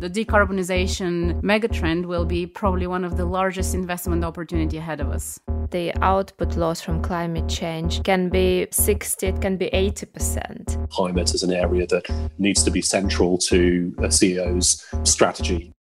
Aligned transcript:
The 0.00 0.08
decarbonization 0.08 1.42
megatrend 1.42 2.06
will 2.06 2.24
be 2.24 2.46
probably 2.46 2.86
one 2.86 3.04
of 3.04 3.18
the 3.18 3.26
largest 3.26 3.74
investment 3.74 4.24
opportunity 4.24 4.78
ahead 4.78 4.98
of 4.98 5.10
us. 5.10 5.38
The 5.72 5.92
output 6.00 6.56
loss 6.56 6.80
from 6.80 7.02
climate 7.02 7.46
change 7.50 8.02
can 8.02 8.30
be 8.30 8.66
60, 8.70 9.26
it 9.26 9.42
can 9.42 9.58
be 9.58 9.68
80%. 9.68 10.88
Climate 10.88 11.34
is 11.34 11.42
an 11.42 11.52
area 11.52 11.86
that 11.88 12.08
needs 12.38 12.64
to 12.64 12.70
be 12.70 12.80
central 12.80 13.36
to 13.50 13.94
a 13.98 14.08
CEO's 14.08 14.82
strategy. 15.04 15.74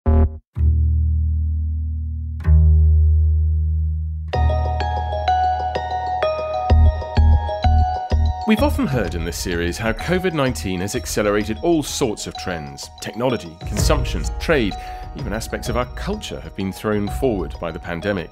We've 8.50 8.64
often 8.64 8.88
heard 8.88 9.14
in 9.14 9.26
this 9.26 9.38
series 9.38 9.78
how 9.78 9.94
COVID 9.94 10.34
19 10.34 10.80
has 10.80 10.96
accelerated 10.96 11.60
all 11.62 11.84
sorts 11.84 12.26
of 12.26 12.36
trends. 12.40 12.90
Technology, 13.00 13.56
consumption, 13.60 14.24
trade, 14.40 14.74
even 15.16 15.34
aspects 15.34 15.70
of 15.70 15.78
our 15.78 15.86
culture 15.94 16.40
have 16.40 16.56
been 16.56 16.74
thrown 16.74 17.08
forward 17.08 17.54
by 17.62 17.72
the 17.72 17.78
pandemic. 17.78 18.32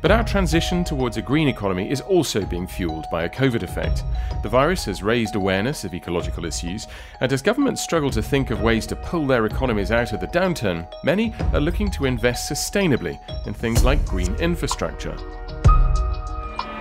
But 0.00 0.12
our 0.12 0.22
transition 0.22 0.84
towards 0.84 1.16
a 1.16 1.22
green 1.22 1.48
economy 1.48 1.90
is 1.90 2.00
also 2.02 2.46
being 2.46 2.68
fueled 2.68 3.06
by 3.10 3.24
a 3.24 3.28
COVID 3.28 3.64
effect. 3.64 4.04
The 4.44 4.48
virus 4.48 4.84
has 4.84 5.02
raised 5.02 5.34
awareness 5.34 5.82
of 5.82 5.92
ecological 5.92 6.44
issues, 6.44 6.86
and 7.20 7.32
as 7.32 7.42
governments 7.42 7.82
struggle 7.82 8.12
to 8.12 8.22
think 8.22 8.52
of 8.52 8.62
ways 8.62 8.86
to 8.86 8.94
pull 8.94 9.26
their 9.26 9.44
economies 9.46 9.90
out 9.90 10.12
of 10.12 10.20
the 10.20 10.28
downturn, 10.28 10.86
many 11.02 11.34
are 11.52 11.60
looking 11.60 11.90
to 11.90 12.04
invest 12.04 12.48
sustainably 12.48 13.18
in 13.44 13.54
things 13.54 13.82
like 13.82 14.06
green 14.06 14.36
infrastructure. 14.36 15.16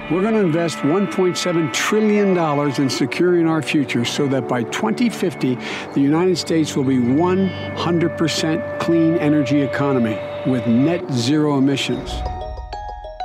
We're 0.09 0.21
going 0.21 0.35
to 0.35 0.39
invest 0.39 0.77
$1.7 0.77 1.73
trillion 1.73 2.37
in 2.81 2.89
securing 2.89 3.45
our 3.45 3.61
future 3.61 4.05
so 4.05 4.25
that 4.27 4.47
by 4.47 4.63
2050, 4.63 5.55
the 5.93 5.99
United 5.99 6.37
States 6.37 6.77
will 6.77 6.85
be 6.85 6.95
100% 6.95 8.79
clean 8.79 9.17
energy 9.17 9.59
economy 9.59 10.17
with 10.49 10.65
net 10.65 11.11
zero 11.11 11.57
emissions. 11.57 12.09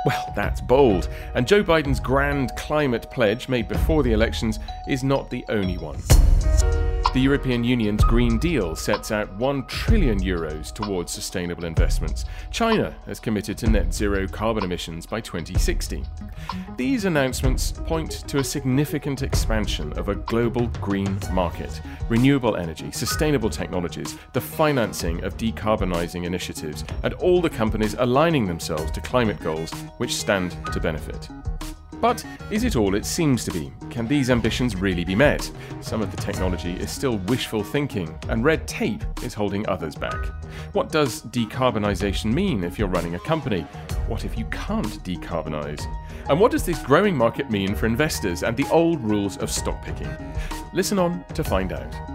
Well, 0.05 0.33
that's 0.35 0.59
bold. 0.59 1.07
And 1.35 1.47
Joe 1.47 1.63
Biden's 1.63 2.01
grand 2.01 2.53
climate 2.57 3.09
pledge 3.09 3.47
made 3.47 3.69
before 3.69 4.03
the 4.03 4.11
elections 4.11 4.59
is 4.85 5.05
not 5.05 5.29
the 5.29 5.45
only 5.47 5.77
one. 5.77 6.01
The 7.13 7.21
European 7.21 7.63
Union's 7.63 8.03
Green 8.03 8.39
Deal 8.39 8.75
sets 8.75 9.11
out 9.11 9.31
1 9.35 9.67
trillion 9.67 10.19
euros 10.19 10.73
towards 10.73 11.11
sustainable 11.11 11.63
investments. 11.63 12.25
China 12.49 12.95
has 13.05 13.19
committed 13.19 13.55
to 13.59 13.69
net 13.69 13.93
zero 13.93 14.27
carbon 14.27 14.63
emissions 14.63 15.05
by 15.05 15.21
2060. 15.21 16.03
These 16.75 17.05
announcements 17.05 17.71
point 17.71 18.27
to 18.27 18.39
a 18.39 18.43
significant 18.43 19.21
expansion 19.21 19.93
of 19.93 20.09
a 20.09 20.15
global 20.15 20.65
green 20.81 21.19
market, 21.31 21.81
renewable 22.09 22.55
energy, 22.55 22.89
sustainable 22.89 23.51
technologies, 23.51 24.17
the 24.33 24.41
financing 24.41 25.23
of 25.23 25.37
decarbonising 25.37 26.25
initiatives, 26.25 26.83
and 27.03 27.13
all 27.13 27.41
the 27.41 27.49
companies 27.49 27.93
aligning 27.99 28.47
themselves 28.47 28.89
to 28.89 29.01
climate 29.01 29.39
goals 29.39 29.71
which 29.97 30.15
stand 30.15 30.57
to 30.73 30.79
benefit. 30.79 31.29
But 32.03 32.25
is 32.51 32.65
it 32.65 32.75
all 32.75 32.95
it 32.95 33.05
seems 33.05 33.45
to 33.45 33.51
be? 33.51 33.71
Can 33.89 34.09
these 34.09 34.29
ambitions 34.29 34.75
really 34.75 35.05
be 35.05 35.15
met? 35.15 35.49
Some 35.79 36.01
of 36.01 36.11
the 36.11 36.21
technology 36.21 36.73
is 36.73 36.91
still 36.91 37.17
wishful 37.29 37.63
thinking, 37.63 38.13
and 38.27 38.43
red 38.43 38.67
tape 38.67 39.05
is 39.23 39.33
holding 39.33 39.65
others 39.69 39.95
back. 39.95 40.17
What 40.73 40.91
does 40.91 41.21
decarbonisation 41.21 42.33
mean 42.33 42.65
if 42.65 42.77
you're 42.77 42.89
running 42.89 43.15
a 43.15 43.19
company? 43.19 43.61
What 44.09 44.25
if 44.25 44.37
you 44.37 44.43
can't 44.51 45.01
decarbonise? 45.05 45.85
And 46.27 46.41
what 46.41 46.51
does 46.51 46.65
this 46.65 46.83
growing 46.83 47.15
market 47.15 47.49
mean 47.49 47.73
for 47.73 47.85
investors 47.85 48.43
and 48.43 48.57
the 48.57 48.67
old 48.69 49.01
rules 49.01 49.37
of 49.37 49.49
stock 49.49 49.81
picking? 49.81 50.13
Listen 50.73 50.99
on 50.99 51.23
to 51.35 51.41
find 51.41 51.71
out. 51.71 52.12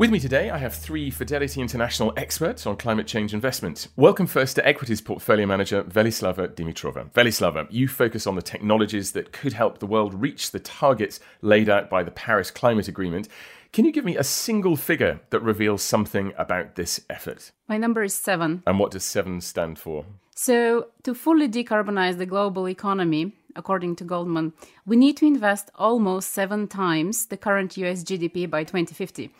With 0.00 0.10
me 0.10 0.18
today, 0.18 0.48
I 0.48 0.56
have 0.56 0.74
three 0.74 1.10
Fidelity 1.10 1.60
International 1.60 2.14
experts 2.16 2.66
on 2.66 2.78
climate 2.78 3.06
change 3.06 3.34
investment. 3.34 3.88
Welcome 3.96 4.26
first 4.26 4.56
to 4.56 4.66
Equities 4.66 5.02
Portfolio 5.02 5.44
Manager 5.44 5.82
Velislava 5.84 6.48
Dimitrova. 6.48 7.10
Velislava, 7.12 7.66
you 7.70 7.86
focus 7.86 8.26
on 8.26 8.34
the 8.34 8.40
technologies 8.40 9.12
that 9.12 9.32
could 9.32 9.52
help 9.52 9.78
the 9.78 9.84
world 9.84 10.14
reach 10.14 10.52
the 10.52 10.58
targets 10.58 11.20
laid 11.42 11.68
out 11.68 11.90
by 11.90 12.02
the 12.02 12.10
Paris 12.10 12.50
Climate 12.50 12.88
Agreement. 12.88 13.28
Can 13.74 13.84
you 13.84 13.92
give 13.92 14.06
me 14.06 14.16
a 14.16 14.24
single 14.24 14.74
figure 14.74 15.20
that 15.28 15.40
reveals 15.40 15.82
something 15.82 16.32
about 16.38 16.76
this 16.76 17.02
effort? 17.10 17.52
My 17.68 17.76
number 17.76 18.02
is 18.02 18.14
seven. 18.14 18.62
And 18.66 18.78
what 18.78 18.92
does 18.92 19.04
seven 19.04 19.42
stand 19.42 19.78
for? 19.78 20.06
So, 20.34 20.86
to 21.02 21.14
fully 21.14 21.46
decarbonize 21.46 22.16
the 22.16 22.24
global 22.24 22.70
economy, 22.70 23.34
according 23.54 23.96
to 23.96 24.04
Goldman, 24.04 24.54
we 24.86 24.96
need 24.96 25.18
to 25.18 25.26
invest 25.26 25.70
almost 25.74 26.30
seven 26.30 26.68
times 26.68 27.26
the 27.26 27.36
current 27.36 27.76
US 27.76 28.02
GDP 28.02 28.48
by 28.48 28.64
2050. 28.64 29.30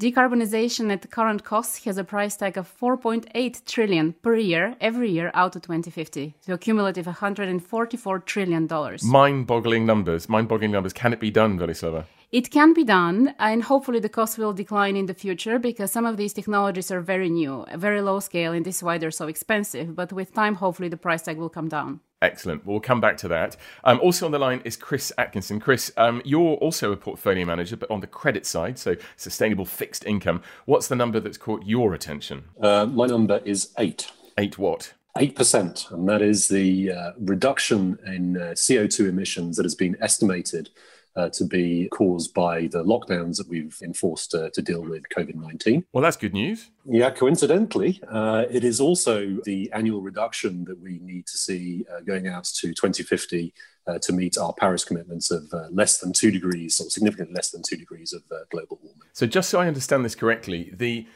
Decarbonization 0.00 0.90
at 0.90 1.10
current 1.10 1.44
cost 1.44 1.84
has 1.84 1.98
a 1.98 2.04
price 2.04 2.34
tag 2.34 2.56
of 2.56 2.66
4.8 2.80 3.64
trillion 3.66 4.14
per 4.22 4.34
year 4.34 4.74
every 4.80 5.10
year 5.10 5.30
out 5.34 5.52
to 5.52 5.60
2050, 5.60 6.36
so 6.40 6.54
a 6.54 6.58
cumulative 6.58 7.04
144 7.04 8.18
trillion 8.20 8.66
dollars. 8.66 9.04
Mind-boggling 9.04 9.84
numbers. 9.84 10.26
Mind-boggling 10.26 10.70
numbers. 10.70 10.94
Can 10.94 11.12
it 11.12 11.20
be 11.20 11.30
done, 11.30 11.58
Velislava? 11.58 12.06
It 12.32 12.52
can 12.52 12.72
be 12.74 12.84
done, 12.84 13.34
and 13.40 13.64
hopefully 13.64 13.98
the 13.98 14.08
cost 14.08 14.38
will 14.38 14.52
decline 14.52 14.94
in 14.94 15.06
the 15.06 15.14
future 15.14 15.58
because 15.58 15.90
some 15.90 16.06
of 16.06 16.16
these 16.16 16.32
technologies 16.32 16.92
are 16.92 17.00
very 17.00 17.28
new, 17.28 17.66
very 17.74 18.00
low 18.00 18.20
scale, 18.20 18.52
and 18.52 18.64
this 18.64 18.76
is 18.76 18.82
why 18.84 18.98
they're 18.98 19.10
so 19.10 19.26
expensive. 19.26 19.96
But 19.96 20.12
with 20.12 20.32
time, 20.32 20.54
hopefully 20.54 20.88
the 20.88 20.96
price 20.96 21.22
tag 21.22 21.38
will 21.38 21.48
come 21.48 21.68
down. 21.68 21.98
Excellent. 22.22 22.64
We'll 22.64 22.78
come 22.78 23.00
back 23.00 23.16
to 23.18 23.28
that. 23.28 23.56
Um, 23.82 23.98
also 24.00 24.26
on 24.26 24.32
the 24.32 24.38
line 24.38 24.60
is 24.64 24.76
Chris 24.76 25.12
Atkinson. 25.18 25.58
Chris, 25.58 25.90
um, 25.96 26.22
you're 26.24 26.54
also 26.58 26.92
a 26.92 26.96
portfolio 26.96 27.44
manager, 27.44 27.76
but 27.76 27.90
on 27.90 27.98
the 27.98 28.06
credit 28.06 28.46
side, 28.46 28.78
so 28.78 28.94
sustainable 29.16 29.64
fixed 29.64 30.06
income. 30.06 30.40
What's 30.66 30.86
the 30.86 30.94
number 30.94 31.18
that's 31.18 31.38
caught 31.38 31.64
your 31.64 31.94
attention? 31.94 32.44
Uh, 32.60 32.86
my 32.86 33.06
number 33.06 33.40
is 33.44 33.72
eight. 33.76 34.12
Eight 34.38 34.56
what? 34.56 34.92
8%, 35.18 35.90
and 35.90 36.08
that 36.08 36.22
is 36.22 36.46
the 36.46 36.92
uh, 36.92 37.12
reduction 37.18 37.98
in 38.06 38.36
uh, 38.36 38.52
CO2 38.54 39.08
emissions 39.08 39.56
that 39.56 39.64
has 39.64 39.74
been 39.74 39.96
estimated 40.00 40.70
uh, 41.16 41.28
to 41.30 41.44
be 41.44 41.88
caused 41.90 42.32
by 42.34 42.62
the 42.68 42.84
lockdowns 42.84 43.36
that 43.36 43.48
we've 43.48 43.76
enforced 43.82 44.34
uh, 44.34 44.50
to 44.50 44.62
deal 44.62 44.82
with 44.82 45.02
COVID 45.08 45.34
19. 45.34 45.84
Well, 45.92 46.02
that's 46.02 46.16
good 46.16 46.32
news. 46.32 46.70
Yeah, 46.84 47.10
coincidentally, 47.10 48.00
uh, 48.08 48.44
it 48.50 48.64
is 48.64 48.80
also 48.80 49.38
the 49.44 49.70
annual 49.72 50.00
reduction 50.00 50.64
that 50.64 50.80
we 50.80 50.98
need 51.02 51.26
to 51.26 51.36
see 51.36 51.84
uh, 51.92 52.00
going 52.00 52.28
out 52.28 52.44
to 52.44 52.68
2050 52.68 53.52
uh, 53.86 53.98
to 53.98 54.12
meet 54.12 54.38
our 54.38 54.52
Paris 54.52 54.84
commitments 54.84 55.30
of 55.30 55.52
uh, 55.52 55.66
less 55.70 55.98
than 55.98 56.12
two 56.12 56.30
degrees, 56.30 56.80
or 56.80 56.88
significantly 56.90 57.34
less 57.34 57.50
than 57.50 57.62
two 57.62 57.76
degrees 57.76 58.12
of 58.12 58.22
global 58.50 58.78
warming. 58.82 59.02
So, 59.12 59.26
just 59.26 59.50
so 59.50 59.60
I 59.60 59.66
understand 59.66 60.04
this 60.04 60.14
correctly, 60.14 60.72
the 60.72 61.06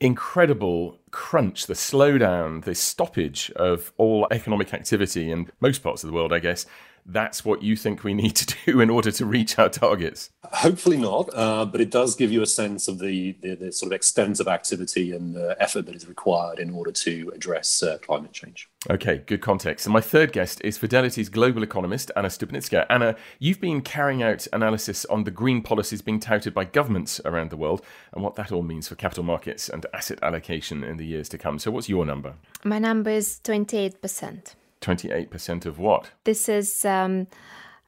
incredible 0.00 0.98
crunch, 1.10 1.66
the 1.66 1.74
slowdown, 1.74 2.62
the 2.62 2.74
stoppage 2.74 3.50
of 3.56 3.92
all 3.96 4.26
economic 4.30 4.74
activity 4.74 5.30
in 5.30 5.50
most 5.60 5.82
parts 5.82 6.04
of 6.04 6.10
the 6.10 6.14
world, 6.14 6.32
I 6.32 6.40
guess, 6.40 6.66
that's 7.06 7.44
what 7.44 7.62
you 7.62 7.76
think 7.76 8.02
we 8.02 8.14
need 8.14 8.36
to 8.36 8.56
do 8.66 8.80
in 8.80 8.90
order 8.90 9.10
to 9.10 9.26
reach 9.26 9.58
our 9.58 9.68
targets? 9.68 10.30
Hopefully 10.44 10.96
not, 10.96 11.28
uh, 11.34 11.64
but 11.64 11.80
it 11.80 11.90
does 11.90 12.14
give 12.14 12.30
you 12.32 12.42
a 12.42 12.46
sense 12.46 12.88
of 12.88 12.98
the, 12.98 13.36
the, 13.42 13.54
the, 13.54 13.72
sort 13.72 13.92
of 13.92 13.96
extent 13.96 14.40
of 14.40 14.48
activity 14.48 15.12
and 15.12 15.36
uh, 15.36 15.54
effort 15.58 15.86
that 15.86 15.94
is 15.94 16.06
required 16.06 16.58
in 16.58 16.70
order 16.70 16.92
to 16.92 17.32
address 17.34 17.82
uh, 17.82 17.98
climate 17.98 18.32
change. 18.32 18.68
Okay, 18.90 19.22
good 19.26 19.40
context. 19.40 19.86
And 19.86 19.92
my 19.92 20.00
third 20.00 20.32
guest 20.32 20.60
is 20.62 20.76
Fidelity's 20.76 21.28
global 21.28 21.62
economist, 21.62 22.10
Anna 22.16 22.28
Stupnitska. 22.28 22.86
Anna, 22.90 23.16
you've 23.38 23.60
been 23.60 23.80
carrying 23.80 24.22
out 24.22 24.46
analysis 24.52 25.04
on 25.06 25.24
the 25.24 25.30
green 25.30 25.62
policies 25.62 26.02
being 26.02 26.20
touted 26.20 26.52
by 26.52 26.64
governments 26.64 27.20
around 27.24 27.50
the 27.50 27.56
world 27.56 27.82
and 28.12 28.22
what 28.22 28.34
that 28.36 28.52
all 28.52 28.62
means 28.62 28.88
for 28.88 28.94
capital 28.94 29.24
markets 29.24 29.68
and 29.68 29.86
asset 29.94 30.18
allocation 30.22 30.84
in 30.84 30.98
the 30.98 31.06
years 31.06 31.28
to 31.30 31.38
come. 31.38 31.58
So, 31.58 31.70
what's 31.70 31.88
your 31.88 32.04
number? 32.04 32.34
My 32.62 32.78
number 32.78 33.10
is 33.10 33.40
28%. 33.44 34.54
28% 34.84 35.66
of 35.66 35.78
what? 35.78 36.10
This 36.24 36.48
is 36.48 36.84
um, 36.84 37.26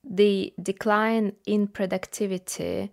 the 0.02 0.52
decline 0.62 1.32
in 1.46 1.68
productivity 1.68 2.90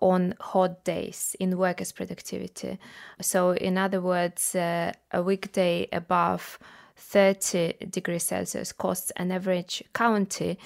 on 0.00 0.34
hot 0.40 0.84
days 0.84 1.36
in 1.40 1.56
workers' 1.56 1.92
productivity. 1.92 2.78
So, 3.20 3.52
in 3.52 3.78
other 3.78 4.00
words, 4.00 4.54
uh, 4.54 4.92
a 5.12 5.22
weekday 5.22 5.88
above 5.92 6.58
30 6.96 7.74
degrees 7.90 8.24
Celsius 8.24 8.72
costs 8.72 9.12
an 9.16 9.32
average 9.32 9.82
county 9.94 10.58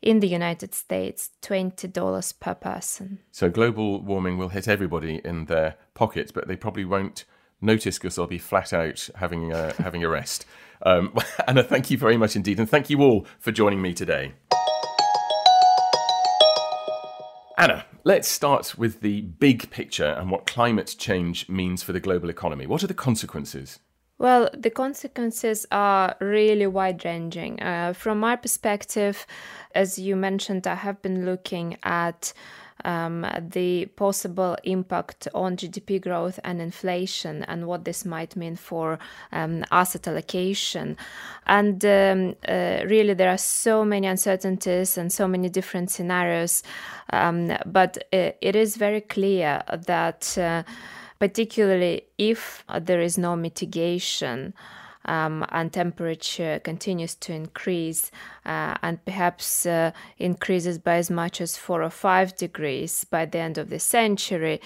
in 0.00 0.20
the 0.20 0.28
United 0.28 0.74
States 0.74 1.30
$20 1.42 2.40
per 2.40 2.54
person. 2.54 3.18
So, 3.30 3.50
global 3.50 4.00
warming 4.00 4.38
will 4.38 4.48
hit 4.48 4.68
everybody 4.68 5.20
in 5.24 5.46
their 5.46 5.76
pockets, 5.94 6.32
but 6.32 6.48
they 6.48 6.56
probably 6.56 6.84
won't 6.84 7.24
notice 7.60 7.98
because 7.98 8.16
they'll 8.16 8.26
be 8.26 8.38
flat 8.38 8.72
out 8.72 9.08
having 9.16 9.52
a, 9.52 9.72
having 9.74 10.02
a 10.02 10.08
rest. 10.08 10.46
Um, 10.84 11.14
Anna, 11.46 11.62
thank 11.62 11.90
you 11.90 11.98
very 11.98 12.16
much 12.16 12.36
indeed, 12.36 12.58
and 12.58 12.68
thank 12.68 12.90
you 12.90 13.00
all 13.00 13.26
for 13.38 13.52
joining 13.52 13.80
me 13.80 13.94
today. 13.94 14.32
Anna, 17.58 17.84
let's 18.02 18.28
start 18.28 18.76
with 18.76 19.00
the 19.00 19.20
big 19.20 19.70
picture 19.70 20.16
and 20.18 20.30
what 20.30 20.46
climate 20.46 20.96
change 20.98 21.48
means 21.48 21.82
for 21.82 21.92
the 21.92 22.00
global 22.00 22.28
economy. 22.28 22.66
What 22.66 22.82
are 22.82 22.88
the 22.88 22.94
consequences? 22.94 23.78
Well, 24.18 24.50
the 24.56 24.70
consequences 24.70 25.66
are 25.72 26.16
really 26.20 26.66
wide 26.66 27.04
ranging. 27.04 27.60
Uh, 27.60 27.92
from 27.92 28.20
my 28.20 28.36
perspective, 28.36 29.26
as 29.74 29.98
you 29.98 30.16
mentioned, 30.16 30.66
I 30.66 30.76
have 30.76 31.02
been 31.02 31.26
looking 31.26 31.76
at 31.82 32.32
um, 32.84 33.26
the 33.50 33.86
possible 33.96 34.56
impact 34.64 35.28
on 35.34 35.56
GDP 35.56 36.00
growth 36.00 36.38
and 36.44 36.60
inflation 36.60 37.42
and 37.44 37.66
what 37.66 37.84
this 37.84 38.04
might 38.04 38.36
mean 38.36 38.56
for 38.56 38.98
um, 39.32 39.64
asset 39.70 40.08
allocation. 40.08 40.96
And 41.46 41.84
um, 41.84 42.36
uh, 42.48 42.84
really, 42.86 43.14
there 43.14 43.30
are 43.30 43.38
so 43.38 43.84
many 43.84 44.06
uncertainties 44.06 44.98
and 44.98 45.12
so 45.12 45.26
many 45.28 45.48
different 45.48 45.90
scenarios. 45.90 46.62
Um, 47.12 47.56
but 47.66 47.98
it, 48.12 48.38
it 48.40 48.56
is 48.56 48.76
very 48.76 49.00
clear 49.00 49.62
that, 49.86 50.36
uh, 50.38 50.62
particularly 51.18 52.04
if 52.18 52.64
there 52.80 53.00
is 53.00 53.18
no 53.18 53.36
mitigation, 53.36 54.54
um, 55.04 55.44
and 55.50 55.72
temperature 55.72 56.60
continues 56.60 57.14
to 57.16 57.32
increase 57.32 58.10
uh, 58.46 58.76
and 58.82 59.04
perhaps 59.04 59.66
uh, 59.66 59.92
increases 60.18 60.78
by 60.78 60.96
as 60.96 61.10
much 61.10 61.40
as 61.40 61.56
four 61.56 61.82
or 61.82 61.90
five 61.90 62.36
degrees 62.36 63.04
by 63.04 63.24
the 63.24 63.38
end 63.38 63.58
of 63.58 63.70
the 63.70 63.78
century, 63.78 64.60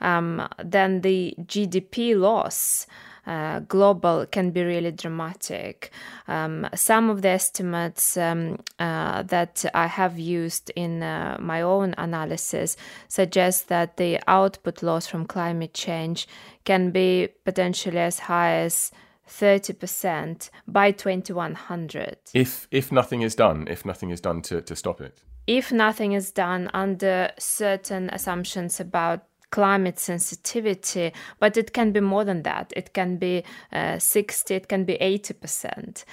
um, 0.00 0.46
then 0.62 1.00
the 1.00 1.34
GDP 1.40 2.18
loss. 2.18 2.86
Uh, 3.26 3.60
global 3.68 4.24
can 4.24 4.50
be 4.52 4.62
really 4.62 4.90
dramatic. 4.90 5.90
Um, 6.28 6.66
some 6.74 7.10
of 7.10 7.20
the 7.20 7.28
estimates 7.28 8.16
um, 8.16 8.58
uh, 8.78 9.22
that 9.24 9.66
I 9.74 9.86
have 9.86 10.18
used 10.18 10.70
in 10.74 11.02
uh, 11.02 11.36
my 11.38 11.60
own 11.60 11.94
analysis 11.98 12.78
suggest 13.08 13.68
that 13.68 13.98
the 13.98 14.18
output 14.26 14.82
loss 14.82 15.06
from 15.06 15.26
climate 15.26 15.74
change 15.74 16.26
can 16.64 16.90
be 16.90 17.28
potentially 17.44 17.98
as 17.98 18.18
high 18.20 18.54
as 18.54 18.92
30% 19.28 20.50
by 20.66 20.90
2100. 20.90 22.16
If, 22.34 22.66
if 22.70 22.90
nothing 22.90 23.22
is 23.22 23.34
done, 23.34 23.66
if 23.68 23.84
nothing 23.84 24.10
is 24.10 24.20
done 24.20 24.42
to, 24.42 24.60
to 24.62 24.74
stop 24.74 25.00
it? 25.00 25.22
If 25.46 25.72
nothing 25.72 26.12
is 26.12 26.30
done 26.30 26.70
under 26.74 27.30
certain 27.38 28.10
assumptions 28.10 28.80
about 28.80 29.24
climate 29.50 29.98
sensitivity, 29.98 31.12
but 31.38 31.56
it 31.56 31.72
can 31.72 31.92
be 31.92 32.00
more 32.00 32.24
than 32.24 32.42
that. 32.42 32.72
It 32.76 32.92
can 32.92 33.16
be 33.16 33.44
uh, 33.72 33.98
60, 33.98 34.54
it 34.54 34.68
can 34.68 34.84
be 34.84 34.98
80%. 34.98 36.04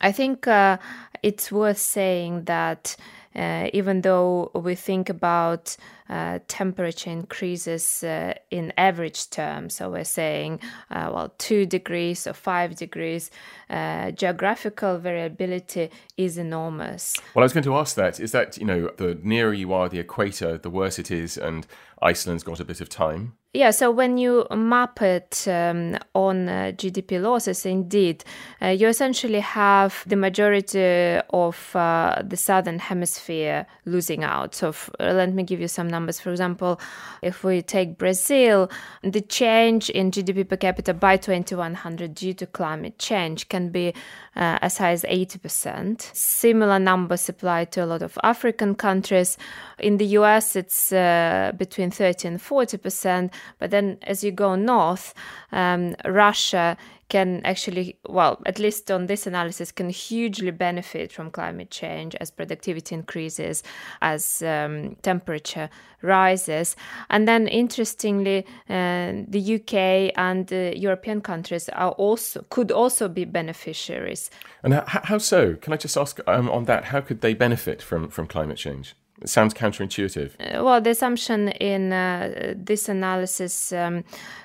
I 0.00 0.12
think 0.12 0.48
uh, 0.48 0.78
it's 1.22 1.52
worth 1.52 1.78
saying 1.78 2.44
that 2.44 2.96
uh, 3.34 3.68
even 3.72 4.00
though 4.00 4.50
we 4.54 4.74
think 4.74 5.08
about 5.08 5.76
uh, 6.08 6.40
temperature 6.48 7.10
increases 7.10 8.02
uh, 8.02 8.34
in 8.50 8.72
average 8.76 9.30
terms, 9.30 9.76
so 9.76 9.90
we're 9.90 10.04
saying, 10.04 10.60
uh, 10.90 11.10
well, 11.12 11.32
two 11.38 11.64
degrees 11.66 12.26
or 12.26 12.32
five 12.32 12.74
degrees, 12.74 13.30
uh, 13.68 14.10
geographical 14.10 14.98
variability 14.98 15.90
is 16.16 16.38
enormous. 16.38 17.16
Well, 17.34 17.42
I 17.42 17.46
was 17.46 17.52
going 17.52 17.64
to 17.64 17.76
ask 17.76 17.94
that 17.96 18.18
is 18.18 18.32
that, 18.32 18.58
you 18.58 18.66
know, 18.66 18.90
the 18.96 19.18
nearer 19.22 19.52
you 19.52 19.72
are 19.72 19.88
the 19.88 20.00
equator, 20.00 20.58
the 20.58 20.70
worse 20.70 20.98
it 20.98 21.10
is, 21.10 21.38
and 21.38 21.66
Iceland's 22.02 22.42
got 22.42 22.60
a 22.60 22.64
bit 22.64 22.80
of 22.80 22.88
time. 22.88 23.34
Yeah, 23.52 23.72
so 23.72 23.90
when 23.90 24.16
you 24.16 24.46
map 24.54 25.02
it 25.02 25.48
um, 25.48 25.98
on 26.14 26.48
uh, 26.48 26.70
GDP 26.76 27.20
losses, 27.20 27.66
indeed, 27.66 28.22
uh, 28.62 28.68
you 28.68 28.86
essentially 28.86 29.40
have 29.40 30.04
the 30.06 30.14
majority 30.14 31.20
of 31.30 31.74
uh, 31.74 32.22
the 32.24 32.36
southern 32.36 32.78
hemisphere 32.78 33.66
losing 33.86 34.22
out. 34.22 34.54
So, 34.54 34.68
uh, 35.00 35.12
let 35.14 35.34
me 35.34 35.42
give 35.42 35.60
you 35.60 35.66
some 35.66 35.88
numbers. 35.88 36.20
For 36.20 36.30
example, 36.30 36.80
if 37.22 37.42
we 37.42 37.60
take 37.60 37.98
Brazil, 37.98 38.70
the 39.02 39.20
change 39.20 39.90
in 39.90 40.12
GDP 40.12 40.48
per 40.48 40.56
capita 40.56 40.94
by 40.94 41.16
2100 41.16 42.14
due 42.14 42.34
to 42.34 42.46
climate 42.46 43.00
change 43.00 43.48
can 43.48 43.70
be 43.70 43.92
uh, 44.36 44.58
as 44.62 44.78
high 44.78 44.92
as 44.92 45.02
80%. 45.04 46.14
Similar 46.14 46.78
numbers 46.78 47.28
apply 47.28 47.64
to 47.66 47.84
a 47.84 47.86
lot 47.86 48.02
of 48.02 48.18
African 48.22 48.74
countries. 48.74 49.36
In 49.78 49.96
the 49.96 50.06
US, 50.18 50.56
it's 50.56 50.92
uh, 50.92 51.52
between 51.56 51.90
30 51.90 52.28
and 52.28 52.38
40%. 52.38 53.32
But 53.58 53.70
then 53.70 53.98
as 54.02 54.22
you 54.22 54.30
go 54.30 54.54
north, 54.54 55.14
um, 55.52 55.96
Russia 56.04 56.76
can 57.10 57.42
actually, 57.44 57.98
well, 58.08 58.40
at 58.46 58.58
least 58.58 58.90
on 58.90 59.06
this 59.06 59.26
analysis, 59.26 59.70
can 59.72 59.90
hugely 59.90 60.50
benefit 60.50 61.12
from 61.12 61.30
climate 61.30 61.70
change 61.70 62.14
as 62.20 62.30
productivity 62.30 62.94
increases, 62.94 63.62
as 64.00 64.42
um, 64.42 64.96
temperature 65.02 65.68
rises. 66.02 66.76
And 67.10 67.28
then, 67.28 67.48
interestingly, 67.48 68.46
uh, 68.70 69.12
the 69.28 69.56
UK 69.56 70.12
and 70.16 70.50
European 70.50 71.20
countries 71.20 71.68
are 71.68 71.92
also 71.92 72.44
could 72.48 72.70
also 72.72 73.08
be 73.08 73.26
beneficiaries. 73.26 74.30
And 74.62 74.74
how, 74.74 75.00
how 75.04 75.18
so? 75.18 75.56
Can 75.56 75.72
I 75.72 75.76
just 75.76 75.96
ask 75.96 76.20
um, 76.26 76.48
on 76.48 76.64
that? 76.64 76.84
How 76.84 77.00
could 77.00 77.20
they 77.20 77.34
benefit 77.34 77.82
from 77.82 78.08
from 78.08 78.26
climate 78.26 78.56
change? 78.56 78.94
It 79.20 79.28
sounds 79.28 79.52
counterintuitive. 79.52 80.32
Uh, 80.40 80.64
well, 80.64 80.80
the 80.80 80.90
assumption 80.90 81.48
in 81.48 81.92
uh, 81.92 82.54
this 82.56 82.88
analysis 82.88 83.72
um, 83.72 84.04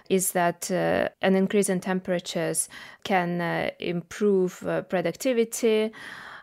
is 0.10 0.34
that 0.34 0.70
uh, 0.70 1.10
an 1.22 1.36
increase 1.36 1.70
in 1.70 1.80
temperatures 1.80 2.68
can 3.04 3.40
uh, 3.40 3.70
improve 3.80 4.66
uh, 4.68 4.82
productivity. 4.82 5.92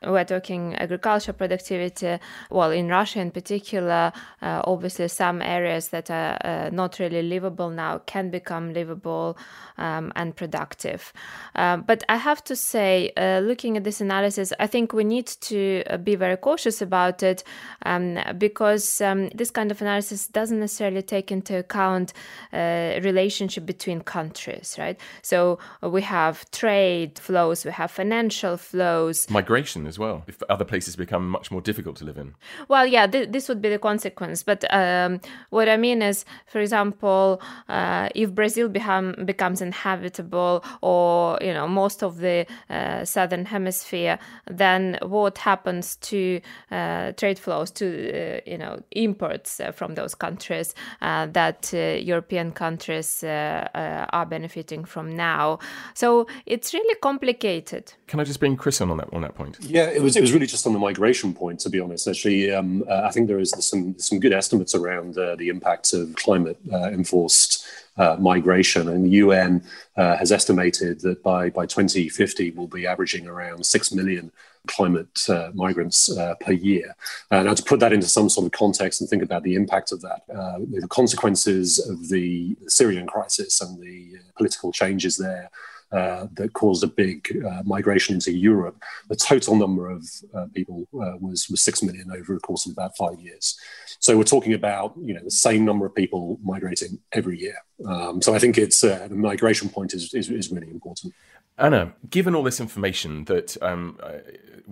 We're 0.05 0.25
talking 0.25 0.75
agricultural 0.77 1.37
productivity. 1.37 2.19
Well, 2.51 2.71
in 2.71 2.89
Russia 2.89 3.21
in 3.21 3.31
particular, 3.31 4.13
uh, 4.41 4.63
obviously 4.65 5.09
some 5.09 5.43
areas 5.43 5.89
that 5.89 6.11
are 6.11 6.71
not 6.73 6.99
really 6.99 7.23
livable 7.23 7.71
now 7.71 7.99
can 7.99 8.31
become 8.31 8.73
livable 8.73 9.37
um, 9.79 10.13
and 10.17 10.35
productive. 10.35 11.13
Um, 11.55 11.83
but 11.83 12.05
I 12.09 12.17
have 12.17 12.43
to 12.45 12.57
say, 12.57 13.13
looking 13.17 13.77
at 13.77 13.85
this 13.85 14.01
analysis, 14.01 14.53
I 14.59 14.67
think 14.67 14.93
we 14.93 15.05
need 15.05 15.27
to 15.27 15.83
be 16.03 16.17
very 16.17 16.37
cautious 16.37 16.83
about 16.83 17.23
it 17.23 17.45
um, 17.85 18.19
because 18.39 19.01
um, 19.01 19.29
this 19.31 19.51
kind 19.51 19.71
of 19.71 19.81
analysis 19.81 20.27
doesn't 20.27 20.61
necessarily 20.61 21.03
take 21.03 21.31
into 21.31 21.59
account 21.59 22.13
relationship 22.53 23.67
between 23.67 24.01
countries, 24.01 24.77
right? 24.79 24.99
So 25.23 25.59
we 25.83 26.03
have 26.03 26.51
trade 26.51 27.19
flows, 27.19 27.65
we 27.65 27.71
have 27.73 27.91
financial 27.91 28.57
flows, 28.57 29.29
migration 29.31 29.87
as 29.93 29.99
well. 29.99 30.17
If 30.27 30.37
other 30.55 30.67
places 30.73 30.97
become 30.97 31.25
much 31.37 31.51
more 31.51 31.63
difficult 31.69 31.95
to 32.01 32.05
live 32.05 32.19
in. 32.23 32.29
Well, 32.73 32.87
yeah, 32.97 33.07
th- 33.15 33.31
this 33.35 33.45
would 33.49 33.61
be 33.67 33.71
the 33.77 33.79
consequence. 33.91 34.39
But 34.51 34.61
um, 34.83 35.21
what 35.51 35.69
I 35.69 35.77
mean 35.77 36.01
is, 36.11 36.25
for 36.53 36.61
example, 36.61 37.41
uh, 37.69 38.09
if 38.23 38.29
Brazil 38.41 38.69
become, 38.69 39.15
becomes 39.25 39.61
inhabitable, 39.61 40.65
or 40.81 41.39
you 41.47 41.53
know, 41.53 41.69
most 41.69 42.03
of 42.03 42.13
the 42.19 42.47
uh, 42.71 43.05
southern 43.05 43.45
hemisphere, 43.45 44.19
then 44.63 44.99
what 45.03 45.39
happens 45.39 45.97
to 46.11 46.41
uh, 46.71 47.13
trade 47.21 47.39
flows, 47.39 47.71
to 47.71 47.87
uh, 47.87 48.41
you 48.47 48.59
know, 48.59 48.75
imports 48.93 49.61
uh, 49.61 49.73
from 49.73 49.95
those 49.95 50.15
countries 50.15 50.75
uh, 51.03 51.27
that 51.27 51.73
European 51.73 52.53
countries 52.53 53.25
are 53.25 54.27
benefiting 54.27 54.87
from 54.87 55.07
now? 55.17 55.59
So 55.95 56.27
it's 56.47 56.73
really 56.73 56.97
complicated. 57.01 57.93
Can 58.07 58.21
I 58.21 58.25
just 58.25 58.41
bring 58.41 58.57
Chris 58.57 58.81
on 58.81 58.91
on 58.91 58.99
that 58.99 59.09
on 59.13 59.23
that 59.23 59.35
point? 59.35 59.59
Yeah, 59.61 59.82
it 59.91 60.03
was 60.03 60.17
it 60.17 60.21
was 60.21 60.33
really 60.33 60.47
just 60.47 60.67
on 60.67 60.73
the 60.73 60.79
migration 60.79 61.35
point. 61.35 61.61
To 61.61 61.71
be 61.71 61.81
honest, 61.81 62.09
actually, 62.09 62.51
um, 62.53 62.85
uh, 62.89 63.03
I 63.05 63.11
think 63.11 63.29
there 63.29 63.39
is 63.39 63.51
some 63.59 63.99
some 63.99 64.21
good 64.21 64.33
estimates 64.33 64.75
around 64.75 65.19
uh, 65.19 65.37
the 65.37 65.49
impacts 65.49 65.93
of 65.93 66.15
climate 66.17 66.59
uh, 66.73 66.91
enforced 66.91 67.67
uh, 67.97 68.17
migration, 68.19 68.89
and 68.89 69.05
the 69.05 69.11
UN 69.11 69.63
uh, 69.97 70.17
has 70.17 70.33
estimated 70.33 71.01
that 71.01 71.23
by 71.23 71.51
by 71.51 71.67
2050 71.67 72.53
we'll 72.53 72.67
be 72.67 72.87
averaging 72.87 73.27
around 73.27 73.65
six 73.65 73.93
million 73.93 74.33
climate 74.69 75.29
uh, 75.29 75.51
migrants 75.55 76.09
per 76.41 76.53
year. 76.53 76.95
now, 77.33 77.53
to 77.53 77.65
put 77.65 77.81
that 77.81 77.93
into 77.93 78.07
some 78.07 78.29
sort 78.29 78.47
of 78.47 78.53
context 78.53 79.01
and 79.01 79.11
think 79.11 79.23
about 79.23 79.43
the 79.43 79.57
impact 79.57 79.91
of 79.91 80.01
that, 80.03 80.23
the 80.29 80.87
consequences 80.89 81.81
of 81.89 82.09
the 82.09 82.57
Syrian 82.69 83.09
crisis 83.09 83.61
and 83.61 83.81
the 83.81 84.13
political 84.37 84.71
changes 84.71 85.17
there 85.17 85.51
uh, 85.93 86.27
that 86.35 86.53
caused 86.55 86.83
a 86.83 86.87
big 86.87 87.37
uh, 87.47 87.63
migration 87.65 88.15
into 88.15 88.33
Europe. 88.33 88.83
The 89.09 89.17
total 89.17 89.57
number 89.57 89.91
of 89.91 90.09
uh, 90.35 90.47
people 90.55 90.89
uh, 90.95 91.17
was 91.21 91.49
was 91.49 91.63
six 91.63 91.83
million 91.83 92.11
over 92.11 92.35
the 92.35 92.41
course 92.41 92.67
of 92.67 92.73
about 92.73 92.97
five 92.97 93.21
years. 93.21 93.59
So 93.99 94.17
we're 94.17 94.25
talking 94.25 94.55
about 94.55 94.95
you 95.01 95.15
know 95.15 95.23
the 95.23 95.31
same 95.31 95.65
number 95.65 95.87
of 95.87 95.95
people 95.95 96.39
migrating 96.43 96.99
every 97.13 97.39
year. 97.39 97.57
Um, 97.87 98.23
so 98.23 98.35
I 98.35 98.39
think 98.39 98.59
it's 98.59 98.83
uh, 98.85 99.09
the 99.09 99.15
migration 99.15 99.69
point 99.69 99.93
is, 99.95 100.15
is, 100.15 100.31
is 100.31 100.51
really 100.51 100.71
important. 100.71 101.13
Anna, 101.59 101.93
given 102.09 102.35
all 102.35 102.43
this 102.43 102.61
information 102.61 103.25
that 103.25 103.63
um, 103.63 103.99
uh, 104.03 104.13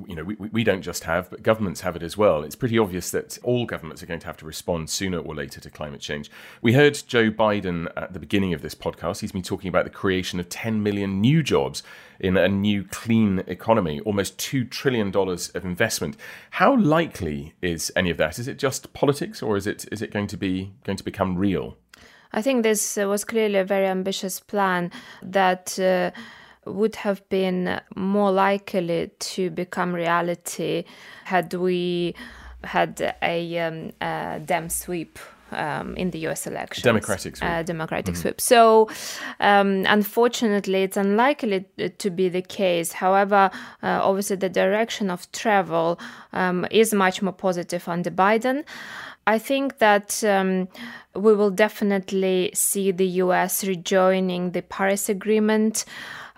you 0.07 0.15
know 0.15 0.25
we, 0.25 0.35
we 0.35 0.65
don't 0.65 0.83
just 0.83 1.05
have, 1.05 1.29
but 1.31 1.43
governments 1.43 1.83
have 1.83 1.95
it 1.95 2.03
as 2.03 2.17
well, 2.17 2.43
it's 2.43 2.57
pretty 2.57 2.79
obvious 2.79 3.11
that 3.11 3.39
all 3.43 3.67
governments 3.67 4.03
are 4.03 4.07
going 4.07 4.21
to 4.21 4.27
have 4.27 4.39
to 4.39 4.47
respond 4.47 4.89
sooner 4.89 5.19
or 5.19 5.35
later 5.35 5.61
to 5.61 5.71
climate 5.71 6.01
change. 6.01 6.31
We 6.63 6.73
heard 6.73 7.01
Joe 7.07 7.31
Biden 7.31 7.91
at 7.97 8.15
the 8.15 8.19
beginning 8.19 8.55
of 8.55 8.63
this 8.63 8.75
podcast. 8.75 9.21
He's 9.21 9.33
been 9.33 9.43
talking 9.43 9.69
about 9.69 9.85
the 9.85 9.91
creation 9.91 10.41
of 10.41 10.49
10 10.49 10.83
million 10.83 11.21
new 11.21 11.43
jobs 11.43 11.83
in 12.19 12.37
a 12.37 12.49
new 12.49 12.85
clean 12.85 13.43
economy, 13.47 14.01
almost 14.01 14.39
two 14.39 14.65
trillion 14.65 15.11
dollars 15.11 15.51
of 15.51 15.67
investment. 15.67 16.17
How 16.51 16.77
likely 16.77 17.55
is 17.61 17.93
any 17.95 18.11
of 18.11 18.17
that? 18.17 18.39
Is 18.39 18.49
it 18.49 18.59
just 18.59 18.93
politics, 18.95 19.43
or 19.43 19.57
is 19.57 19.67
it 19.67 19.87
is 19.93 20.01
it 20.01 20.13
going 20.13 20.29
to 20.29 20.37
be 20.39 20.73
going 20.85 20.97
to 20.97 21.05
become 21.05 21.37
real? 21.37 21.77
I 22.33 22.43
think 22.43 22.63
this 22.63 22.97
was 22.97 23.25
clearly 23.25 23.59
a 23.59 23.65
very 23.65 23.87
ambitious 23.87 24.41
plan 24.41 24.91
that. 25.23 25.79
Uh, 25.79 26.11
would 26.67 26.97
have 26.97 27.27
been 27.29 27.81
more 27.97 28.31
likely 28.31 29.11
to 29.19 29.51
become 29.51 29.95
reality 29.95 30.85
had 31.25 31.53
we 31.55 32.15
had 32.65 33.15
a, 33.23 33.59
um, 33.59 33.93
a 34.01 34.41
Dem 34.45 34.69
sweep 34.69 35.19
um, 35.53 35.97
in 35.97 36.11
the 36.11 36.19
U.S. 36.21 36.47
election. 36.47 36.83
Democratic 36.83 37.37
sweep. 37.37 37.51
Uh, 37.51 37.63
democratic 37.63 38.15
mm-hmm. 38.15 38.23
sweep. 38.23 38.41
So, 38.41 38.89
um, 39.41 39.85
unfortunately, 39.89 40.83
it's 40.83 40.97
unlikely 40.97 41.67
to 41.99 42.11
be 42.11 42.29
the 42.29 42.43
case. 42.43 42.93
However, 42.93 43.51
uh, 43.83 44.01
obviously, 44.03 44.37
the 44.37 44.49
direction 44.49 45.11
of 45.11 45.31
travel 45.33 45.99
um, 46.33 46.67
is 46.71 46.93
much 46.95 47.23
more 47.23 47.33
positive 47.33 47.89
under 47.89 48.11
Biden. 48.11 48.65
I 49.27 49.39
think 49.39 49.79
that 49.79 50.25
um, 50.25 50.69
we 51.15 51.35
will 51.35 51.51
definitely 51.51 52.51
see 52.55 52.91
the 52.91 53.07
US 53.07 53.65
rejoining 53.65 54.53
the 54.53 54.63
Paris 54.63 55.09
Agreement 55.09 55.85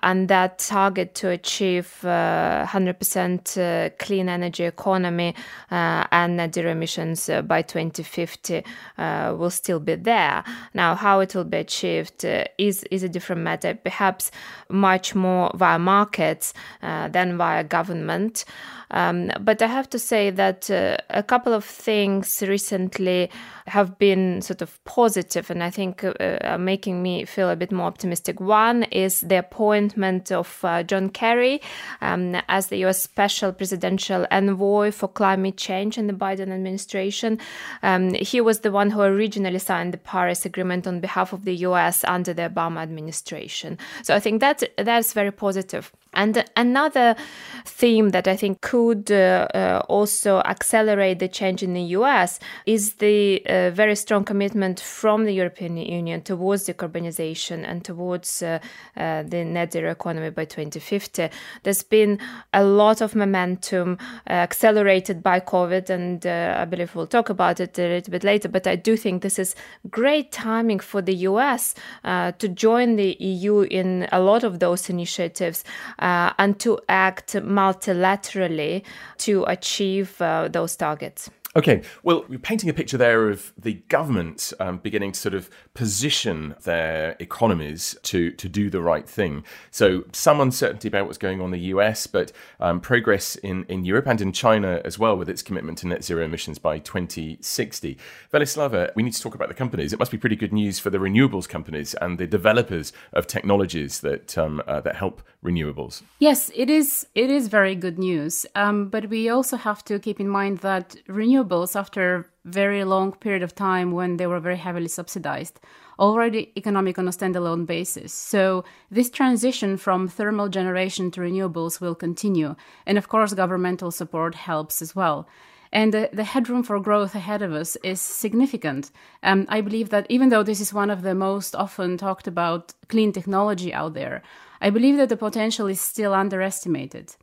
and 0.03 0.29
that 0.29 0.59
target 0.59 1.15
to 1.15 1.29
achieve 1.29 2.05
uh, 2.05 2.67
100% 2.67 3.57
uh, 3.57 3.91
clean 3.99 4.29
energy 4.29 4.65
economy 4.65 5.35
uh, 5.71 6.05
and 6.11 6.37
net 6.37 6.55
zero 6.55 6.73
emissions 6.73 7.29
uh, 7.29 7.43
by 7.43 7.63
2050 7.63 8.65
uh, 8.99 9.35
will 9.39 9.51
still 9.51 9.81
be 9.81 9.95
there. 9.95 10.43
Now, 10.75 10.95
how 10.95 11.21
it 11.21 11.35
will 11.35 11.45
be 11.45 11.59
achieved 11.59 12.25
uh, 12.25 12.45
is 12.59 12.85
is 12.91 13.03
a 13.03 13.09
different 13.09 13.43
matter, 13.43 13.75
perhaps 13.75 14.31
much 14.69 15.15
more 15.15 15.51
via 15.55 15.79
markets 15.79 16.55
than 16.81 17.37
via 17.37 17.65
government. 17.65 18.45
Um, 18.93 19.31
but 19.41 19.63
I 19.63 19.67
have 19.67 19.89
to 19.91 19.99
say 19.99 20.31
that 20.31 20.71
uh, 20.71 20.99
a 21.11 21.23
couple 21.23 21.53
of 21.53 21.65
things 21.65 22.43
recently 22.47 23.31
have 23.67 23.99
been 23.99 24.43
sort 24.43 24.61
of 24.61 24.83
positive 24.85 25.51
and 25.51 25.63
I 25.63 25.71
think 25.71 26.05
uh, 26.05 26.13
are 26.43 26.59
making 26.59 27.03
me 27.03 27.25
feel 27.25 27.49
a 27.49 27.57
bit 27.57 27.73
more 27.73 27.87
optimistic. 27.87 28.41
One 28.41 28.85
is 28.85 29.21
the 29.21 29.37
appointment 29.37 30.31
of 30.31 30.59
uh, 30.63 30.83
John 30.83 31.09
Kerry 31.09 31.61
um, 32.01 32.37
as 32.49 32.69
the 32.69 32.85
US 32.85 33.01
Special 33.01 33.53
Presidential 33.53 34.27
Envoy 34.31 34.91
for 34.91 35.09
Climate 35.09 35.57
Change 35.57 35.97
in 35.97 36.07
the 36.07 36.13
Biden 36.13 36.53
administration. 36.53 37.39
Um, 37.83 38.15
he 38.15 38.41
was 38.41 38.61
the 38.61 38.73
one 38.73 38.91
who 38.91 39.01
originally 39.01 39.59
signed 39.59 39.95
the 39.95 39.99
Paris 39.99 40.45
Agreement 40.45 40.87
on 40.87 41.01
behalf 41.01 41.33
of 41.33 41.45
the 41.45 41.55
US 41.67 42.05
under 42.05 42.35
the 42.35 42.43
Obama 42.43 42.83
administration. 42.83 43.79
So 44.03 44.15
I 44.15 44.21
think 44.21 44.41
that 44.41 44.63
that's 44.77 45.13
very 45.13 45.33
positive. 45.33 45.93
And 46.15 46.45
another 46.57 47.17
theme 47.65 48.11
that 48.11 48.29
I 48.29 48.37
think 48.37 48.61
could 48.61 49.11
uh, 49.11 49.49
uh, 49.55 49.83
also 49.89 50.41
accelerate 50.41 51.19
the 51.21 51.29
change 51.29 51.63
in 51.63 51.75
the 51.75 51.83
US 51.97 52.39
is 52.67 52.95
the 52.95 53.43
uh, 53.47 53.71
very 53.71 53.97
strong 53.97 54.25
commitment 54.25 54.81
from 54.81 55.25
the 55.25 55.33
European 55.33 55.77
Union 55.77 56.23
towards 56.23 56.67
decarbonization 56.67 57.65
and 57.67 57.85
towards 57.85 58.43
uh, 58.43 58.59
uh, 58.97 59.23
the 59.23 59.45
net 59.45 59.73
zero 59.73 59.91
economy 59.91 60.31
by 60.31 60.45
2050. 60.45 61.29
There's 61.63 61.83
been 61.83 62.19
a 62.53 62.65
lot 62.65 63.01
of 63.01 63.15
momentum 63.15 63.99
uh, 64.29 64.33
accelerated 64.33 65.23
by 65.23 65.41
COVID, 65.41 65.89
and 65.89 66.27
I 66.27 66.65
believe 66.65 66.95
we'll 66.95 67.07
talk 67.07 67.31
about 67.31 67.61
it 67.61 67.79
a 67.79 67.89
little 67.89 68.11
bit 68.11 68.25
later. 68.25 68.49
But 68.49 68.67
I 68.67 68.77
do 68.77 68.97
think 68.97 69.23
this 69.23 69.39
is 69.39 69.55
great 69.91 70.33
timing 70.33 70.81
for 70.81 71.01
the 71.01 71.15
US 71.15 71.75
to 72.05 72.49
join 72.49 72.97
the 72.97 73.17
EU 73.19 73.61
in 73.63 74.09
a 74.13 74.21
lot 74.21 74.45
of 74.45 74.59
those 74.59 74.91
initiatives 74.91 75.65
uh, 76.03 76.33
and 76.39 76.59
to 76.59 76.79
act 76.89 77.35
multilaterally 77.35 78.83
to 79.19 79.45
achieve 79.45 80.21
uh, 80.21 80.49
those 80.49 80.77
targets. 80.77 81.31
Okay, 81.55 81.83
well, 82.03 82.25
we're 82.31 82.39
painting 82.39 82.71
a 82.71 82.73
picture 82.73 82.97
there 82.97 83.29
of 83.29 83.53
the 83.59 83.75
government 83.75 84.55
um, 84.59 84.79
beginning 84.79 85.13
to 85.13 85.21
sort 85.21 85.35
of 85.35 85.51
position 85.75 86.55
their 86.63 87.15
economies 87.21 87.95
to, 88.05 88.31
to 88.31 88.49
do 88.49 88.71
the 88.71 88.81
right 88.81 89.07
thing. 89.07 89.45
So, 89.71 90.05
some 90.15 90.41
uncertainty 90.41 90.89
about 90.89 91.05
what's 91.05 91.19
going 91.19 91.43
on 91.43 91.47
in 91.47 91.51
the 91.51 91.67
US, 91.67 92.07
but 92.07 92.33
um, 92.59 92.81
progress 92.81 93.37
in, 93.37 93.67
in 93.69 93.85
Europe 93.85 94.07
and 94.07 94.19
in 94.23 94.33
China 94.33 94.81
as 94.83 94.99
well 94.99 95.15
with 95.15 95.29
its 95.29 95.43
commitment 95.43 95.77
to 95.79 95.89
net 95.89 96.03
zero 96.03 96.25
emissions 96.25 96.59
by 96.59 96.79
2060. 96.79 97.99
Velislava, 98.33 98.91
we 98.97 99.03
need 99.03 99.13
to 99.13 99.21
talk 99.21 99.35
about 99.35 99.49
the 99.49 99.55
companies. 99.55 99.93
It 99.93 99.99
must 99.99 100.11
be 100.11 100.17
pretty 100.17 100.37
good 100.37 100.55
news 100.55 100.79
for 100.79 100.89
the 100.89 100.97
renewables 100.97 101.47
companies 101.47 101.93
and 102.01 102.17
the 102.17 102.27
developers 102.27 102.95
of 103.13 103.27
technologies 103.27 104.01
that, 104.01 104.39
um, 104.39 104.63
uh, 104.67 104.81
that 104.81 104.97
help 104.97 105.21
renewables. 105.45 106.01
Yes, 106.19 106.51
it 106.55 106.71
is, 106.71 107.07
it 107.15 107.31
is 107.31 107.49
very 107.49 107.75
good 107.75 107.99
news. 107.99 108.47
Um, 108.55 108.89
but 108.89 109.11
we 109.11 109.29
also 109.29 109.59
have 109.59 109.85
to 109.85 109.99
keep 109.99 110.19
in 110.19 110.31
mind 110.31 110.59
that 110.59 110.97
renewables 111.07 111.42
renewables 111.43 111.77
after 111.77 112.17
a 112.17 112.25
very 112.45 112.85
long 112.85 113.13
period 113.13 113.43
of 113.43 113.55
time 113.55 113.93
when 113.93 114.17
they 114.17 114.27
were 114.27 114.41
very 114.41 114.57
heavily 114.57 114.89
subsidized 114.89 115.61
already 115.99 116.53
economic 116.57 116.99
on 116.99 117.07
a 117.07 117.11
standalone 117.11 117.67
basis. 117.67 118.13
So 118.13 118.65
this 118.91 119.11
transition 119.11 119.77
from 119.77 120.09
thermal 120.09 120.49
generation 120.49 121.11
to 121.13 121.21
renewables 121.21 121.81
will 121.81 121.95
continue. 121.95 122.57
And 122.87 122.99
of 122.99 123.09
course, 123.09 123.35
governmental 123.35 123.91
support 123.91 124.35
helps 124.35 124.83
as 124.83 124.97
well. 124.97 125.29
And 125.73 125.95
the, 125.95 126.11
the 126.13 126.25
headroom 126.25 126.63
for 126.65 126.79
growth 126.81 127.15
ahead 127.15 127.41
of 127.41 127.53
us 127.53 127.77
is 127.83 128.01
significant. 128.01 128.91
Um, 129.23 129.47
I 129.49 129.61
believe 129.63 129.89
that 129.89 130.07
even 130.11 130.29
though 130.29 130.43
this 130.43 130.61
is 130.61 130.75
one 130.75 130.91
of 130.91 131.03
the 131.03 131.15
most 131.15 131.55
often 131.55 131.97
talked 131.97 132.27
about 132.27 132.75
clean 132.89 133.13
technology 133.13 133.73
out 133.73 133.95
there, 133.95 134.23
I 134.61 134.71
believe 134.71 134.97
that 134.99 135.09
the 135.09 135.17
potential 135.17 135.67
is 135.69 135.81
still 135.81 136.13
underestimated. 136.13 137.15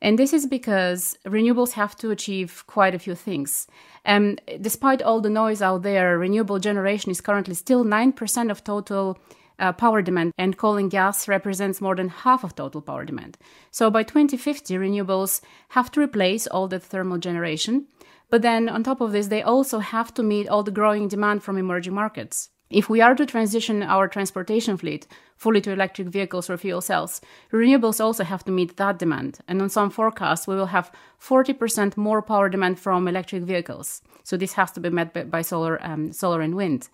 And 0.00 0.18
this 0.18 0.32
is 0.32 0.46
because 0.46 1.18
renewables 1.26 1.72
have 1.72 1.96
to 1.96 2.10
achieve 2.10 2.64
quite 2.66 2.94
a 2.94 2.98
few 2.98 3.14
things. 3.14 3.66
Um, 4.06 4.36
despite 4.60 5.02
all 5.02 5.20
the 5.20 5.30
noise 5.30 5.60
out 5.60 5.82
there, 5.82 6.18
renewable 6.18 6.58
generation 6.58 7.10
is 7.10 7.20
currently 7.20 7.54
still 7.54 7.84
9% 7.84 8.50
of 8.50 8.62
total 8.62 9.18
uh, 9.58 9.72
power 9.72 10.02
demand, 10.02 10.32
and 10.38 10.56
coal 10.56 10.76
and 10.76 10.90
gas 10.90 11.26
represents 11.26 11.80
more 11.80 11.96
than 11.96 12.08
half 12.08 12.44
of 12.44 12.54
total 12.54 12.80
power 12.80 13.04
demand. 13.04 13.36
So 13.70 13.90
by 13.90 14.04
2050, 14.04 14.74
renewables 14.74 15.40
have 15.70 15.90
to 15.92 16.00
replace 16.00 16.46
all 16.46 16.68
the 16.68 16.78
thermal 16.78 17.18
generation. 17.18 17.86
But 18.30 18.42
then 18.42 18.68
on 18.68 18.84
top 18.84 19.00
of 19.00 19.12
this, 19.12 19.28
they 19.28 19.42
also 19.42 19.78
have 19.78 20.12
to 20.14 20.22
meet 20.22 20.48
all 20.48 20.62
the 20.62 20.70
growing 20.70 21.08
demand 21.08 21.42
from 21.42 21.58
emerging 21.58 21.94
markets. 21.94 22.50
If 22.70 22.90
we 22.90 23.00
are 23.00 23.14
to 23.14 23.24
transition 23.24 23.82
our 23.82 24.08
transportation 24.08 24.76
fleet 24.76 25.06
fully 25.36 25.60
to 25.62 25.72
electric 25.72 26.08
vehicles 26.08 26.50
or 26.50 26.58
fuel 26.58 26.80
cells, 26.80 27.20
renewables 27.52 28.00
also 28.00 28.24
have 28.24 28.44
to 28.44 28.52
meet 28.52 28.76
that 28.76 28.98
demand. 28.98 29.38
And 29.48 29.62
on 29.62 29.70
some 29.70 29.90
forecasts, 29.90 30.46
we 30.46 30.54
will 30.54 30.66
have 30.66 30.92
40% 31.20 31.96
more 31.96 32.20
power 32.20 32.48
demand 32.48 32.78
from 32.78 33.08
electric 33.08 33.44
vehicles. 33.44 34.02
So 34.22 34.36
this 34.36 34.52
has 34.54 34.70
to 34.72 34.80
be 34.80 34.90
met 34.90 35.30
by 35.30 35.42
solar, 35.42 35.82
um, 35.82 36.12
solar 36.12 36.42
and 36.42 36.54
wind. 36.54 36.88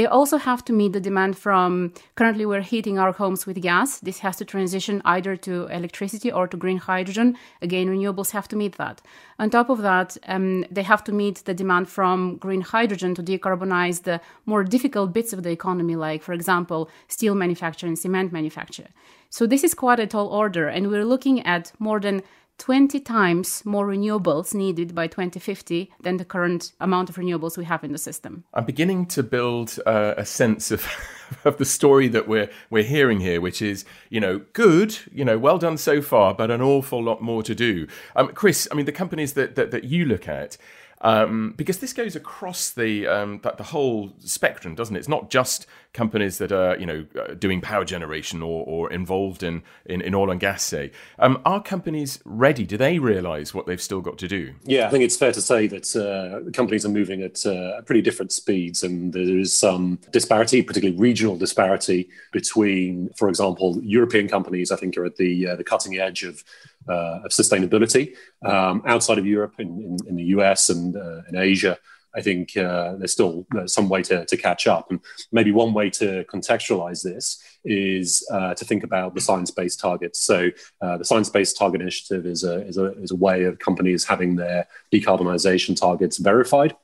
They 0.00 0.06
also 0.06 0.38
have 0.38 0.64
to 0.64 0.72
meet 0.72 0.94
the 0.94 1.00
demand 1.08 1.36
from 1.36 1.92
currently 2.14 2.46
we're 2.46 2.62
heating 2.62 2.98
our 2.98 3.12
homes 3.12 3.44
with 3.44 3.60
gas. 3.60 3.98
This 3.98 4.20
has 4.20 4.36
to 4.36 4.46
transition 4.46 5.02
either 5.04 5.36
to 5.36 5.66
electricity 5.66 6.32
or 6.32 6.48
to 6.48 6.56
green 6.56 6.78
hydrogen. 6.78 7.36
Again, 7.60 7.86
renewables 7.88 8.30
have 8.30 8.48
to 8.48 8.56
meet 8.56 8.78
that. 8.78 9.02
On 9.38 9.50
top 9.50 9.68
of 9.68 9.82
that, 9.82 10.16
um, 10.26 10.64
they 10.70 10.84
have 10.84 11.04
to 11.04 11.12
meet 11.12 11.44
the 11.44 11.52
demand 11.52 11.90
from 11.90 12.38
green 12.38 12.62
hydrogen 12.62 13.14
to 13.14 13.22
decarbonize 13.22 14.04
the 14.04 14.22
more 14.46 14.64
difficult 14.64 15.12
bits 15.12 15.34
of 15.34 15.42
the 15.42 15.50
economy, 15.50 15.96
like, 15.96 16.22
for 16.22 16.32
example, 16.32 16.88
steel 17.08 17.34
manufacture 17.34 17.86
and 17.86 17.98
cement 17.98 18.32
manufacture. 18.32 18.88
So 19.28 19.46
this 19.46 19.62
is 19.62 19.74
quite 19.74 20.00
a 20.00 20.06
tall 20.06 20.28
order, 20.28 20.66
and 20.66 20.88
we're 20.88 21.04
looking 21.04 21.44
at 21.46 21.72
more 21.78 22.00
than 22.00 22.22
20 22.60 23.00
times 23.00 23.64
more 23.64 23.86
renewables 23.86 24.54
needed 24.54 24.94
by 24.94 25.06
2050 25.06 25.90
than 25.98 26.18
the 26.18 26.26
current 26.26 26.72
amount 26.78 27.08
of 27.08 27.16
renewables 27.16 27.56
we 27.56 27.64
have 27.64 27.82
in 27.82 27.90
the 27.90 27.98
system. 27.98 28.44
I'm 28.52 28.66
beginning 28.66 29.06
to 29.06 29.22
build 29.22 29.78
uh, 29.86 30.12
a 30.18 30.26
sense 30.26 30.70
of 30.70 30.86
of 31.44 31.56
the 31.56 31.64
story 31.64 32.06
that 32.08 32.28
we're 32.28 32.50
we're 32.68 32.84
hearing 32.84 33.20
here, 33.20 33.40
which 33.40 33.62
is 33.62 33.86
you 34.10 34.20
know 34.20 34.42
good, 34.52 34.98
you 35.10 35.24
know 35.24 35.38
well 35.38 35.56
done 35.56 35.78
so 35.78 36.02
far, 36.02 36.34
but 36.34 36.50
an 36.50 36.60
awful 36.60 37.02
lot 37.02 37.22
more 37.22 37.42
to 37.42 37.54
do. 37.54 37.86
Um, 38.14 38.28
Chris, 38.28 38.68
I 38.70 38.74
mean 38.74 38.84
the 38.84 38.92
companies 38.92 39.32
that, 39.32 39.54
that 39.54 39.70
that 39.70 39.84
you 39.84 40.04
look 40.04 40.28
at 40.28 40.58
um, 41.02 41.54
because 41.56 41.78
this 41.78 41.92
goes 41.92 42.14
across 42.14 42.70
the, 42.70 43.06
um, 43.06 43.40
the, 43.42 43.62
whole 43.62 44.12
spectrum, 44.18 44.74
doesn't 44.74 44.94
it? 44.94 44.98
It's 44.98 45.08
not 45.08 45.30
just 45.30 45.66
companies 45.92 46.38
that 46.38 46.52
are 46.52 46.78
you 46.78 46.86
know 46.86 47.04
uh, 47.18 47.34
doing 47.34 47.60
power 47.60 47.84
generation 47.84 48.42
or, 48.42 48.64
or 48.64 48.92
involved 48.92 49.42
in, 49.42 49.62
in, 49.86 50.00
in 50.02 50.14
oil 50.14 50.30
and 50.30 50.38
gas. 50.38 50.62
Say, 50.62 50.92
um, 51.18 51.40
are 51.44 51.62
companies 51.62 52.20
ready? 52.24 52.64
Do 52.64 52.76
they 52.76 52.98
realise 52.98 53.54
what 53.54 53.66
they've 53.66 53.80
still 53.80 54.00
got 54.00 54.18
to 54.18 54.28
do? 54.28 54.54
Yeah, 54.64 54.86
I 54.86 54.90
think 54.90 55.04
it's 55.04 55.16
fair 55.16 55.32
to 55.32 55.40
say 55.40 55.66
that 55.68 55.96
uh, 55.96 56.50
companies 56.52 56.84
are 56.84 56.90
moving 56.90 57.22
at 57.22 57.44
uh, 57.46 57.80
pretty 57.82 58.02
different 58.02 58.32
speeds, 58.32 58.82
and 58.82 59.12
there 59.12 59.38
is 59.38 59.56
some 59.56 59.98
disparity, 60.10 60.62
particularly 60.62 60.98
regional 60.98 61.36
disparity 61.36 62.10
between, 62.30 63.10
for 63.16 63.28
example, 63.28 63.80
European 63.82 64.28
companies. 64.28 64.70
I 64.70 64.76
think 64.76 64.96
are 64.98 65.06
at 65.06 65.16
the 65.16 65.48
uh, 65.48 65.56
the 65.56 65.64
cutting 65.64 65.98
edge 65.98 66.24
of 66.24 66.44
uh, 66.88 67.20
of 67.24 67.30
sustainability. 67.30 68.16
Um, 68.44 68.82
outside 68.86 69.18
of 69.18 69.26
Europe, 69.26 69.54
in, 69.58 69.68
in, 69.68 69.96
in 70.08 70.16
the 70.16 70.24
US 70.36 70.68
and 70.70 70.96
uh, 70.96 71.22
in 71.28 71.36
Asia, 71.36 71.78
I 72.14 72.22
think 72.22 72.56
uh, 72.56 72.96
there's 72.96 73.12
still 73.12 73.46
some 73.66 73.88
way 73.88 74.02
to, 74.02 74.24
to 74.24 74.36
catch 74.36 74.66
up. 74.66 74.90
And 74.90 75.00
maybe 75.32 75.52
one 75.52 75.72
way 75.72 75.90
to 75.90 76.24
contextualize 76.24 77.02
this 77.02 77.42
is 77.64 78.26
uh, 78.32 78.54
to 78.54 78.64
think 78.64 78.82
about 78.82 79.14
the 79.14 79.20
science 79.20 79.50
based 79.50 79.80
targets. 79.80 80.20
So, 80.20 80.50
uh, 80.80 80.96
the 80.96 81.04
science 81.04 81.30
based 81.30 81.56
target 81.56 81.80
initiative 81.80 82.26
is 82.26 82.44
a, 82.44 82.66
is, 82.66 82.78
a, 82.78 82.92
is 83.00 83.10
a 83.10 83.16
way 83.16 83.44
of 83.44 83.58
companies 83.58 84.04
having 84.04 84.36
their 84.36 84.66
decarbonisation 84.92 85.78
targets 85.78 86.18
verified. 86.18 86.74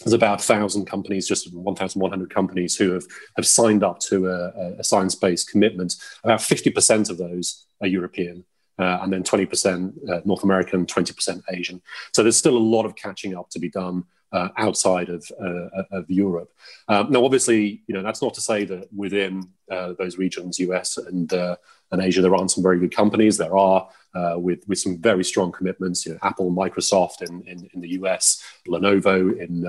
there's 0.00 0.14
about 0.14 0.38
1,000 0.38 0.86
companies, 0.86 1.28
just 1.28 1.52
1,100 1.52 2.30
companies 2.32 2.76
who 2.76 2.92
have, 2.92 3.04
have 3.36 3.46
signed 3.46 3.84
up 3.84 3.98
to 4.00 4.28
a, 4.28 4.76
a 4.78 4.84
science 4.84 5.14
based 5.14 5.50
commitment. 5.50 5.96
About 6.24 6.40
50% 6.40 7.10
of 7.10 7.18
those 7.18 7.66
are 7.82 7.88
European. 7.88 8.44
Uh, 8.78 9.00
and 9.02 9.12
then 9.12 9.22
20% 9.22 10.10
uh, 10.10 10.20
North 10.24 10.44
American, 10.44 10.86
20% 10.86 11.42
Asian. 11.50 11.80
So 12.12 12.22
there's 12.22 12.38
still 12.38 12.56
a 12.56 12.58
lot 12.58 12.86
of 12.86 12.96
catching 12.96 13.36
up 13.36 13.50
to 13.50 13.58
be 13.58 13.68
done 13.68 14.04
uh, 14.32 14.48
outside 14.56 15.10
of, 15.10 15.30
uh, 15.40 15.82
of 15.90 16.10
Europe. 16.10 16.50
Um, 16.88 17.12
now, 17.12 17.22
obviously, 17.24 17.82
you 17.86 17.94
know 17.94 18.02
that's 18.02 18.22
not 18.22 18.32
to 18.34 18.40
say 18.40 18.64
that 18.64 18.90
within 18.90 19.46
uh, 19.70 19.92
those 19.98 20.16
regions, 20.16 20.58
US 20.58 20.96
and 20.96 21.30
uh, 21.34 21.56
and 21.90 22.00
Asia, 22.00 22.22
there 22.22 22.34
aren't 22.34 22.50
some 22.50 22.62
very 22.62 22.78
good 22.78 22.94
companies. 22.96 23.36
There 23.36 23.56
are 23.56 23.88
with 24.36 24.66
with 24.68 24.78
some 24.78 24.96
very 24.98 25.22
strong 25.22 25.52
commitments. 25.52 26.06
You 26.06 26.12
know, 26.12 26.18
Apple, 26.22 26.50
Microsoft 26.50 27.20
in, 27.20 27.42
in, 27.42 27.68
in 27.74 27.80
the 27.82 27.90
US, 28.00 28.42
Lenovo 28.66 29.38
in 29.38 29.66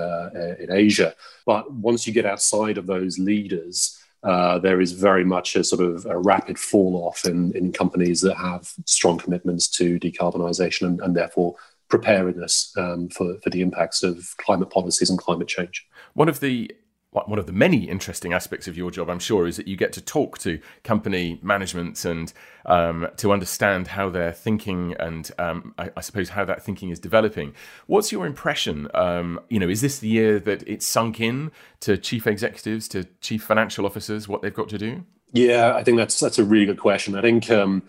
in 0.58 0.72
Asia. 0.72 1.14
But 1.44 1.70
once 1.70 2.06
you 2.06 2.14
get 2.14 2.26
outside 2.26 2.78
of 2.78 2.86
those 2.86 3.18
leaders. 3.18 4.00
Uh, 4.24 4.58
there 4.58 4.80
is 4.80 4.92
very 4.92 5.24
much 5.24 5.54
a 5.54 5.62
sort 5.62 5.82
of 5.82 6.06
a 6.06 6.18
rapid 6.18 6.58
fall 6.58 7.06
off 7.06 7.26
in, 7.26 7.52
in 7.54 7.70
companies 7.70 8.22
that 8.22 8.36
have 8.36 8.72
strong 8.86 9.18
commitments 9.18 9.68
to 9.68 10.00
decarbonisation 10.00 10.86
and, 10.86 11.00
and, 11.02 11.14
therefore 11.14 11.54
preparedness 11.88 12.72
um, 12.78 13.10
for, 13.10 13.36
for 13.42 13.50
the 13.50 13.60
impacts 13.60 14.02
of 14.02 14.34
climate 14.38 14.70
policies 14.70 15.10
and 15.10 15.18
climate 15.18 15.46
change. 15.46 15.86
One 16.14 16.30
of 16.30 16.40
the 16.40 16.70
one 17.14 17.38
of 17.38 17.46
the 17.46 17.52
many 17.52 17.88
interesting 17.88 18.32
aspects 18.32 18.66
of 18.66 18.76
your 18.76 18.90
job, 18.90 19.08
I'm 19.08 19.20
sure, 19.20 19.46
is 19.46 19.56
that 19.56 19.68
you 19.68 19.76
get 19.76 19.92
to 19.94 20.00
talk 20.00 20.38
to 20.38 20.58
company 20.82 21.38
managements 21.42 22.04
and 22.04 22.32
um, 22.66 23.06
to 23.18 23.32
understand 23.32 23.88
how 23.88 24.10
they're 24.10 24.32
thinking 24.32 24.94
and 24.98 25.30
um, 25.38 25.74
I, 25.78 25.90
I, 25.96 26.00
suppose 26.00 26.30
how 26.30 26.44
that 26.46 26.62
thinking 26.62 26.90
is 26.90 26.98
developing. 26.98 27.54
What's 27.86 28.10
your 28.10 28.26
impression? 28.26 28.88
Um, 28.94 29.38
you 29.48 29.60
know, 29.60 29.68
is 29.68 29.80
this 29.80 29.98
the 29.98 30.08
year 30.08 30.38
that 30.40 30.66
it's 30.66 30.86
sunk 30.86 31.20
in 31.20 31.52
to 31.80 31.96
chief 31.96 32.26
executives, 32.26 32.88
to 32.88 33.04
chief 33.20 33.44
financial 33.44 33.86
officers, 33.86 34.26
what 34.26 34.42
they've 34.42 34.52
got 34.52 34.68
to 34.70 34.78
do? 34.78 35.04
Yeah, 35.32 35.74
I 35.74 35.84
think 35.84 35.98
that's 35.98 36.18
that's 36.18 36.38
a 36.38 36.44
really 36.44 36.66
good 36.66 36.78
question. 36.78 37.16
I 37.16 37.20
think 37.20 37.50
um, 37.50 37.82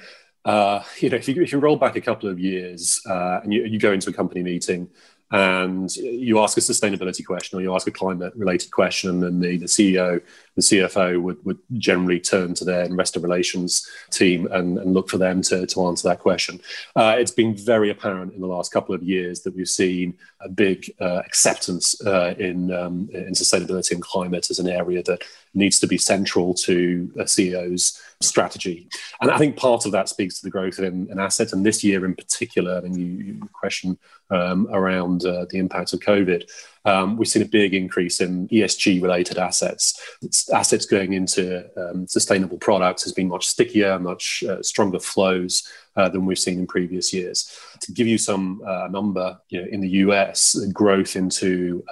uh, 0.46 0.84
you 1.00 1.10
know, 1.10 1.18
if 1.18 1.28
you, 1.28 1.42
if 1.42 1.52
you 1.52 1.60
roll 1.60 1.76
back 1.76 1.96
a 1.96 2.02
couple 2.02 2.30
of 2.30 2.40
years 2.40 3.02
uh, 3.10 3.40
and 3.44 3.52
you, 3.52 3.64
you 3.66 3.80
go 3.80 3.92
into 3.92 4.10
a 4.12 4.14
company 4.14 4.44
meeting 4.44 4.90
and 5.32 5.94
you 5.96 6.40
ask 6.40 6.58
a 6.58 6.62
sustainability 6.62 7.26
question 7.26 7.58
or 7.58 7.62
you 7.62 7.74
ask 7.74 7.88
a 7.88 7.92
climate 7.92 8.34
related 8.36 8.70
question, 8.72 9.10
and 9.10 9.24
then 9.24 9.40
the, 9.40 9.58
the 9.58 9.66
CEO, 9.66 10.22
the 10.56 10.62
CFO 10.62 11.20
would, 11.22 11.44
would 11.46 11.58
generally 11.78 12.20
turn 12.20 12.54
to 12.54 12.64
their 12.64 12.84
investor 12.84 13.20
relations 13.20 13.90
team 14.12 14.48
and, 14.52 14.78
and 14.78 14.94
look 14.94 15.10
for 15.10 15.18
them 15.18 15.42
to, 15.42 15.66
to 15.66 15.86
answer 15.88 16.08
that 16.08 16.20
question. 16.20 16.62
Uh, 16.96 17.16
it's 17.18 17.32
been 17.32 17.56
very 17.56 17.90
apparent 17.90 18.34
in 18.34 18.42
the 18.42 18.48
last 18.48 18.72
couple 18.72 18.94
of 18.94 19.02
years 19.02 19.42
that 19.42 19.56
we've 19.56 19.68
seen 19.68 20.16
a 20.42 20.50
big 20.50 20.94
uh, 21.02 21.22
acceptance 21.26 22.00
uh, 22.06 22.36
in, 22.38 22.72
um, 22.72 23.10
in 23.12 23.34
sustainability 23.34 23.92
and 23.92 24.04
climate 24.04 24.52
as 24.52 24.60
an 24.60 24.70
area 24.70 25.02
that 25.04 25.24
needs 25.56 25.80
to 25.80 25.88
be 25.88 25.98
central 25.98 26.54
to 26.54 27.12
CEO's 27.18 28.00
strategy. 28.26 28.88
And 29.22 29.32
I 29.32 29.38
think 29.38 29.56
part 29.56 29.86
of 29.86 29.92
that 29.94 30.10
speaks 30.10 30.40
to 30.40 30.46
the 30.46 30.50
growth 30.50 30.80
in, 30.80 31.10
in 31.10 31.20
assets. 31.20 31.54
And 31.54 31.66
this 31.66 31.84
year 31.84 32.06
in 32.06 32.16
particular, 32.16 32.78
I 32.78 32.82
mean, 32.82 32.96
you, 32.96 33.26
you 33.26 33.50
question 33.54 33.98
um, 34.30 34.68
around 34.72 35.26
uh, 35.26 35.46
the 35.50 35.60
impact 35.60 35.94
of 35.94 36.00
COVID. 36.00 36.50
Um, 36.86 37.18
we've 37.18 37.28
seen 37.28 37.42
a 37.42 37.48
big 37.48 37.74
increase 37.74 38.22
in 38.22 38.48
ESG 38.50 39.02
related 39.02 39.38
assets. 39.38 40.18
It's 40.22 40.50
assets 40.52 40.86
going 40.86 41.14
into 41.14 41.66
um, 41.78 42.08
sustainable 42.08 42.58
products 42.58 43.04
has 43.04 43.14
been 43.14 43.28
much 43.28 43.48
stickier, 43.48 43.98
much 44.00 44.44
uh, 44.48 44.62
stronger 44.62 45.00
flows 45.00 45.68
uh, 45.96 46.10
than 46.10 46.26
we've 46.26 46.38
seen 46.40 46.60
in 46.60 46.68
previous 46.68 47.14
years. 47.14 47.50
To 47.82 47.92
give 47.92 48.08
you 48.08 48.18
some 48.18 48.62
uh, 48.66 48.88
number, 48.88 49.40
you 49.50 49.62
know, 49.62 49.68
in 49.72 49.82
the 49.82 49.90
US, 49.90 50.56
growth 50.74 51.16
into 51.16 51.84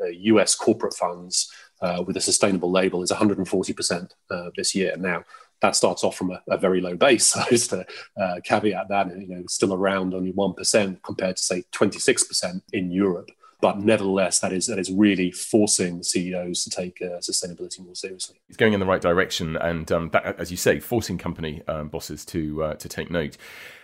US 0.00 0.54
um, 0.60 0.64
corporate 0.64 0.94
funds 0.94 1.50
uh, 1.84 2.02
with 2.06 2.16
a 2.16 2.20
sustainable 2.20 2.70
label 2.70 3.02
is 3.02 3.12
140% 3.12 4.10
uh, 4.30 4.50
this 4.56 4.74
year. 4.74 4.96
Now, 4.96 5.24
that 5.64 5.74
starts 5.74 6.04
off 6.04 6.16
from 6.16 6.30
a, 6.30 6.42
a 6.48 6.58
very 6.58 6.80
low 6.80 6.96
base. 6.96 7.24
So 7.34 7.42
just 7.48 7.70
to 7.70 7.86
uh, 8.20 8.36
caveat 8.44 8.88
that, 8.90 9.08
you 9.18 9.26
know, 9.26 9.42
still 9.48 9.72
around 9.74 10.14
only 10.14 10.32
1% 10.32 11.02
compared 11.02 11.36
to, 11.36 11.42
say, 11.42 11.64
26% 11.72 12.60
in 12.72 12.90
Europe. 12.90 13.30
But 13.60 13.78
nevertheless, 13.78 14.40
that 14.40 14.52
is 14.52 14.66
that 14.66 14.78
is 14.78 14.92
really 14.92 15.30
forcing 15.32 16.02
CEOs 16.02 16.64
to 16.64 16.70
take 16.70 17.00
uh, 17.00 17.18
sustainability 17.18 17.80
more 17.80 17.94
seriously. 17.94 18.36
It's 18.48 18.58
going 18.58 18.74
in 18.74 18.80
the 18.80 18.86
right 18.86 19.00
direction, 19.00 19.56
and 19.56 19.90
um, 19.90 20.10
that, 20.12 20.38
as 20.38 20.50
you 20.50 20.58
say, 20.58 20.80
forcing 20.80 21.16
company 21.16 21.62
um, 21.66 21.88
bosses 21.88 22.26
to 22.26 22.62
uh, 22.62 22.74
to 22.74 22.88
take 22.88 23.10
note. 23.10 23.38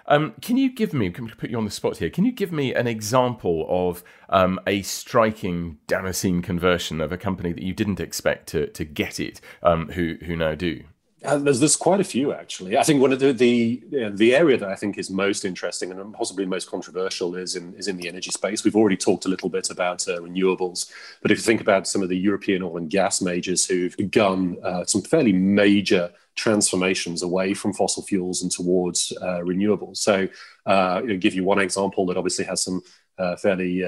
Um, 0.07 0.35
can 0.43 0.59
you 0.59 0.71
give 0.71 0.93
me, 0.93 1.09
can 1.11 1.25
we 1.25 1.31
put 1.31 1.51
you 1.51 1.57
on 1.57 1.65
the 1.65 1.71
spot 1.71 1.97
here, 1.97 2.11
can 2.11 2.25
you 2.25 2.33
give 2.33 2.53
me 2.53 2.75
an 2.75 2.89
example 2.89 3.65
of 3.69 4.03
um, 4.29 4.61
a 4.67 4.83
striking 4.83 5.79
Damascene 5.87 6.43
conversion 6.43 7.01
of 7.01 7.13
a 7.13 7.17
company 7.17 7.53
that 7.53 7.63
you 7.63 7.73
didn't 7.73 8.01
expect 8.01 8.49
to, 8.49 8.67
to 8.67 8.85
get 8.85 9.21
it, 9.21 9.41
um, 9.63 9.89
who, 9.93 10.17
who 10.27 10.35
now 10.35 10.55
do? 10.55 10.83
Uh, 11.23 11.37
there's 11.37 11.61
there's 11.61 11.77
quite 11.77 12.01
a 12.01 12.05
few 12.05 12.33
actually. 12.33 12.79
I 12.79 12.83
think 12.83 13.03
one 13.03 13.13
of 13.13 13.21
the 13.21 13.33
the, 13.33 13.83
the 14.15 14.35
area 14.35 14.57
that 14.57 14.69
I 14.69 14.75
think 14.75 14.97
is 14.97 15.11
most 15.11 15.45
interesting 15.45 15.91
and 15.91 16.15
possibly 16.15 16.47
most 16.47 16.71
controversial 16.71 17.35
is 17.37 17.57
in 17.57 17.75
is 17.75 17.89
in 17.89 17.99
the 17.99 18.09
energy 18.09 18.31
space. 18.31 18.65
We've 18.65 18.77
already 18.77 18.97
talked 18.97 19.27
a 19.27 19.29
little 19.29 19.51
bit 19.51 19.69
about 19.69 20.09
uh, 20.09 20.21
renewables, 20.21 20.91
but 21.21 21.31
if 21.31 21.37
you 21.37 21.43
think 21.43 21.61
about 21.61 21.87
some 21.87 22.03
of 22.03 22.09
the 22.09 22.17
European 22.17 22.63
oil 22.63 22.79
and 22.79 22.89
gas 22.89 23.21
majors 23.21 23.67
who've 23.67 23.95
begun 23.99 24.57
uh, 24.65 24.85
some 24.87 25.03
fairly 25.03 25.35
major 25.35 26.11
transformations 26.37 27.23
away 27.23 27.53
from 27.53 27.75
fossil 27.75 28.03
fuels 28.03 28.41
and 28.41 28.51
towards 28.51 29.13
uh, 29.21 29.41
renewables. 29.41 29.99
So, 29.99 30.27
uh, 30.65 31.03
give 31.03 31.35
you 31.35 31.45
one 31.45 31.59
example 31.59 32.07
that 32.07 32.17
obviously 32.17 32.47
has 32.47 32.63
some 32.63 32.81
uh, 33.19 33.37
fairly 33.37 33.85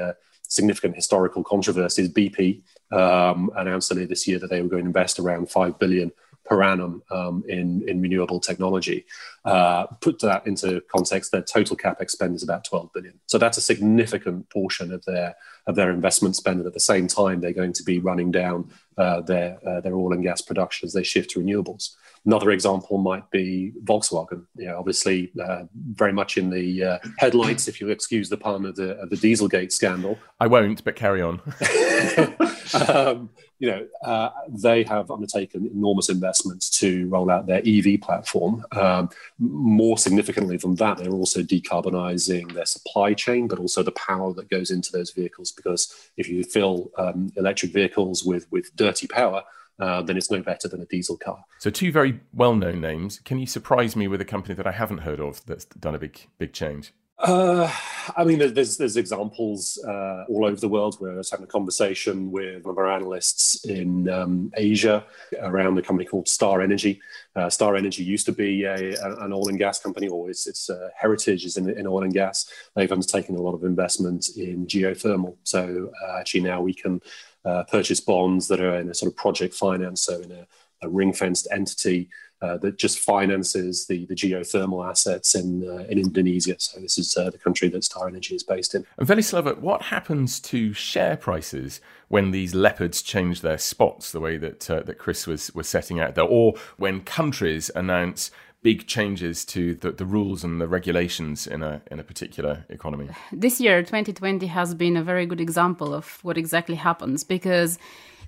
significant 0.48 0.94
historical 0.94 1.42
controversies. 1.42 2.10
BP 2.10 2.60
um, 2.90 3.50
announced 3.56 3.90
earlier 3.90 4.06
this 4.06 4.28
year 4.28 4.38
that 4.38 4.50
they 4.50 4.60
were 4.60 4.68
going 4.68 4.82
to 4.82 4.88
invest 4.88 5.18
around 5.18 5.50
five 5.50 5.78
billion 5.78 6.12
per 6.44 6.62
annum 6.62 7.02
um, 7.10 7.44
in, 7.48 7.86
in 7.88 8.00
renewable 8.00 8.40
technology. 8.40 9.04
Uh, 9.44 9.86
put 10.00 10.20
that 10.20 10.46
into 10.46 10.80
context, 10.90 11.32
their 11.32 11.42
total 11.42 11.76
capex 11.76 12.10
spend 12.10 12.34
is 12.34 12.42
about 12.42 12.64
12 12.64 12.92
billion. 12.92 13.18
So 13.26 13.38
that's 13.38 13.58
a 13.58 13.62
significant 13.62 14.48
portion 14.50 14.92
of 14.92 15.04
their 15.04 15.34
of 15.66 15.76
their 15.76 15.90
investment 15.90 16.34
spend. 16.34 16.58
And 16.58 16.66
at 16.66 16.74
the 16.74 16.80
same 16.80 17.06
time, 17.06 17.40
they're 17.40 17.52
going 17.52 17.72
to 17.74 17.84
be 17.84 18.00
running 18.00 18.30
down 18.30 18.70
uh, 18.98 19.20
their 19.20 19.58
uh, 19.66 19.80
their 19.80 19.94
oil 19.94 20.12
and 20.12 20.22
gas 20.22 20.40
production 20.40 20.86
as 20.86 20.92
they 20.92 21.02
shift 21.02 21.30
to 21.30 21.40
renewables. 21.40 21.90
Another 22.24 22.52
example 22.52 22.98
might 22.98 23.28
be 23.30 23.72
Volkswagen. 23.82 24.46
You 24.56 24.66
know, 24.66 24.78
obviously, 24.78 25.32
uh, 25.42 25.64
very 25.74 26.12
much 26.12 26.38
in 26.38 26.50
the 26.50 26.84
uh, 26.84 26.98
headlights, 27.18 27.66
if 27.66 27.80
you 27.80 27.88
excuse 27.88 28.28
the 28.28 28.36
pun, 28.36 28.64
of 28.64 28.76
the, 28.76 28.96
of 28.98 29.10
the 29.10 29.16
Dieselgate 29.16 29.72
scandal. 29.72 30.16
I 30.38 30.46
won't, 30.46 30.84
but 30.84 30.94
carry 30.94 31.20
on. 31.20 31.40
um, 32.88 33.30
you 33.58 33.70
know, 33.70 33.86
uh, 34.04 34.30
they 34.48 34.82
have 34.82 35.10
undertaken 35.10 35.70
enormous 35.72 36.08
investments 36.08 36.68
to 36.80 37.08
roll 37.08 37.30
out 37.30 37.46
their 37.46 37.62
EV 37.64 38.00
platform. 38.00 38.64
Um, 38.72 39.08
more 39.38 39.96
significantly 39.98 40.56
than 40.56 40.74
that, 40.76 40.98
they're 40.98 41.12
also 41.12 41.42
decarbonising 41.42 42.52
their 42.54 42.66
supply 42.66 43.14
chain, 43.14 43.46
but 43.46 43.58
also 43.58 43.82
the 43.82 43.92
power 43.92 44.32
that 44.34 44.50
goes 44.50 44.70
into 44.70 44.90
those 44.90 45.10
vehicles. 45.10 45.52
Because 45.52 46.10
if 46.16 46.28
you 46.28 46.42
fill 46.42 46.90
um, 46.98 47.32
electric 47.36 47.72
vehicles 47.72 48.24
with 48.24 48.50
with 48.50 48.74
dirty 48.74 49.06
power, 49.06 49.44
uh, 49.78 50.02
then 50.02 50.16
it's 50.16 50.30
no 50.30 50.42
better 50.42 50.68
than 50.68 50.80
a 50.80 50.86
diesel 50.86 51.16
car. 51.16 51.44
So, 51.58 51.70
two 51.70 51.92
very 51.92 52.20
well 52.32 52.54
known 52.54 52.80
names. 52.80 53.20
Can 53.24 53.38
you 53.38 53.46
surprise 53.46 53.96
me 53.96 54.08
with 54.08 54.20
a 54.20 54.24
company 54.24 54.54
that 54.54 54.66
I 54.66 54.72
haven't 54.72 54.98
heard 54.98 55.20
of 55.20 55.44
that's 55.46 55.64
done 55.64 55.94
a 55.94 55.98
big, 55.98 56.26
big 56.38 56.52
change? 56.52 56.92
Uh, 57.18 57.70
I 58.16 58.24
mean, 58.24 58.38
there's 58.38 58.76
there's 58.76 58.96
examples 58.96 59.78
uh, 59.86 60.24
all 60.28 60.44
over 60.44 60.56
the 60.56 60.68
world 60.68 60.96
where 60.98 61.12
I 61.12 61.16
was 61.16 61.30
having 61.30 61.44
a 61.44 61.48
conversation 61.48 62.32
with 62.32 62.64
one 62.64 62.72
of 62.72 62.78
our 62.78 62.90
analysts 62.90 63.64
in 63.64 64.08
um, 64.08 64.50
Asia 64.56 65.04
around 65.40 65.78
a 65.78 65.82
company 65.82 66.08
called 66.08 66.28
Star 66.28 66.60
Energy. 66.60 67.00
Uh, 67.36 67.48
Star 67.48 67.76
Energy 67.76 68.02
used 68.02 68.26
to 68.26 68.32
be 68.32 68.64
a, 68.64 69.00
an 69.04 69.32
oil 69.32 69.48
and 69.48 69.58
gas 69.58 69.78
company, 69.78 70.08
or 70.08 70.30
its, 70.30 70.48
its 70.48 70.68
uh, 70.68 70.88
heritage 70.96 71.44
is 71.44 71.56
in, 71.56 71.70
in, 71.70 71.86
oil 71.86 72.02
and 72.02 72.12
gas. 72.12 72.50
They've 72.74 72.90
undertaken 72.90 73.36
a 73.36 73.42
lot 73.42 73.54
of 73.54 73.62
investment 73.62 74.30
in 74.36 74.66
geothermal. 74.66 75.36
So 75.44 75.92
uh, 76.02 76.18
actually 76.18 76.40
now 76.40 76.60
we 76.60 76.74
can 76.74 77.00
uh, 77.44 77.62
purchase 77.64 78.00
bonds 78.00 78.48
that 78.48 78.60
are 78.60 78.80
in 78.80 78.88
a 78.88 78.94
sort 78.94 79.12
of 79.12 79.16
project 79.16 79.54
finance, 79.54 80.02
so 80.02 80.20
in 80.20 80.32
a, 80.32 80.46
a 80.82 80.88
ring 80.88 81.12
fenced 81.12 81.46
entity 81.52 82.08
uh, 82.42 82.56
that 82.58 82.76
just 82.76 82.98
finances 82.98 83.86
the, 83.86 84.04
the 84.06 84.14
geothermal 84.14 84.86
assets 84.88 85.34
in, 85.34 85.66
uh, 85.68 85.84
in 85.88 85.98
Indonesia. 85.98 86.56
So 86.58 86.80
this 86.80 86.98
is 86.98 87.16
uh, 87.16 87.30
the 87.30 87.38
country 87.38 87.68
that 87.68 87.84
Star 87.84 88.08
Energy 88.08 88.34
is 88.34 88.42
based 88.42 88.74
in. 88.74 88.84
And 88.98 89.06
Velislava, 89.06 89.58
what 89.58 89.82
happens 89.82 90.40
to 90.40 90.72
share 90.72 91.16
prices 91.16 91.80
when 92.08 92.32
these 92.32 92.54
leopards 92.54 93.00
change 93.00 93.40
their 93.40 93.58
spots, 93.58 94.10
the 94.10 94.20
way 94.20 94.36
that 94.36 94.68
uh, 94.68 94.80
that 94.82 94.98
Chris 94.98 95.26
was 95.26 95.54
was 95.54 95.68
setting 95.68 96.00
out 96.00 96.14
there, 96.14 96.24
or 96.24 96.54
when 96.76 97.00
countries 97.00 97.70
announce 97.74 98.30
big 98.62 98.86
changes 98.86 99.44
to 99.44 99.74
the, 99.74 99.90
the 99.92 100.04
rules 100.04 100.44
and 100.44 100.60
the 100.60 100.68
regulations 100.68 101.46
in 101.46 101.62
a 101.62 101.80
in 101.90 102.00
a 102.00 102.04
particular 102.04 102.64
economy? 102.68 103.08
This 103.32 103.60
year, 103.60 103.82
2020, 103.82 104.46
has 104.46 104.74
been 104.74 104.96
a 104.96 105.02
very 105.02 105.26
good 105.26 105.40
example 105.40 105.94
of 105.94 106.18
what 106.22 106.36
exactly 106.36 106.74
happens 106.74 107.24
because 107.24 107.78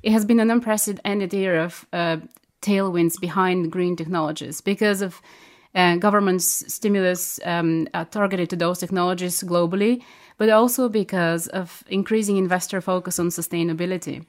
it 0.03 0.13
has 0.13 0.25
been 0.25 0.41
an 0.41 0.51
unprecedented 0.51 1.33
year 1.33 1.59
of 1.59 1.87
uh, 1.93 2.19
tailwinds 2.65 3.21
behind 3.21 3.71
green 3.71 3.97
technologies 3.97 4.61
because 4.61 5.03
of 5.03 5.21
uh, 5.75 5.97
government's 5.97 6.73
stimulus 6.73 7.41
um, 7.45 7.87
uh, 7.95 8.05
targeted 8.05 8.49
to 8.51 8.57
those 8.57 8.79
technologies 8.79 9.43
globally, 9.43 10.03
but 10.39 10.49
also 10.49 10.89
because 10.89 11.49
of 11.49 11.85
increasing 11.89 12.37
investor 12.37 12.81
focus 12.81 13.19
on 13.19 13.29
sustainability. 13.29 14.25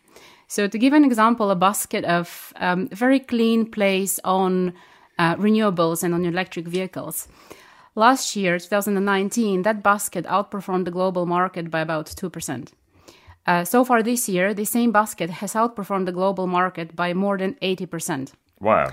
So, 0.47 0.67
to 0.67 0.77
give 0.77 0.93
an 0.93 1.05
example, 1.05 1.49
a 1.49 1.55
basket 1.55 2.05
of 2.05 2.53
um, 2.57 2.87
very 2.89 3.19
clean 3.19 3.71
plays 3.71 4.19
on 4.23 4.73
uh, 5.17 5.35
renewables 5.35 6.03
and 6.03 6.13
on 6.13 6.25
electric 6.25 6.67
vehicles. 6.67 7.27
Last 7.95 8.35
year, 8.35 8.59
2019, 8.59 9.61
that 9.63 9.81
basket 9.81 10.25
outperformed 10.25 10.85
the 10.85 10.91
global 10.91 11.25
market 11.25 11.71
by 11.71 11.79
about 11.79 12.07
2%. 12.07 12.73
Uh, 13.47 13.63
so 13.63 13.85
far 13.85 14.01
this 14.01 14.27
year, 14.27 14.53
the 14.53 14.65
same 14.65 14.91
basket 14.91 15.29
has 15.29 15.53
outperformed 15.53 16.05
the 16.05 16.11
global 16.11 16.47
market 16.47 16.95
by 16.95 17.13
more 17.13 17.37
than 17.37 17.53
80%. 17.55 18.33
Wow. 18.59 18.91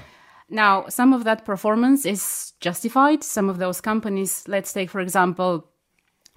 Now, 0.49 0.87
some 0.89 1.15
of 1.15 1.25
that 1.25 1.45
performance 1.45 2.05
is 2.05 2.53
justified. 2.61 3.25
Some 3.25 3.49
of 3.49 3.59
those 3.59 3.81
companies, 3.81 4.45
let's 4.47 4.73
take, 4.73 4.91
for 4.91 5.01
example, 5.01 5.67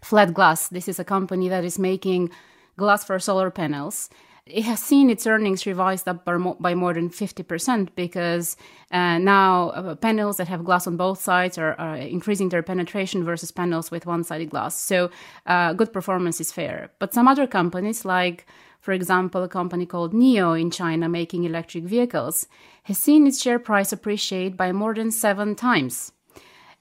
Flat 0.02 0.34
Glass. 0.34 0.70
This 0.70 0.88
is 0.88 1.00
a 1.00 1.04
company 1.04 1.50
that 1.50 1.66
is 1.66 1.78
making 1.78 2.30
glass 2.78 3.04
for 3.04 3.20
solar 3.20 3.52
panels 3.52 4.10
it 4.48 4.64
has 4.64 4.80
seen 4.80 5.10
its 5.10 5.26
earnings 5.26 5.66
revised 5.66 6.08
up 6.08 6.24
by 6.24 6.76
more 6.76 6.94
than 6.94 7.10
50% 7.10 7.90
because 7.96 8.56
uh, 8.92 9.18
now 9.18 9.70
uh, 9.70 9.96
panels 9.96 10.38
that 10.38 10.48
have 10.48 10.64
glass 10.64 10.86
on 10.86 10.98
both 10.98 11.20
sides 11.20 11.58
are, 11.58 11.74
are, 11.80 11.96
increasing 11.96 12.50
their 12.50 12.62
penetration 12.62 13.24
versus 13.24 13.52
panels 13.52 13.90
with 13.90 14.06
one 14.06 14.24
sided 14.24 14.52
glass. 14.52 14.80
So, 14.80 15.10
uh, 15.48 15.74
good 15.74 15.92
performance 15.92 16.40
is 16.40 16.52
fair. 16.52 16.92
But 17.00 17.12
some 17.12 17.28
other 17.28 17.48
companies, 17.48 18.06
like 18.06 18.46
for 18.82 18.92
example, 18.92 19.42
a 19.42 19.50
company 19.50 19.88
called 19.88 20.14
NIO 20.14 20.54
in 20.62 20.70
China 20.70 21.10
making 21.10 21.44
electric 21.44 21.86
vehicles, 21.86 22.46
has 22.84 23.00
seen 23.00 23.26
its 23.26 23.42
share 23.42 23.58
price 23.58 23.92
appreciate 23.92 24.56
by 24.56 24.72
more 24.72 24.94
than 24.94 25.10
seven 25.10 25.56
times. 25.56 26.12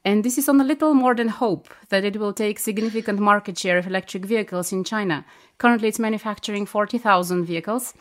And 0.04 0.22
this 0.22 0.36
is 0.36 0.48
on 0.48 0.60
a 0.60 0.64
little 0.64 0.92
more 0.92 1.14
than 1.14 1.28
hope 1.28 1.72
that 1.88 2.04
it 2.04 2.18
will 2.18 2.34
take 2.34 2.58
significant 2.58 3.18
market 3.20 3.58
share 3.58 3.78
of 3.78 3.86
electric 3.86 4.26
vehicles 4.26 4.70
in 4.70 4.84
China. 4.84 5.24
Currently, 5.58 5.88
it's 5.88 5.98
manufacturing 5.98 6.66
40,000 6.66 7.44
vehicles, 7.46 7.94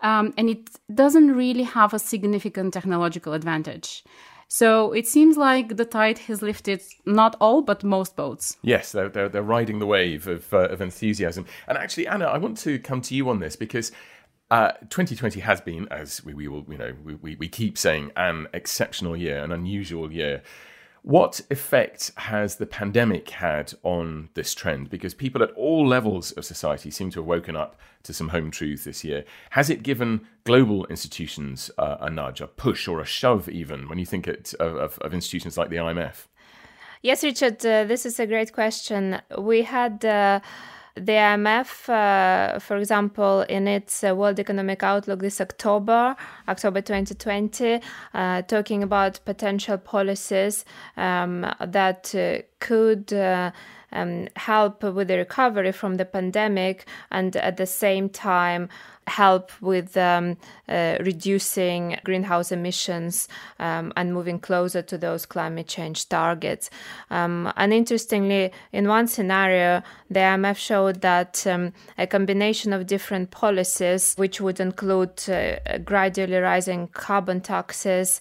um, 0.00 0.32
and 0.36 0.48
it 0.48 0.70
doesn't 0.94 1.34
really 1.34 1.64
have 1.64 1.92
a 1.92 1.98
significant 1.98 2.74
technological 2.74 3.32
advantage. 3.32 4.04
So 4.46 4.92
it 4.92 5.06
seems 5.06 5.36
like 5.36 5.76
the 5.76 5.84
tide 5.84 6.18
has 6.20 6.40
lifted 6.40 6.80
not 7.04 7.36
all, 7.40 7.60
but 7.60 7.84
most 7.84 8.16
boats. 8.16 8.56
Yes, 8.62 8.92
they're, 8.92 9.10
they're, 9.10 9.28
they're 9.28 9.42
riding 9.42 9.78
the 9.78 9.86
wave 9.86 10.26
of, 10.26 10.54
uh, 10.54 10.68
of 10.68 10.80
enthusiasm. 10.80 11.44
And 11.66 11.76
actually, 11.76 12.06
Anna, 12.06 12.24
I 12.26 12.38
want 12.38 12.56
to 12.58 12.78
come 12.78 13.02
to 13.02 13.14
you 13.14 13.28
on 13.28 13.40
this 13.40 13.56
because 13.56 13.92
uh, 14.50 14.72
2020 14.88 15.40
has 15.40 15.60
been, 15.60 15.86
as 15.90 16.24
we, 16.24 16.32
we 16.32 16.48
will, 16.48 16.64
you 16.68 16.78
know, 16.78 16.94
we, 17.04 17.34
we 17.36 17.48
keep 17.48 17.76
saying, 17.76 18.10
an 18.16 18.46
exceptional 18.54 19.16
year, 19.16 19.44
an 19.44 19.52
unusual 19.52 20.10
year. 20.10 20.42
What 21.08 21.40
effect 21.48 22.12
has 22.16 22.56
the 22.56 22.66
pandemic 22.66 23.30
had 23.30 23.72
on 23.82 24.28
this 24.34 24.52
trend? 24.52 24.90
Because 24.90 25.14
people 25.14 25.42
at 25.42 25.50
all 25.52 25.88
levels 25.88 26.32
of 26.32 26.44
society 26.44 26.90
seem 26.90 27.08
to 27.12 27.20
have 27.20 27.26
woken 27.26 27.56
up 27.56 27.80
to 28.02 28.12
some 28.12 28.28
home 28.28 28.50
truths 28.50 28.84
this 28.84 29.02
year. 29.04 29.24
Has 29.52 29.70
it 29.70 29.82
given 29.82 30.26
global 30.44 30.84
institutions 30.88 31.70
uh, 31.78 31.96
a 31.98 32.10
nudge, 32.10 32.42
a 32.42 32.46
push, 32.46 32.86
or 32.86 33.00
a 33.00 33.06
shove, 33.06 33.48
even 33.48 33.88
when 33.88 33.98
you 33.98 34.04
think 34.04 34.28
it, 34.28 34.52
of, 34.60 34.98
of, 34.98 35.14
institutions 35.14 35.56
like 35.56 35.70
the 35.70 35.76
IMF? 35.76 36.26
Yes, 37.00 37.24
Richard, 37.24 37.64
uh, 37.64 37.84
this 37.84 38.04
is 38.04 38.20
a 38.20 38.26
great 38.26 38.52
question. 38.52 39.22
We 39.38 39.62
had. 39.62 40.04
Uh 40.04 40.40
the 40.98 41.12
IMF, 41.12 41.88
uh, 41.88 42.58
for 42.58 42.76
example, 42.76 43.42
in 43.48 43.68
its 43.68 44.04
uh, 44.04 44.14
World 44.14 44.38
Economic 44.38 44.82
Outlook 44.82 45.20
this 45.20 45.40
October, 45.40 46.16
October 46.48 46.80
2020, 46.80 47.80
uh, 48.14 48.42
talking 48.42 48.82
about 48.82 49.20
potential 49.24 49.78
policies 49.78 50.64
um, 50.96 51.46
that 51.60 52.14
uh, 52.14 52.42
could 52.60 53.12
uh, 53.12 53.50
um, 53.92 54.28
help 54.36 54.82
with 54.82 55.08
the 55.08 55.16
recovery 55.16 55.72
from 55.72 55.96
the 55.96 56.04
pandemic 56.04 56.86
and 57.10 57.36
at 57.36 57.56
the 57.56 57.66
same 57.66 58.08
time 58.08 58.68
help 59.08 59.50
with 59.60 59.96
um, 59.96 60.36
uh, 60.68 60.96
reducing 61.00 61.98
greenhouse 62.04 62.52
emissions 62.52 63.28
um, 63.58 63.92
and 63.96 64.12
moving 64.12 64.38
closer 64.38 64.82
to 64.82 64.98
those 64.98 65.26
climate 65.26 65.66
change 65.66 66.08
targets. 66.08 66.70
Um, 67.10 67.52
and 67.56 67.72
interestingly, 67.72 68.52
in 68.72 68.88
one 68.88 69.08
scenario, 69.08 69.82
the 70.10 70.20
IMF 70.20 70.56
showed 70.56 71.00
that 71.00 71.46
um, 71.46 71.72
a 71.96 72.06
combination 72.06 72.72
of 72.72 72.86
different 72.86 73.30
policies, 73.30 74.14
which 74.16 74.40
would 74.40 74.60
include 74.60 75.28
uh, 75.28 75.78
gradually 75.84 76.38
rising 76.38 76.88
carbon 76.88 77.40
taxes, 77.40 78.20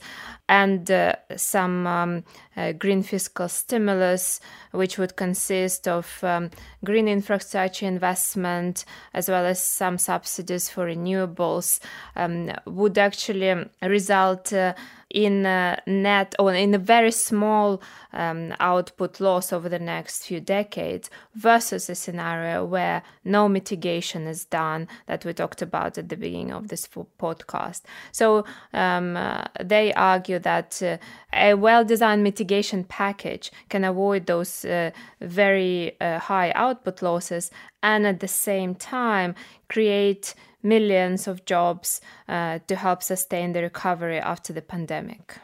and 0.50 0.90
uh, 0.90 1.14
some 1.36 1.86
um, 1.86 2.24
uh, 2.56 2.72
green 2.72 3.04
fiscal 3.04 3.50
stimulus, 3.50 4.40
which 4.72 4.98
would 4.98 5.16
consist 5.16 5.88
of 5.88 6.24
um, 6.24 6.50
green 6.86 7.08
infrastructure 7.08 7.86
investment 7.86 8.86
as 9.14 9.30
well 9.30 9.46
as 9.46 9.62
some 9.62 9.98
subsidies 9.98 10.70
for 10.70 10.88
renewables, 10.88 11.80
um, 12.16 12.52
would 12.66 12.98
actually 12.98 13.66
result 13.82 14.54
uh, 14.54 14.74
in 15.10 15.46
a 15.46 15.82
net 15.88 16.36
or 16.38 16.54
in 16.54 16.74
a 16.74 16.78
very 16.78 17.12
small 17.12 17.82
um, 18.14 18.54
output 18.60 19.20
loss 19.20 19.54
over 19.54 19.70
the 19.70 19.80
next 19.80 20.26
few 20.26 20.40
decades 20.40 21.10
versus 21.36 21.90
a 21.90 21.96
scenario 21.96 22.66
where 22.66 23.04
no 23.24 23.48
mitigation 23.48 24.28
is 24.28 24.46
done 24.46 24.88
that 25.06 25.24
we 25.24 25.34
talked 25.34 25.62
about 25.62 25.98
at 25.98 26.10
the 26.10 26.18
beginning 26.18 26.52
of 26.52 26.68
this 26.68 26.88
podcast. 26.88 27.82
So 28.12 28.44
um, 28.74 29.16
uh, 29.16 29.46
they 29.64 29.94
argue 29.94 30.40
that 30.40 30.82
uh, 30.84 30.98
a 31.32 31.54
well 31.54 31.86
designed 31.86 32.24
mitigation 32.24 32.84
package 32.84 33.52
can 33.70 33.84
avoid 33.84 34.26
those 34.26 34.66
uh, 34.66 34.92
very 35.22 35.96
uh, 36.02 36.20
high 36.20 36.52
output 36.52 37.02
losses 37.02 37.50
and 37.82 38.06
at 38.06 38.20
the 38.20 38.28
same 38.28 38.76
time 38.76 39.36
create 39.70 40.34
millions 40.64 41.28
of 41.28 41.46
jobs 41.46 42.02
uh, 42.28 42.60
to 42.68 42.76
help 42.76 43.04
sustain 43.04 43.54
the 43.54 43.62
recovery 43.62 44.20
after 44.20 44.54
the 44.54 44.62
pandemic. 44.62 45.38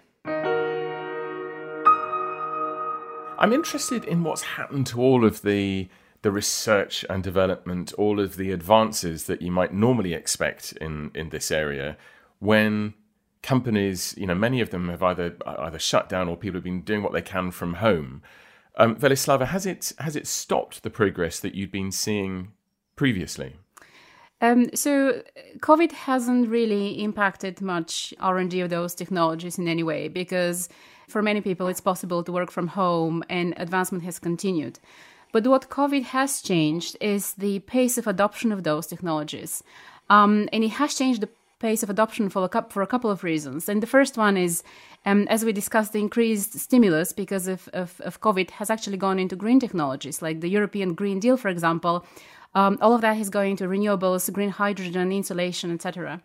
I'm 3.40 3.52
interested 3.52 4.06
in 4.06 4.24
what's 4.24 4.44
happened 4.44 4.88
to 4.88 5.02
all 5.02 5.26
of 5.26 5.42
the 5.42 5.90
the 6.22 6.32
research 6.32 7.04
and 7.10 7.22
development, 7.22 7.92
all 7.98 8.18
of 8.22 8.38
the 8.38 8.52
advances 8.52 9.26
that 9.26 9.42
you 9.42 9.52
might 9.52 9.74
normally 9.74 10.14
expect 10.14 10.72
in 10.80 11.12
in 11.14 11.30
this 11.30 11.52
area 11.52 11.98
when 12.40 12.94
companies, 13.42 14.16
you 14.18 14.26
know, 14.26 14.34
many 14.34 14.62
of 14.62 14.70
them 14.72 14.90
have 14.90 15.04
either 15.04 15.36
either 15.46 15.78
shut 15.78 16.10
down 16.10 16.30
or 16.30 16.38
people 16.38 16.58
have 16.58 16.64
been 16.64 16.82
doing 16.82 17.04
what 17.04 17.14
they 17.14 17.22
can 17.22 17.52
from 17.52 17.76
home. 17.76 18.24
Um, 18.78 18.96
Velislava, 18.96 19.48
has 19.48 19.66
it 19.66 19.92
has 20.00 20.16
it 20.16 20.26
stopped 20.26 20.82
the 20.82 20.90
progress 20.90 21.40
that 21.42 21.54
you'd 21.54 21.72
been 21.72 21.92
seeing 21.92 22.54
previously? 22.96 23.58
Um, 24.44 24.76
so 24.76 25.24
COVID 25.60 25.94
hasn't 25.94 26.50
really 26.50 27.02
impacted 27.02 27.62
much 27.62 28.14
R&D 28.20 28.60
of 28.60 28.70
those 28.70 28.94
technologies 28.94 29.58
in 29.58 29.70
any 29.70 29.84
way 29.84 30.10
because 30.10 30.68
for 31.08 31.22
many 31.22 31.40
people 31.40 31.68
it's 31.68 31.80
possible 31.80 32.24
to 32.26 32.32
work 32.32 32.52
from 32.52 32.68
home 32.68 33.24
and 33.30 33.54
advancement 33.56 34.04
has 34.04 34.20
continued. 34.20 34.80
But 35.32 35.48
what 35.48 35.70
COVID 35.70 36.04
has 36.04 36.42
changed 36.42 36.98
is 37.00 37.34
the 37.36 37.60
pace 37.60 37.98
of 37.98 38.06
adoption 38.06 38.52
of 38.52 38.64
those 38.64 38.86
technologies. 38.86 39.64
Um, 40.10 40.50
and 40.52 40.62
it 40.62 40.72
has 40.72 40.94
changed 40.94 41.22
the 41.22 41.30
pace 41.60 41.82
of 41.82 41.90
adoption 41.90 42.28
for 42.28 42.50
a, 42.52 42.66
for 42.70 42.82
a 42.82 42.88
couple 42.88 43.10
of 43.10 43.24
reasons. 43.24 43.70
And 43.70 43.82
the 43.82 43.88
first 43.88 44.18
one 44.18 44.36
is, 44.36 44.62
um, 45.06 45.26
as 45.30 45.46
we 45.46 45.54
discussed, 45.54 45.94
the 45.94 46.00
increased 46.00 46.60
stimulus 46.60 47.14
because 47.14 47.48
of, 47.48 47.70
of, 47.72 48.02
of 48.02 48.20
COVID 48.20 48.50
has 48.52 48.70
actually 48.70 48.98
gone 48.98 49.20
into 49.20 49.38
green 49.38 49.62
technologies, 49.62 50.22
like 50.22 50.42
the 50.42 50.50
European 50.50 50.94
Green 50.96 51.22
Deal, 51.22 51.38
for 51.38 51.48
example, 51.48 52.06
um, 52.56 52.78
all 52.82 52.94
of 52.94 53.02
that 53.02 53.18
is 53.18 53.30
going 53.30 53.56
to 53.58 53.66
renewables, 53.66 54.32
green 54.32 54.50
hydrogen, 54.50 55.12
insulation, 55.12 55.72
etc. 55.72 56.22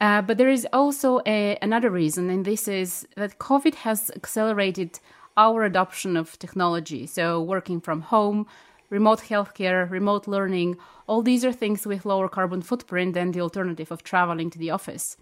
Uh, 0.00 0.22
but 0.22 0.38
there 0.38 0.48
is 0.48 0.66
also 0.72 1.20
a, 1.26 1.58
another 1.60 1.90
reason, 1.90 2.30
and 2.30 2.44
this 2.44 2.66
is 2.66 3.06
that 3.16 3.38
COVID 3.38 3.74
has 3.76 4.10
accelerated 4.16 4.98
our 5.36 5.62
adoption 5.64 6.16
of 6.16 6.38
technology. 6.38 7.06
So, 7.06 7.40
working 7.40 7.80
from 7.80 8.00
home, 8.00 8.46
remote 8.88 9.20
healthcare, 9.20 9.88
remote 9.90 10.26
learning, 10.26 10.76
all 11.06 11.22
these 11.22 11.44
are 11.44 11.52
things 11.52 11.86
with 11.86 12.06
lower 12.06 12.28
carbon 12.28 12.62
footprint 12.62 13.14
than 13.14 13.32
the 13.32 13.40
alternative 13.40 13.92
of 13.92 14.02
traveling 14.02 14.50
to 14.50 14.58
the 14.58 14.70
office. 14.70 15.16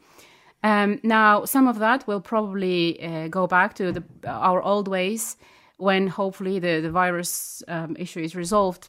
Um, 0.62 1.00
now, 1.02 1.44
some 1.44 1.68
of 1.68 1.78
that 1.78 2.06
will 2.06 2.20
probably 2.20 3.02
uh, 3.02 3.28
go 3.28 3.46
back 3.46 3.74
to 3.74 3.92
the, 3.92 4.04
our 4.26 4.62
old 4.62 4.88
ways 4.88 5.36
when 5.76 6.08
hopefully 6.08 6.58
the, 6.58 6.80
the 6.80 6.90
virus 6.90 7.62
um, 7.68 7.96
issue 7.98 8.20
is 8.20 8.34
resolved. 8.34 8.88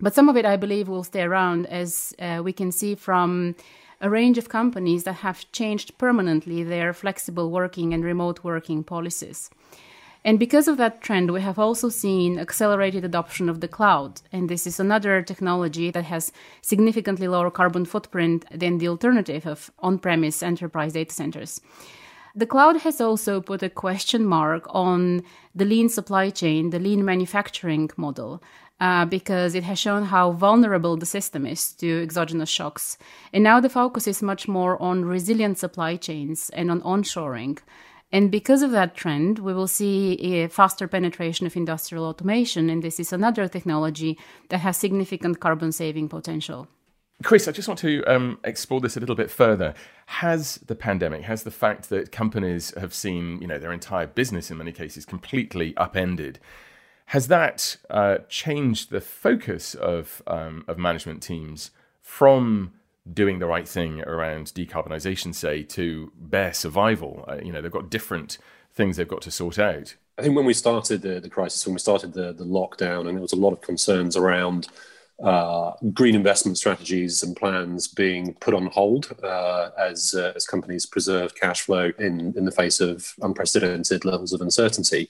But 0.00 0.14
some 0.14 0.28
of 0.28 0.36
it, 0.36 0.44
I 0.44 0.56
believe, 0.56 0.88
will 0.88 1.04
stay 1.04 1.22
around, 1.22 1.66
as 1.66 2.14
uh, 2.18 2.40
we 2.44 2.52
can 2.52 2.70
see 2.70 2.94
from 2.94 3.54
a 4.00 4.08
range 4.08 4.38
of 4.38 4.48
companies 4.48 5.04
that 5.04 5.14
have 5.14 5.50
changed 5.52 5.98
permanently 5.98 6.62
their 6.62 6.92
flexible 6.92 7.50
working 7.50 7.92
and 7.92 8.04
remote 8.04 8.44
working 8.44 8.84
policies. 8.84 9.50
And 10.24 10.38
because 10.38 10.68
of 10.68 10.76
that 10.76 11.00
trend, 11.00 11.30
we 11.30 11.40
have 11.40 11.58
also 11.58 11.88
seen 11.88 12.38
accelerated 12.38 13.04
adoption 13.04 13.48
of 13.48 13.60
the 13.60 13.68
cloud. 13.68 14.20
And 14.32 14.48
this 14.48 14.66
is 14.66 14.78
another 14.78 15.22
technology 15.22 15.90
that 15.90 16.04
has 16.04 16.32
significantly 16.60 17.28
lower 17.28 17.50
carbon 17.50 17.84
footprint 17.84 18.44
than 18.52 18.78
the 18.78 18.88
alternative 18.88 19.46
of 19.46 19.70
on 19.78 19.98
premise 19.98 20.42
enterprise 20.42 20.92
data 20.92 21.14
centers. 21.14 21.60
The 22.34 22.46
cloud 22.46 22.78
has 22.82 23.00
also 23.00 23.40
put 23.40 23.62
a 23.62 23.70
question 23.70 24.24
mark 24.24 24.66
on 24.68 25.22
the 25.54 25.64
lean 25.64 25.88
supply 25.88 26.30
chain, 26.30 26.70
the 26.70 26.78
lean 26.78 27.04
manufacturing 27.04 27.90
model, 27.96 28.42
uh, 28.80 29.04
because 29.04 29.54
it 29.54 29.64
has 29.64 29.78
shown 29.78 30.04
how 30.04 30.32
vulnerable 30.32 30.96
the 30.96 31.06
system 31.06 31.46
is 31.46 31.72
to 31.74 32.02
exogenous 32.02 32.48
shocks. 32.48 32.96
And 33.32 33.42
now 33.42 33.60
the 33.60 33.68
focus 33.68 34.06
is 34.06 34.22
much 34.22 34.46
more 34.48 34.80
on 34.80 35.04
resilient 35.04 35.58
supply 35.58 35.96
chains 35.96 36.50
and 36.50 36.70
on 36.70 36.80
onshoring. 36.82 37.58
And 38.10 38.30
because 38.30 38.62
of 38.62 38.70
that 38.70 38.94
trend, 38.94 39.38
we 39.38 39.52
will 39.52 39.66
see 39.66 40.14
a 40.14 40.48
faster 40.48 40.88
penetration 40.88 41.46
of 41.46 41.56
industrial 41.56 42.04
automation. 42.04 42.70
And 42.70 42.82
this 42.82 42.98
is 42.98 43.12
another 43.12 43.48
technology 43.48 44.18
that 44.48 44.58
has 44.58 44.76
significant 44.76 45.40
carbon 45.40 45.72
saving 45.72 46.08
potential. 46.08 46.68
Chris, 47.24 47.48
I 47.48 47.52
just 47.52 47.66
want 47.66 47.80
to 47.80 48.04
um, 48.04 48.38
explore 48.44 48.80
this 48.80 48.96
a 48.96 49.00
little 49.00 49.16
bit 49.16 49.28
further. 49.28 49.74
Has 50.06 50.56
the 50.66 50.76
pandemic, 50.76 51.22
has 51.22 51.42
the 51.42 51.50
fact 51.50 51.88
that 51.90 52.12
companies 52.12 52.72
have 52.78 52.94
seen, 52.94 53.40
you 53.40 53.48
know, 53.48 53.58
their 53.58 53.72
entire 53.72 54.06
business 54.06 54.52
in 54.52 54.56
many 54.56 54.70
cases 54.70 55.04
completely 55.04 55.76
upended, 55.76 56.38
has 57.08 57.28
that 57.28 57.78
uh, 57.88 58.18
changed 58.28 58.90
the 58.90 59.00
focus 59.00 59.74
of 59.74 60.22
um, 60.26 60.64
of 60.68 60.76
management 60.76 61.22
teams 61.22 61.70
from 62.02 62.72
doing 63.10 63.38
the 63.38 63.46
right 63.46 63.66
thing 63.66 64.02
around 64.02 64.48
decarbonisation, 64.48 65.34
say, 65.34 65.62
to 65.62 66.12
bare 66.18 66.52
survival? 66.52 67.24
Uh, 67.26 67.38
you 67.42 67.50
know, 67.50 67.62
they've 67.62 67.72
got 67.72 67.88
different 67.88 68.36
things 68.74 68.98
they've 68.98 69.08
got 69.08 69.22
to 69.22 69.30
sort 69.30 69.58
out. 69.58 69.96
I 70.18 70.22
think 70.22 70.36
when 70.36 70.44
we 70.44 70.52
started 70.52 71.00
the, 71.00 71.18
the 71.18 71.30
crisis, 71.30 71.66
when 71.66 71.72
we 71.72 71.78
started 71.78 72.12
the, 72.12 72.34
the 72.34 72.44
lockdown, 72.44 73.08
and 73.08 73.16
there 73.16 73.22
was 73.22 73.32
a 73.32 73.36
lot 73.36 73.52
of 73.52 73.62
concerns 73.62 74.14
around 74.14 74.68
uh, 75.22 75.72
green 75.92 76.14
investment 76.14 76.56
strategies 76.56 77.24
and 77.24 77.34
plans 77.34 77.88
being 77.88 78.34
put 78.34 78.54
on 78.54 78.66
hold 78.66 79.12
uh, 79.24 79.70
as 79.76 80.14
uh, 80.14 80.32
as 80.36 80.46
companies 80.46 80.86
preserve 80.86 81.34
cash 81.34 81.62
flow 81.62 81.90
in 81.98 82.32
in 82.36 82.44
the 82.44 82.52
face 82.52 82.80
of 82.80 83.14
unprecedented 83.22 84.04
levels 84.04 84.32
of 84.32 84.40
uncertainty. 84.40 85.08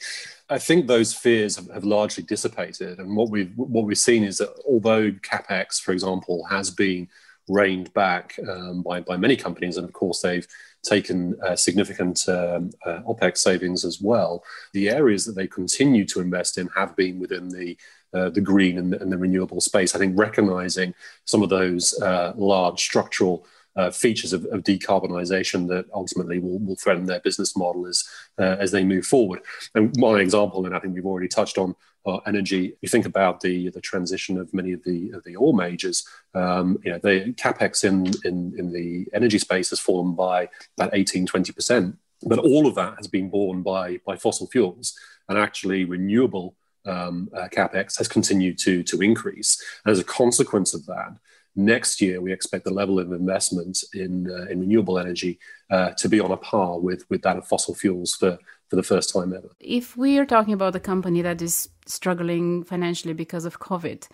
I 0.49 0.59
think 0.59 0.87
those 0.87 1.13
fears 1.13 1.57
have, 1.57 1.71
have 1.71 1.85
largely 1.85 2.25
dissipated, 2.25 3.01
and 3.01 3.17
what 3.17 3.29
we've 3.29 3.53
what 3.57 3.85
we've 3.85 3.99
seen 3.99 4.25
is 4.25 4.39
that 4.39 4.55
although 4.67 5.11
capex, 5.11 5.79
for 5.81 5.93
example, 5.93 6.45
has 6.49 6.71
been 6.71 7.09
reined 7.49 7.93
back 7.93 8.39
um, 8.49 8.83
by 8.83 9.01
by 9.01 9.19
many 9.19 9.37
companies, 9.37 9.77
and 9.77 9.87
of 9.87 9.93
course 9.93 10.23
they've 10.23 10.47
taken 10.85 11.39
uh, 11.47 11.57
significant 11.57 12.27
um, 12.29 12.71
uh, 12.87 13.01
OPEX 13.07 13.39
savings 13.39 13.85
as 13.85 14.01
well. 14.01 14.43
The 14.73 14.89
areas 14.89 15.25
that 15.27 15.35
they 15.35 15.47
continue 15.47 16.07
to 16.07 16.21
invest 16.21 16.57
in 16.57 16.69
have 16.69 16.97
been 16.97 17.19
within 17.19 17.49
the 17.49 17.77
uh, 18.15 18.31
the 18.31 18.41
green 18.41 18.79
and 18.79 18.93
the, 18.93 19.01
and 19.01 19.13
the, 19.13 19.19
renewable 19.19 19.61
space. 19.61 19.95
I 19.95 19.99
think 19.99 20.19
recognizing 20.19 20.95
some 21.25 21.43
of 21.43 21.51
those 21.51 22.01
uh, 22.01 22.33
large 22.37 22.81
structural 22.81 23.47
uh, 23.77 23.91
features 23.91 24.33
of, 24.33 24.45
of, 24.47 24.65
decarbonisation 24.65 25.69
that 25.69 25.87
ultimately 25.95 26.39
will, 26.41 26.59
will, 26.59 26.75
threaten 26.75 27.07
their 27.07 27.21
business 27.21 27.57
model 27.57 27.87
as 27.87 28.03
uh, 28.39 28.57
as 28.59 28.73
they 28.73 28.83
move 28.83 29.07
forward. 29.07 29.41
And 29.75 29.95
one 30.01 30.21
example, 30.21 30.67
and 30.67 30.75
I 30.75 30.81
think 30.81 30.95
we've 30.95 31.07
already 31.07 31.29
touched 31.29 31.59
on 31.59 31.77
uh, 32.05 32.17
energy. 32.27 32.77
You 32.81 32.89
think 32.89 33.07
about 33.07 33.41
the 33.41 33.71
the 33.71 33.81
transition 33.81 34.39
of 34.39 34.53
many 34.53 34.73
of 34.73 34.83
the 34.85 35.11
of 35.11 35.23
the 35.25 35.37
oil 35.37 35.53
majors. 35.53 36.07
Um, 36.35 36.79
you 36.85 36.91
know, 36.91 36.99
the 36.99 37.33
capex 37.35 37.85
in, 37.85 38.13
in 38.25 38.59
in 38.59 38.73
the 38.73 39.07
energy 39.15 39.39
space 39.39 39.71
has 39.71 39.81
fallen 39.81 40.15
by 40.15 40.49
about 40.77 40.91
18, 40.93 41.27
20 41.27 41.53
percent. 41.53 41.99
But 42.23 42.41
all 42.41 42.67
of 42.67 42.75
that 42.75 42.97
has 42.97 43.07
been 43.07 43.31
borne 43.31 43.63
by 43.63 44.01
by 44.05 44.17
fossil 44.17 44.49
fuels, 44.49 44.99
and 45.29 45.39
actually 45.39 45.85
renewable 45.85 46.57
um, 46.87 47.29
uh, 47.35 47.49
capex 47.49 47.99
has 47.99 48.09
continued 48.09 48.59
to 48.59 48.83
to 48.85 49.01
increase. 49.01 49.63
And 49.85 49.93
as 49.93 49.99
a 49.99 50.05
consequence 50.05 50.75
of 50.75 50.87
that, 50.87 51.17
next 51.57 52.01
year 52.01 52.21
we 52.21 52.33
expect 52.33 52.65
the 52.65 52.73
level 52.73 52.99
of 52.99 53.13
investment 53.13 53.83
in 53.93 54.31
uh, 54.31 54.51
in 54.51 54.61
renewable 54.61 54.99
energy 54.99 55.39
uh, 55.71 55.91
to 55.91 56.09
be 56.09 56.21
on 56.21 56.31
a 56.31 56.37
par 56.37 56.79
with 56.79 57.05
with 57.11 57.23
that 57.23 57.37
of 57.37 57.47
fossil 57.47 57.75
fuels 57.75 58.15
for 58.15 58.39
for 58.69 58.77
the 58.77 58.83
first 58.83 59.13
time 59.13 59.33
ever. 59.33 59.51
If 59.61 59.97
we 59.97 60.19
are 60.19 60.27
talking 60.27 60.55
about 60.55 60.77
a 60.77 60.81
company 60.81 61.23
that 61.23 61.41
is 61.41 61.69
struggling 61.87 62.65
financially 62.65 63.15
because 63.15 63.45
of 63.47 63.61
COVID, 63.61 64.07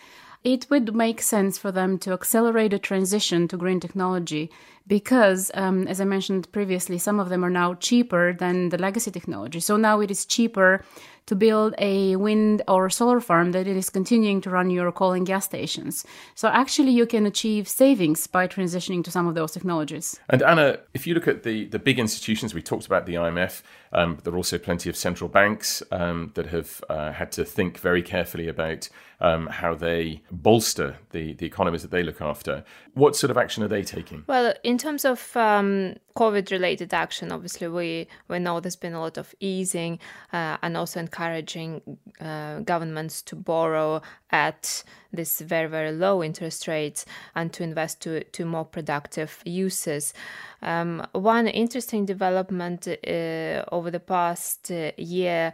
it 0.45 0.67
would 0.71 0.95
make 0.95 1.23
sense 1.23 1.59
for 1.59 1.73
them 1.73 1.99
to 1.99 2.13
accelerate 2.13 2.73
a 2.73 2.79
transition 2.79 3.49
to 3.49 3.57
green 3.57 3.81
technology 3.81 4.51
because, 4.87 5.51
um, 5.55 5.89
as 5.89 6.01
I 6.01 6.05
mentioned 6.05 6.53
previously, 6.53 6.99
some 6.99 7.19
of 7.19 7.31
them 7.31 7.43
are 7.45 7.51
now 7.51 7.75
cheaper 7.75 8.35
than 8.35 8.69
the 8.69 8.79
legacy 8.79 9.11
technology. 9.11 9.61
So 9.61 9.77
now 9.79 10.01
it 10.01 10.11
is 10.11 10.27
cheaper 10.27 10.85
to 11.27 11.35
build 11.35 11.75
a 11.79 12.17
wind 12.17 12.63
or 12.69 12.91
solar 12.91 13.21
farm 13.21 13.53
that 13.53 13.67
it 13.67 13.77
is 13.77 13.91
continuing 13.91 14.41
to 14.43 14.51
run 14.51 14.71
your 14.71 14.91
coal 14.93 15.13
and 15.13 15.27
gas 15.27 15.45
stations. 15.45 16.05
So 16.35 16.49
actually, 16.49 16.91
you 16.91 17.07
can 17.07 17.27
achieve 17.27 17.69
savings 17.69 18.27
by 18.27 18.47
transitioning 18.49 19.03
to 19.05 19.11
some 19.11 19.27
of 19.27 19.35
those 19.35 19.53
technologies. 19.53 20.19
And 20.29 20.43
Anna, 20.43 20.79
if 20.93 21.07
you 21.07 21.15
look 21.15 21.29
at 21.29 21.43
the, 21.43 21.67
the 21.67 21.79
big 21.79 21.99
institutions, 21.99 22.55
we 22.55 22.63
talked 22.63 22.87
about 22.87 23.07
the 23.07 23.15
IMF, 23.15 23.63
um, 23.93 24.19
there 24.25 24.35
are 24.35 24.37
also 24.37 24.59
plenty 24.59 24.91
of 24.91 24.97
central 24.97 25.29
banks 25.29 25.83
um, 25.93 26.33
that 26.35 26.47
have 26.47 26.83
uh, 26.91 27.13
had 27.13 27.31
to 27.33 27.45
think 27.45 27.79
very 27.79 28.03
carefully 28.03 28.49
about 28.49 28.89
um, 29.21 29.47
how 29.47 29.75
they 29.75 30.23
bolster 30.31 30.97
the, 31.11 31.33
the 31.35 31.47
economies 31.47 31.83
that 31.83 31.91
they 31.91 32.03
look 32.03 32.21
after. 32.21 32.65
What 32.95 33.17
sort 33.17 33.31
of 33.31 33.39
action 33.39 33.63
are 33.63 33.69
they 33.69 33.83
taking? 33.83 34.25
Well, 34.27 34.55
in 34.63 34.79
terms 34.79 35.05
of 35.05 35.37
um, 35.37 35.95
COVID 36.17 36.53
related 36.53 36.95
action, 36.95 37.33
obviously, 37.33 37.67
we, 37.67 38.07
we 38.29 38.39
know 38.39 38.61
there's 38.61 38.77
been 38.77 38.95
a 38.95 39.01
lot 39.01 39.19
of 39.19 39.35
easing 39.41 39.99
uh, 40.33 40.57
and 40.63 40.77
also 40.77 41.01
encouraging 41.01 41.83
uh, 42.21 42.61
governments 42.61 43.21
to 43.23 43.37
borrow 43.37 44.01
at 44.31 44.85
this 45.13 45.41
very, 45.41 45.69
very 45.69 45.91
low 45.91 46.23
interest 46.23 46.69
rates 46.69 47.05
and 47.35 47.53
to 47.53 47.65
invest 47.65 48.01
to, 48.03 48.23
to 48.23 48.45
more 48.45 48.65
productive 48.65 49.43
uses. 49.45 50.15
Um, 50.63 51.05
one 51.13 51.49
interesting 51.49 52.07
development 52.07 52.87
uh, 52.87 53.65
over 53.73 53.91
the 53.91 54.03
past 54.05 54.71
uh, 54.71 54.93
year. 54.97 55.53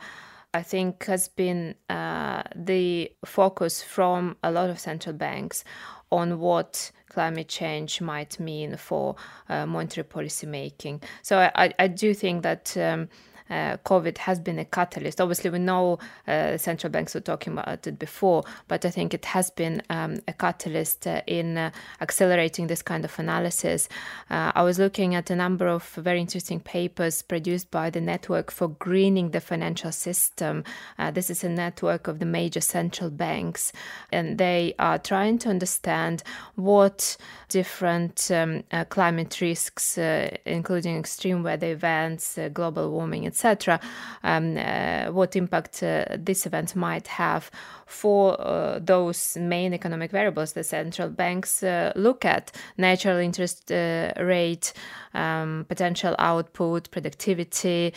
I 0.52 0.64
think 0.64 1.04
has 1.04 1.28
been 1.28 1.76
uh, 1.88 2.42
the 2.56 3.12
focus 3.24 3.84
from 3.84 4.36
a 4.42 4.50
lot 4.50 4.68
of 4.68 4.80
central 4.80 5.14
banks 5.14 5.62
on 6.10 6.38
what 6.38 6.90
climate 7.08 7.48
change 7.48 8.00
might 8.00 8.38
mean 8.38 8.76
for 8.76 9.16
uh, 9.48 9.66
monetary 9.66 10.04
policy 10.04 10.46
making. 10.46 11.02
So 11.22 11.38
I, 11.38 11.72
I 11.78 11.88
do 11.88 12.14
think 12.14 12.42
that. 12.42 12.76
Um, 12.76 13.08
uh, 13.50 13.76
COVID 13.84 14.18
has 14.18 14.38
been 14.38 14.58
a 14.58 14.64
catalyst. 14.64 15.20
Obviously, 15.20 15.50
we 15.50 15.58
know 15.58 15.98
uh, 16.28 16.56
central 16.56 16.90
banks 16.90 17.14
were 17.14 17.20
talking 17.20 17.52
about 17.52 17.86
it 17.86 17.98
before, 17.98 18.44
but 18.68 18.84
I 18.84 18.90
think 18.90 19.12
it 19.12 19.24
has 19.26 19.50
been 19.50 19.82
um, 19.90 20.20
a 20.28 20.32
catalyst 20.32 21.06
uh, 21.06 21.22
in 21.26 21.58
uh, 21.58 21.70
accelerating 22.00 22.68
this 22.68 22.82
kind 22.82 23.04
of 23.04 23.18
analysis. 23.18 23.88
Uh, 24.30 24.52
I 24.54 24.62
was 24.62 24.78
looking 24.78 25.14
at 25.14 25.30
a 25.30 25.36
number 25.36 25.66
of 25.66 25.84
very 25.94 26.20
interesting 26.20 26.60
papers 26.60 27.22
produced 27.22 27.70
by 27.70 27.90
the 27.90 28.00
Network 28.00 28.52
for 28.52 28.68
Greening 28.68 29.30
the 29.30 29.40
Financial 29.40 29.90
System. 29.90 30.62
Uh, 30.98 31.10
this 31.10 31.28
is 31.28 31.42
a 31.42 31.48
network 31.48 32.06
of 32.06 32.20
the 32.20 32.26
major 32.26 32.60
central 32.60 33.10
banks, 33.10 33.72
and 34.12 34.38
they 34.38 34.74
are 34.78 34.98
trying 34.98 35.38
to 35.38 35.48
understand 35.48 36.22
what 36.54 37.16
different 37.48 38.30
um, 38.30 38.62
climate 38.90 39.40
risks, 39.40 39.98
including 39.98 40.96
extreme 40.96 41.42
weather 41.42 41.72
events, 41.72 42.38
global 42.52 42.90
warming, 42.92 43.26
etc 43.26 43.39
etc., 43.40 43.80
um, 44.22 44.56
uh, 44.56 45.06
what 45.12 45.34
impact 45.36 45.82
uh, 45.82 46.04
this 46.18 46.46
event 46.46 46.76
might 46.76 47.06
have 47.06 47.50
for 47.86 48.40
uh, 48.40 48.78
those 48.80 49.36
main 49.36 49.74
economic 49.74 50.10
variables 50.10 50.52
the 50.52 50.62
central 50.62 51.08
banks 51.08 51.62
look 51.96 52.24
at 52.24 52.52
natural 52.76 53.18
interest 53.18 53.70
rate, 53.70 54.72
um, 55.14 55.66
potential 55.68 56.14
output, 56.18 56.90
productivity, 56.90 57.92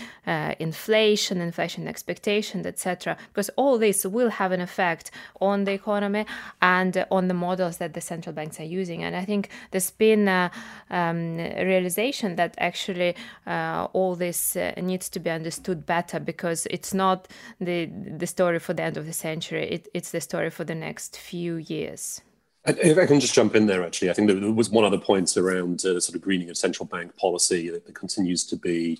inflation, 0.59 1.41
inflation 1.41 1.87
expectations, 1.87 2.65
etc. 2.65 3.15
Because 3.27 3.49
all 3.55 3.77
this 3.77 4.03
will 4.05 4.29
have 4.29 4.51
an 4.51 4.61
effect 4.61 5.11
on 5.41 5.65
the 5.65 5.73
economy 5.73 6.25
and 6.61 7.05
on 7.11 7.27
the 7.27 7.35
models 7.35 7.77
that 7.77 7.93
the 7.93 8.01
central 8.01 8.33
banks 8.33 8.59
are 8.59 8.63
using. 8.65 9.03
And 9.03 9.15
I 9.15 9.25
think 9.25 9.49
there's 9.71 9.91
been 9.91 10.27
a 10.27 10.51
um, 10.89 11.37
realization 11.37 12.35
that 12.35 12.55
actually 12.57 13.15
uh, 13.45 13.87
all 13.93 14.15
this 14.15 14.55
uh, 14.55 14.73
needs 14.81 15.09
to 15.09 15.19
be 15.19 15.29
understood 15.33 15.85
better 15.85 16.19
because 16.19 16.67
it's 16.71 16.93
not 16.93 17.27
the 17.59 17.85
the 18.17 18.27
story 18.27 18.59
for 18.59 18.73
the 18.73 18.83
end 18.83 18.97
of 18.97 19.05
the 19.05 19.13
century. 19.13 19.63
It 19.69 19.87
it's 19.93 20.11
the 20.11 20.21
story 20.21 20.49
for 20.49 20.63
the 20.63 20.75
next 20.75 21.17
few 21.17 21.55
years. 21.55 22.21
If 22.65 22.97
I 22.97 23.05
can 23.05 23.19
just 23.19 23.33
jump 23.33 23.55
in 23.55 23.65
there, 23.65 23.83
actually, 23.83 24.09
I 24.09 24.13
think 24.13 24.29
there 24.29 24.53
was 24.53 24.69
one 24.69 24.85
other 24.85 24.97
point 24.97 25.35
around 25.35 25.83
uh, 25.85 25.99
sort 25.99 26.15
of 26.15 26.21
greening 26.21 26.49
of 26.49 26.55
central 26.55 26.85
bank 26.85 27.15
policy 27.17 27.69
that, 27.69 27.85
that 27.85 27.93
continues 27.93 28.45
to 28.45 28.55
be 28.55 28.99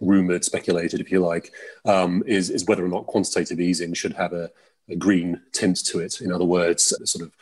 rumored, 0.00 0.44
speculated, 0.44 1.00
if 1.00 1.12
you 1.12 1.20
like, 1.20 1.52
um, 1.84 2.24
is, 2.26 2.50
is 2.50 2.64
whether 2.64 2.84
or 2.84 2.88
not 2.88 3.06
quantitative 3.06 3.60
easing 3.60 3.94
should 3.94 4.14
have 4.14 4.32
a, 4.32 4.50
a 4.88 4.96
green 4.96 5.40
tint 5.52 5.84
to 5.86 6.00
it. 6.00 6.20
In 6.20 6.32
other 6.32 6.44
words, 6.44 6.88
the 6.98 7.06
sort 7.06 7.24
of 7.24 7.32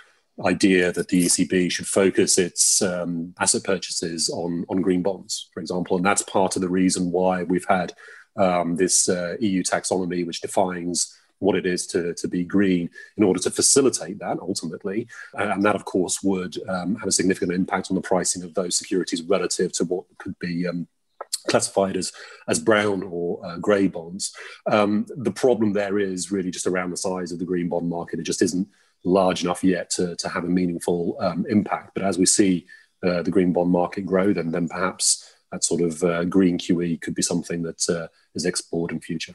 idea 0.45 0.93
that 0.93 1.09
the 1.09 1.25
ECB 1.25 1.71
should 1.71 1.87
focus 1.87 2.39
its 2.39 2.83
um, 2.83 3.35
asset 3.39 3.65
purchases 3.65 4.31
on, 4.31 4.65
on 4.69 4.83
green 4.83 5.03
bonds, 5.03 5.49
for 5.53 5.61
example. 5.61 5.97
And 5.97 6.05
that's 6.05 6.23
part 6.23 6.57
of 6.57 6.63
the 6.63 6.69
reason 6.69 7.13
why 7.13 7.43
we've 7.43 7.67
had 7.69 7.93
um, 8.37 8.77
this 8.77 9.09
uh, 9.09 9.37
EU 9.41 9.63
taxonomy, 9.63 10.27
which 10.27 10.41
defines 10.41 11.19
what 11.43 11.57
it 11.57 11.67
is 11.67 11.87
to, 11.89 12.15
to 12.15 12.29
be 12.29 12.45
green 12.45 12.89
in 13.17 13.25
order 13.25 13.41
to 13.41 13.51
facilitate 13.51 14.19
that 14.21 14.39
ultimately. 14.41 15.09
And 15.35 15.65
that, 15.65 15.75
of 15.75 15.85
course, 15.85 16.23
would 16.23 16.57
um, 16.69 16.95
have 16.97 17.09
a 17.09 17.13
significant 17.13 17.53
impact 17.53 17.89
on 17.91 17.97
the 17.97 18.01
pricing 18.01 18.45
of 18.45 18.55
those 18.55 18.79
securities 18.79 19.23
relative 19.23 19.73
to 19.73 19.85
what 19.85 20.05
could 20.19 20.39
be. 20.39 20.67
Um, 20.67 20.89
classified 21.49 21.97
as 21.97 22.13
as 22.47 22.61
brown 22.61 23.03
or 23.03 23.45
uh, 23.45 23.57
grey 23.59 23.89
bonds. 23.89 24.33
Um, 24.71 25.07
the 25.09 25.33
problem 25.33 25.73
there 25.73 25.99
is 25.99 26.31
really 26.31 26.53
just 26.53 26.69
around 26.69 26.91
the 26.91 26.97
size 26.97 27.33
of 27.33 27.41
the 27.41 27.45
green 27.45 27.69
bond 27.69 27.89
market. 27.89 28.21
It 28.21 28.25
just 28.25 28.43
isn't 28.43 28.69
large 29.05 29.43
enough 29.43 29.65
yet 29.65 29.91
to, 29.91 30.15
to 30.17 30.29
have 30.29 30.45
a 30.45 30.49
meaningful 30.49 31.17
um, 31.21 31.45
impact. 31.49 31.95
But 31.95 32.05
as 32.05 32.19
we 32.19 32.27
see 32.27 32.67
uh, 33.03 33.23
the 33.23 33.31
green 33.31 33.53
bond 33.53 33.71
market 33.71 34.03
grow, 34.07 34.33
then 34.33 34.53
then 34.53 34.69
perhaps 34.69 35.32
that 35.53 35.63
sort 35.63 35.83
of 35.83 36.03
uh, 36.03 36.25
green 36.25 36.59
QE 36.59 37.01
could 37.01 37.15
be 37.15 37.23
something 37.23 37.63
that 37.63 37.89
uh, 37.89 38.09
is 38.35 38.45
explored 38.45 38.91
in 38.91 39.01
future. 39.01 39.35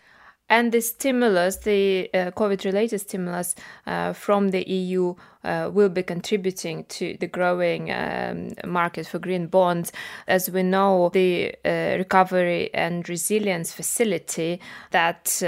And 0.50 0.72
the 0.72 0.82
stimulus, 0.82 1.58
the 1.58 2.10
uh, 2.14 2.32
COVID 2.32 2.64
related 2.64 3.00
stimulus 3.00 3.54
uh, 3.86 4.14
from 4.14 4.50
the 4.50 4.64
EU, 4.68 5.14
uh, 5.44 5.70
will 5.74 5.90
be 5.90 6.04
contributing 6.04 6.86
to 6.86 7.18
the 7.20 7.28
growing 7.28 7.92
um, 7.92 8.52
market 8.66 9.08
for 9.08 9.20
green 9.20 9.48
bonds. 9.48 9.92
As 10.26 10.50
we 10.50 10.64
know, 10.64 11.10
the 11.10 11.54
uh, 11.66 11.98
Recovery 11.98 12.74
and 12.74 13.08
Resilience 13.10 13.74
Facility, 13.74 14.62
that 14.92 15.42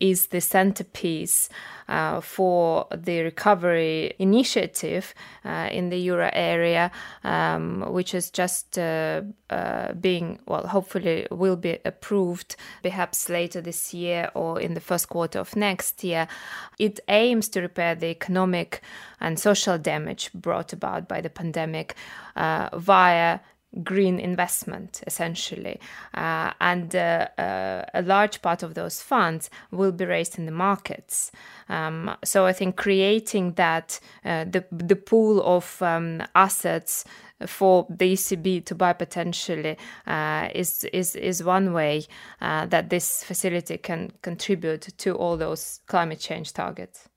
is 0.00 0.26
the 0.26 0.40
centerpiece 0.40 1.48
for 2.20 2.86
the 2.94 3.22
recovery 3.22 4.14
initiative 4.18 5.14
uh, 5.44 5.68
in 5.70 5.90
the 5.90 5.98
euro 5.98 6.30
area, 6.32 6.90
um, 7.24 7.92
which 7.92 8.14
is 8.14 8.30
just 8.30 8.78
uh, 8.78 9.22
uh, 9.50 9.92
being, 9.94 10.38
well, 10.46 10.66
hopefully 10.66 11.26
will 11.30 11.56
be 11.56 11.78
approved 11.84 12.56
perhaps 12.82 13.28
later 13.28 13.60
this 13.60 13.92
year 13.92 14.30
or 14.34 14.60
in 14.60 14.74
the 14.74 14.80
first 14.80 15.08
quarter 15.08 15.38
of 15.38 15.54
next 15.56 16.02
year. 16.04 16.28
It 16.78 17.00
aims 17.08 17.48
to 17.50 17.60
repair 17.60 17.94
the 17.94 18.06
economic 18.06 18.82
and 19.20 19.38
social 19.38 19.78
damage 19.78 20.30
brought 20.34 20.72
about 20.72 21.08
by 21.08 21.20
the 21.20 21.30
pandemic 21.30 21.94
uh, 22.36 22.68
via 22.74 23.40
green 23.82 24.18
investment, 24.18 25.02
essentially. 25.06 25.80
Uh, 26.14 26.52
and 26.60 26.94
uh, 26.94 27.28
uh, 27.38 27.84
a 27.94 28.02
large 28.02 28.42
part 28.42 28.62
of 28.62 28.74
those 28.74 29.00
funds 29.00 29.50
will 29.70 29.92
be 29.92 30.04
raised 30.04 30.38
in 30.38 30.46
the 30.46 30.52
markets. 30.52 31.32
Um, 31.68 32.14
so 32.24 32.46
I 32.46 32.52
think 32.52 32.76
creating 32.76 33.54
that, 33.54 33.98
uh, 34.24 34.44
the, 34.44 34.64
the 34.70 34.96
pool 34.96 35.42
of 35.42 35.80
um, 35.80 36.22
assets 36.34 37.04
for 37.46 37.86
the 37.90 38.12
ECB 38.12 38.64
to 38.66 38.74
buy 38.74 38.92
potentially 38.92 39.76
uh, 40.06 40.48
is, 40.54 40.84
is, 40.92 41.16
is 41.16 41.42
one 41.42 41.72
way 41.72 42.04
uh, 42.40 42.66
that 42.66 42.90
this 42.90 43.24
facility 43.24 43.78
can 43.78 44.12
contribute 44.22 44.82
to 44.98 45.14
all 45.14 45.36
those 45.36 45.80
climate 45.86 46.20
change 46.20 46.52
targets. 46.52 47.08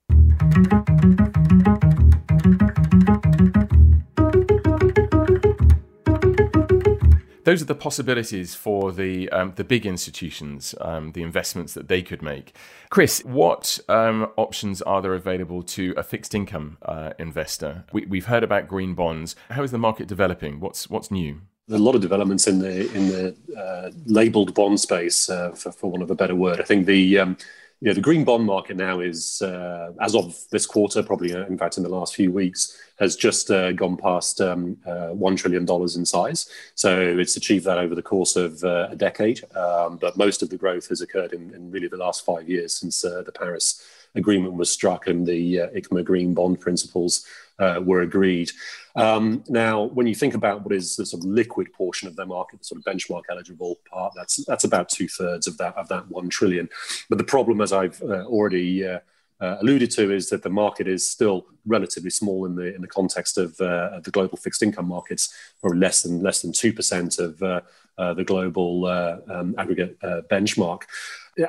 Those 7.46 7.62
are 7.62 7.66
the 7.66 7.76
possibilities 7.76 8.54
for 8.54 8.92
the 8.92 9.30
um, 9.30 9.54
the 9.56 9.64
big 9.64 9.86
institutions, 9.86 10.76
um, 10.82 11.14
the 11.14 11.22
investments 11.22 11.74
that 11.76 11.88
they 11.88 12.02
could 12.02 12.22
make. 12.22 12.54
Chris, 12.90 13.24
what 13.24 13.80
um, 13.88 14.30
options 14.36 14.82
are 14.82 15.02
there 15.02 15.14
available 15.14 15.64
to 15.64 15.94
a 15.96 16.04
fixed 16.04 16.36
income 16.36 16.78
uh, 16.82 17.12
investor? 17.18 17.86
We, 17.94 18.18
have 18.18 18.26
heard 18.26 18.44
about 18.44 18.68
green 18.68 18.96
bonds. 18.96 19.36
How 19.52 19.64
is 19.64 19.72
the 19.72 19.78
market 19.78 20.08
developing? 20.08 20.60
What's 20.60 20.90
what's 20.90 21.10
new? 21.10 21.42
a 21.72 21.80
lot 21.80 21.96
of 21.96 22.02
developments 22.02 22.46
in 22.48 22.60
the 22.60 22.92
in 22.94 23.08
the 23.08 23.36
uh, 23.58 23.92
labeled 24.06 24.54
bond 24.54 24.80
space, 24.80 25.30
uh, 25.30 25.52
for, 25.52 25.72
for 25.72 25.90
want 25.90 26.04
of 26.04 26.12
a 26.12 26.16
better 26.16 26.36
word. 26.36 26.60
I 26.60 26.64
think 26.64 26.86
the 26.86 27.20
um, 27.20 27.38
you 27.82 27.90
know, 27.90 27.94
the 27.94 28.02
green 28.02 28.24
bond 28.24 28.46
market 28.46 28.78
now 28.78 29.02
is, 29.02 29.42
uh, 29.42 29.92
as 30.02 30.16
of 30.16 30.38
this 30.50 30.66
quarter, 30.66 31.04
probably 31.04 31.34
uh, 31.34 31.46
in 31.46 31.58
fact 31.58 31.78
in 31.78 31.84
the 31.84 31.90
last 31.90 32.16
few 32.16 32.32
weeks, 32.32 32.80
has 33.00 33.16
just 33.16 33.52
uh, 33.52 33.74
gone 33.74 33.98
past 33.98 34.40
um, 34.40 34.78
uh, 34.88 35.12
$1 35.12 35.38
trillion 35.38 35.68
in 35.96 36.06
size. 36.06 36.50
So 36.76 37.00
it's 37.02 37.36
achieved 37.36 37.66
that 37.66 37.78
over 37.78 37.94
the 37.94 38.02
course 38.02 38.38
of 38.38 38.64
uh, 38.64 38.88
a 38.92 38.96
decade. 38.96 39.44
Um, 39.56 39.98
but 39.98 40.18
most 40.18 40.42
of 40.42 40.50
the 40.50 40.58
growth 40.58 40.88
has 40.88 41.02
occurred 41.02 41.34
in, 41.34 41.54
in 41.54 41.70
really 41.70 41.90
the 41.90 41.98
last 41.98 42.24
five 42.24 42.48
years 42.48 42.74
since 42.74 43.04
uh, 43.04 43.24
the 43.26 43.32
Paris 43.32 43.86
Agreement 44.16 44.54
was 44.54 44.72
struck 44.72 45.08
and 45.08 45.28
the 45.28 45.56
ICMA 45.76 46.06
green 46.06 46.34
bond 46.34 46.62
principles 46.62 47.26
were 47.60 48.02
agreed. 48.02 48.52
Um, 48.96 49.44
now, 49.50 49.84
when 49.84 50.08
you 50.08 50.16
think 50.16 50.36
about 50.36 50.64
what 50.64 50.74
is 50.74 50.96
the 50.96 51.06
sort 51.06 51.24
of 51.24 51.30
liquid 51.30 51.72
portion 51.74 52.08
of 52.08 52.16
their 52.16 52.26
market, 52.26 52.60
the 52.60 52.66
sort 52.66 52.80
of 52.80 52.86
benchmark 52.86 53.24
eligible 53.30 53.78
part, 53.92 54.14
that's 54.16 54.44
that's 54.46 54.64
about 54.64 54.90
two 54.90 55.08
thirds 55.08 55.48
of 55.48 55.58
that 55.58 55.76
of 55.76 55.88
that 55.90 56.10
one 56.10 56.30
trillion. 56.30 56.70
But 57.10 57.18
the 57.18 57.24
problem, 57.24 57.62
as 57.62 57.74
I've 57.74 58.02
uh, 58.02 58.24
already 58.26 58.88
uh, 58.88 59.00
uh, 59.42 59.58
alluded 59.62 59.92
to, 59.92 60.14
is 60.14 60.30
that 60.30 60.44
the 60.44 60.50
market 60.50 60.88
is 60.88 61.10
still 61.10 61.46
relatively 61.66 62.10
small 62.10 62.46
in 62.46 62.56
the 62.56 62.74
in 62.74 62.82
the 62.82 62.88
context 62.88 63.38
of, 63.38 63.60
uh, 63.60 64.00
the 64.00 64.12
global 64.12 64.38
fixed 64.38 64.64
income 64.64 64.88
markets, 64.88 65.34
or 65.62 65.76
less 65.76 66.02
than 66.04 66.24
less 66.24 66.42
than 66.42 66.54
two 66.54 66.72
percent 66.72 67.20
of 67.20 67.42
uh, 67.44 67.62
uh, 67.98 68.14
the 68.14 68.24
global 68.24 68.86
um, 69.30 69.56
aggregate 69.58 70.00
benchmark. 70.30 70.84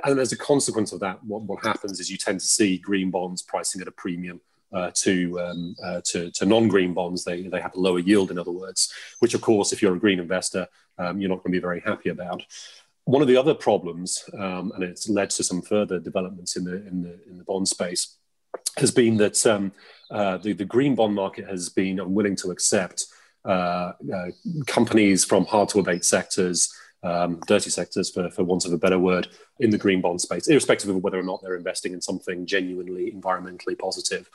And 0.03 0.19
as 0.19 0.33
a 0.33 0.37
consequence 0.37 0.93
of 0.93 0.99
that, 0.99 1.23
what, 1.23 1.43
what 1.43 1.65
happens 1.65 2.01
is 2.01 2.11
you 2.11 2.17
tend 2.17 2.41
to 2.41 2.47
see 2.47 2.77
green 2.77 3.13
bonds 3.13 3.41
pricing 3.41 3.81
at 3.81 3.87
a 3.87 3.93
premium 3.93 4.41
uh, 4.73 4.91
to, 4.95 5.41
um, 5.41 5.77
uh, 5.83 6.01
to, 6.05 6.31
to 6.33 6.47
non-green 6.47 6.95
bonds. 6.95 7.25
They, 7.25 7.43
they 7.43 7.61
have 7.61 7.75
a 7.75 7.81
lower 7.81 7.99
yield, 7.99 8.31
in 8.31 8.39
other 8.39 8.53
words, 8.53 8.93
which 9.21 9.35
of 9.35 9.41
course, 9.41 9.73
if 9.73 9.81
you're 9.81 9.97
a 9.97 10.01
green 10.01 10.21
investor, 10.21 10.67
um, 10.99 11.21
you're 11.21 11.31
not 11.31 11.37
going 11.37 11.53
to 11.53 11.59
be 11.59 11.61
very 11.61 11.81
happy 11.81 12.11
about. 12.11 12.43
One 13.05 13.23
of 13.23 13.29
the 13.29 13.37
other 13.37 13.55
problems, 13.55 14.29
um, 14.35 14.73
and 14.75 14.83
it's 14.83 15.09
led 15.09 15.31
to 15.31 15.45
some 15.45 15.63
further 15.63 16.01
developments 16.01 16.57
in 16.57 16.65
the, 16.65 16.87
in 16.87 17.03
the, 17.03 17.19
in 17.31 17.39
the 17.39 17.45
bond 17.45 17.69
space, 17.69 18.17
has 18.79 18.91
been 18.91 19.17
that 19.19 19.47
um, 19.47 19.73
uh, 20.11 20.39
the, 20.39 20.53
the 20.53 20.65
green 20.65 20.95
bond 20.95 21.15
market 21.15 21.47
has 21.47 21.69
been 21.69 22.01
unwilling 22.01 22.37
to 22.37 22.51
accept 22.51 23.07
uh, 23.45 23.93
uh, 24.13 24.27
companies 24.67 25.25
from 25.25 25.45
hard 25.45 25.69
to 25.69 25.79
abate 25.79 26.05
sectors 26.05 26.75
um, 27.03 27.41
dirty 27.47 27.71
sectors, 27.71 28.11
for, 28.11 28.31
for 28.31 28.45
want 28.45 28.65
of 28.65 28.73
a 28.73 28.79
better 28.79 28.99
word, 28.99 29.29
in 29.61 29.71
the 29.71 29.79
green 29.79 30.01
bond 30.01 30.21
space, 30.21 30.49
irrespective 30.49 30.91
of 30.91 31.03
whether 31.03 31.19
or 31.19 31.23
not 31.23 31.41
they're 31.43 31.57
investing 31.57 31.93
in 31.93 32.01
something 32.01 32.47
genuinely 32.47 33.13
environmentally 33.13 33.79
positive. 33.79 34.29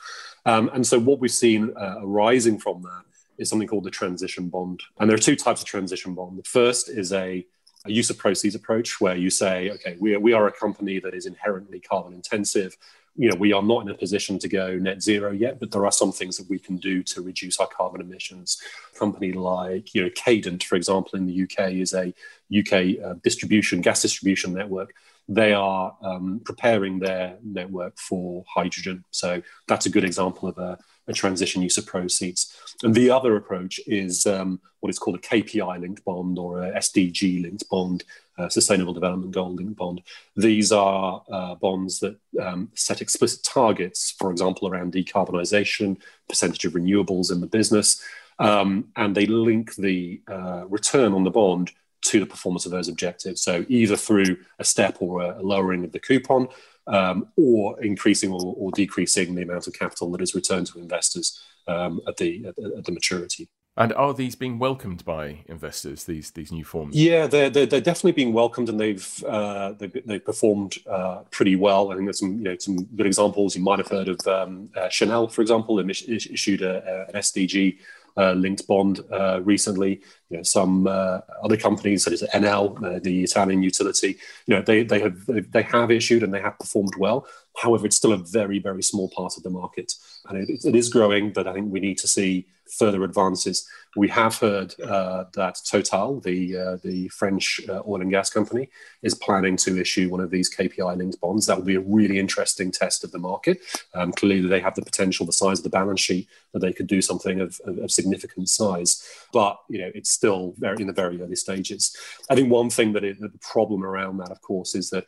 Um, 0.46 0.70
and 0.72 0.86
so, 0.86 0.98
what 0.98 1.20
we've 1.20 1.30
seen 1.30 1.72
uh, 1.76 1.96
arising 2.00 2.58
from 2.58 2.82
that 2.82 3.04
is 3.38 3.48
something 3.48 3.68
called 3.68 3.84
the 3.84 3.90
transition 3.90 4.48
bond. 4.48 4.82
And 4.98 5.08
there 5.08 5.14
are 5.14 5.20
two 5.20 5.36
types 5.36 5.60
of 5.62 5.66
transition 5.66 6.14
bond. 6.14 6.38
The 6.38 6.44
first 6.44 6.88
is 6.88 7.12
a, 7.12 7.46
a 7.84 7.90
use 7.90 8.10
of 8.10 8.18
proceeds 8.18 8.54
approach, 8.54 9.00
where 9.00 9.16
you 9.16 9.30
say, 9.30 9.70
okay, 9.70 9.96
we 10.00 10.14
are, 10.14 10.20
we 10.20 10.32
are 10.32 10.46
a 10.46 10.52
company 10.52 11.00
that 11.00 11.14
is 11.14 11.26
inherently 11.26 11.80
carbon 11.80 12.14
intensive 12.14 12.76
you 13.14 13.28
know, 13.28 13.36
we 13.36 13.52
are 13.52 13.62
not 13.62 13.82
in 13.82 13.90
a 13.90 13.94
position 13.94 14.38
to 14.38 14.48
go 14.48 14.76
net 14.76 15.02
zero 15.02 15.32
yet, 15.32 15.60
but 15.60 15.70
there 15.70 15.84
are 15.84 15.92
some 15.92 16.12
things 16.12 16.38
that 16.38 16.48
we 16.48 16.58
can 16.58 16.76
do 16.76 17.02
to 17.02 17.20
reduce 17.20 17.58
our 17.60 17.66
carbon 17.66 18.00
emissions. 18.00 18.60
A 18.94 18.98
company 18.98 19.32
like, 19.32 19.94
you 19.94 20.02
know, 20.02 20.10
Cadent, 20.10 20.62
for 20.62 20.76
example, 20.76 21.18
in 21.18 21.26
the 21.26 21.42
UK 21.42 21.72
is 21.72 21.92
a 21.92 22.14
UK 22.58 23.04
uh, 23.04 23.14
distribution, 23.22 23.80
gas 23.80 24.02
distribution 24.02 24.52
network. 24.52 24.94
They 25.28 25.52
are 25.52 25.96
um, 26.02 26.40
preparing 26.44 26.98
their 26.98 27.38
network 27.42 27.96
for 27.98 28.44
hydrogen. 28.48 29.04
So 29.10 29.42
that's 29.68 29.86
a 29.86 29.90
good 29.90 30.04
example 30.04 30.48
of 30.48 30.58
a, 30.58 30.78
a 31.06 31.12
transition 31.12 31.62
use 31.62 31.78
of 31.78 31.86
proceeds. 31.86 32.54
And 32.82 32.94
the 32.94 33.10
other 33.10 33.36
approach 33.36 33.80
is 33.86 34.26
um, 34.26 34.60
what 34.80 34.90
is 34.90 34.98
called 34.98 35.16
a 35.16 35.20
KPI 35.20 35.80
linked 35.80 36.04
bond 36.04 36.38
or 36.38 36.62
a 36.62 36.72
SDG 36.72 37.42
linked 37.42 37.68
bond, 37.70 38.04
uh, 38.36 38.48
Sustainable 38.48 38.92
Development 38.92 39.32
Goal 39.32 39.54
linked 39.54 39.76
bond. 39.76 40.02
These 40.36 40.72
are 40.72 41.22
uh, 41.30 41.54
bonds 41.54 42.00
that 42.00 42.16
um, 42.40 42.70
set 42.74 43.00
explicit 43.00 43.44
targets, 43.44 44.10
for 44.18 44.32
example, 44.32 44.68
around 44.68 44.92
decarbonisation, 44.92 45.98
percentage 46.28 46.64
of 46.64 46.72
renewables 46.72 47.30
in 47.30 47.40
the 47.40 47.46
business, 47.46 48.02
um, 48.38 48.88
and 48.96 49.14
they 49.14 49.26
link 49.26 49.76
the 49.76 50.20
uh, 50.26 50.64
return 50.66 51.12
on 51.12 51.22
the 51.22 51.30
bond 51.30 51.70
to 52.02 52.20
the 52.20 52.26
performance 52.26 52.66
of 52.66 52.72
those 52.72 52.88
objectives. 52.88 53.42
So 53.42 53.64
either 53.68 53.96
through 53.96 54.36
a 54.58 54.64
step 54.64 54.98
or 55.00 55.22
a 55.22 55.42
lowering 55.42 55.84
of 55.84 55.92
the 55.92 56.00
coupon, 56.00 56.48
um, 56.86 57.28
or 57.36 57.80
increasing 57.80 58.32
or, 58.32 58.54
or, 58.56 58.72
decreasing 58.72 59.34
the 59.34 59.42
amount 59.42 59.68
of 59.68 59.72
capital 59.72 60.10
that 60.10 60.20
is 60.20 60.34
returned 60.34 60.66
to 60.66 60.80
investors 60.80 61.40
um, 61.68 62.00
at 62.08 62.16
the 62.16 62.46
at, 62.46 62.58
at 62.78 62.84
the 62.84 62.92
maturity. 62.92 63.48
And 63.74 63.94
are 63.94 64.12
these 64.12 64.34
being 64.34 64.58
welcomed 64.58 65.02
by 65.04 65.44
investors? 65.46 66.04
These 66.04 66.32
these 66.32 66.52
new 66.52 66.64
forms? 66.64 66.94
Yeah, 66.94 67.26
they're 67.26 67.48
they're, 67.48 67.64
they're 67.64 67.80
definitely 67.80 68.12
being 68.12 68.34
welcomed, 68.34 68.68
and 68.68 68.78
they've 68.78 69.24
uh, 69.24 69.72
they've, 69.78 69.96
they've 70.04 70.24
performed 70.24 70.76
uh, 70.86 71.22
pretty 71.30 71.56
well. 71.56 71.90
I 71.90 71.94
think 71.94 72.06
there's 72.06 72.18
some 72.18 72.36
you 72.36 72.44
know 72.44 72.56
some 72.58 72.84
good 72.84 73.06
examples. 73.06 73.56
You 73.56 73.62
might 73.62 73.78
have 73.78 73.88
heard 73.88 74.08
of 74.08 74.20
um, 74.26 74.68
uh, 74.76 74.90
Chanel, 74.90 75.28
for 75.28 75.40
example, 75.40 75.78
issued 75.78 76.60
a, 76.60 77.06
an 77.08 77.14
SDG 77.14 77.78
linked 78.16 78.66
bond 78.66 79.00
uh, 79.10 79.40
recently. 79.42 80.00
You 80.30 80.38
know, 80.38 80.42
some 80.42 80.86
uh, 80.86 81.20
other 81.42 81.56
companies, 81.56 82.04
such 82.04 82.14
as 82.14 82.22
uh, 82.22 82.98
the 83.02 83.22
Italian 83.22 83.62
utility, 83.62 84.18
you 84.46 84.54
know, 84.54 84.62
they 84.62 84.82
they 84.82 85.00
have 85.00 85.26
they 85.26 85.62
have 85.62 85.90
issued 85.90 86.22
and 86.22 86.32
they 86.32 86.40
have 86.40 86.58
performed 86.58 86.94
well. 86.98 87.26
However, 87.56 87.86
it's 87.86 87.96
still 87.96 88.12
a 88.12 88.18
very 88.18 88.58
very 88.58 88.82
small 88.82 89.08
part 89.08 89.36
of 89.36 89.42
the 89.42 89.50
market, 89.50 89.94
and 90.28 90.38
it, 90.38 90.64
it 90.64 90.74
is 90.74 90.88
growing. 90.88 91.32
But 91.32 91.46
I 91.46 91.52
think 91.52 91.72
we 91.72 91.80
need 91.80 91.98
to 91.98 92.08
see 92.08 92.46
further 92.72 93.04
advances. 93.04 93.68
We 93.96 94.08
have 94.08 94.38
heard 94.38 94.74
uh, 94.80 95.24
that 95.34 95.58
Total, 95.66 96.20
the 96.20 96.56
uh, 96.56 96.76
the 96.82 97.08
French 97.08 97.60
uh, 97.68 97.82
oil 97.86 98.00
and 98.00 98.10
gas 98.10 98.30
company, 98.30 98.70
is 99.02 99.14
planning 99.14 99.56
to 99.58 99.78
issue 99.78 100.08
one 100.08 100.20
of 100.20 100.30
these 100.30 100.54
KPI 100.54 100.96
linked 100.96 101.20
bonds. 101.20 101.46
That 101.46 101.58
will 101.58 101.64
be 101.64 101.74
a 101.74 101.80
really 101.80 102.18
interesting 102.18 102.70
test 102.70 103.04
of 103.04 103.12
the 103.12 103.18
market. 103.18 103.60
Um, 103.94 104.12
clearly, 104.12 104.48
they 104.48 104.60
have 104.60 104.74
the 104.74 104.82
potential, 104.82 105.26
the 105.26 105.32
size 105.32 105.58
of 105.58 105.64
the 105.64 105.70
balance 105.70 106.00
sheet, 106.00 106.28
that 106.52 106.60
they 106.60 106.72
could 106.72 106.86
do 106.86 107.02
something 107.02 107.40
of, 107.40 107.60
of, 107.64 107.78
of 107.78 107.90
significant 107.90 108.48
size. 108.48 109.06
But 109.32 109.58
you 109.68 109.78
know, 109.78 109.90
it's 109.94 110.10
still 110.10 110.54
very 110.58 110.80
in 110.80 110.86
the 110.86 110.92
very 110.92 111.20
early 111.20 111.36
stages. 111.36 111.94
I 112.30 112.34
think 112.34 112.50
one 112.50 112.70
thing 112.70 112.92
that 112.94 113.02
the 113.02 113.30
problem 113.40 113.84
around 113.84 114.16
that, 114.18 114.30
of 114.30 114.40
course, 114.40 114.74
is 114.74 114.90
that 114.90 115.06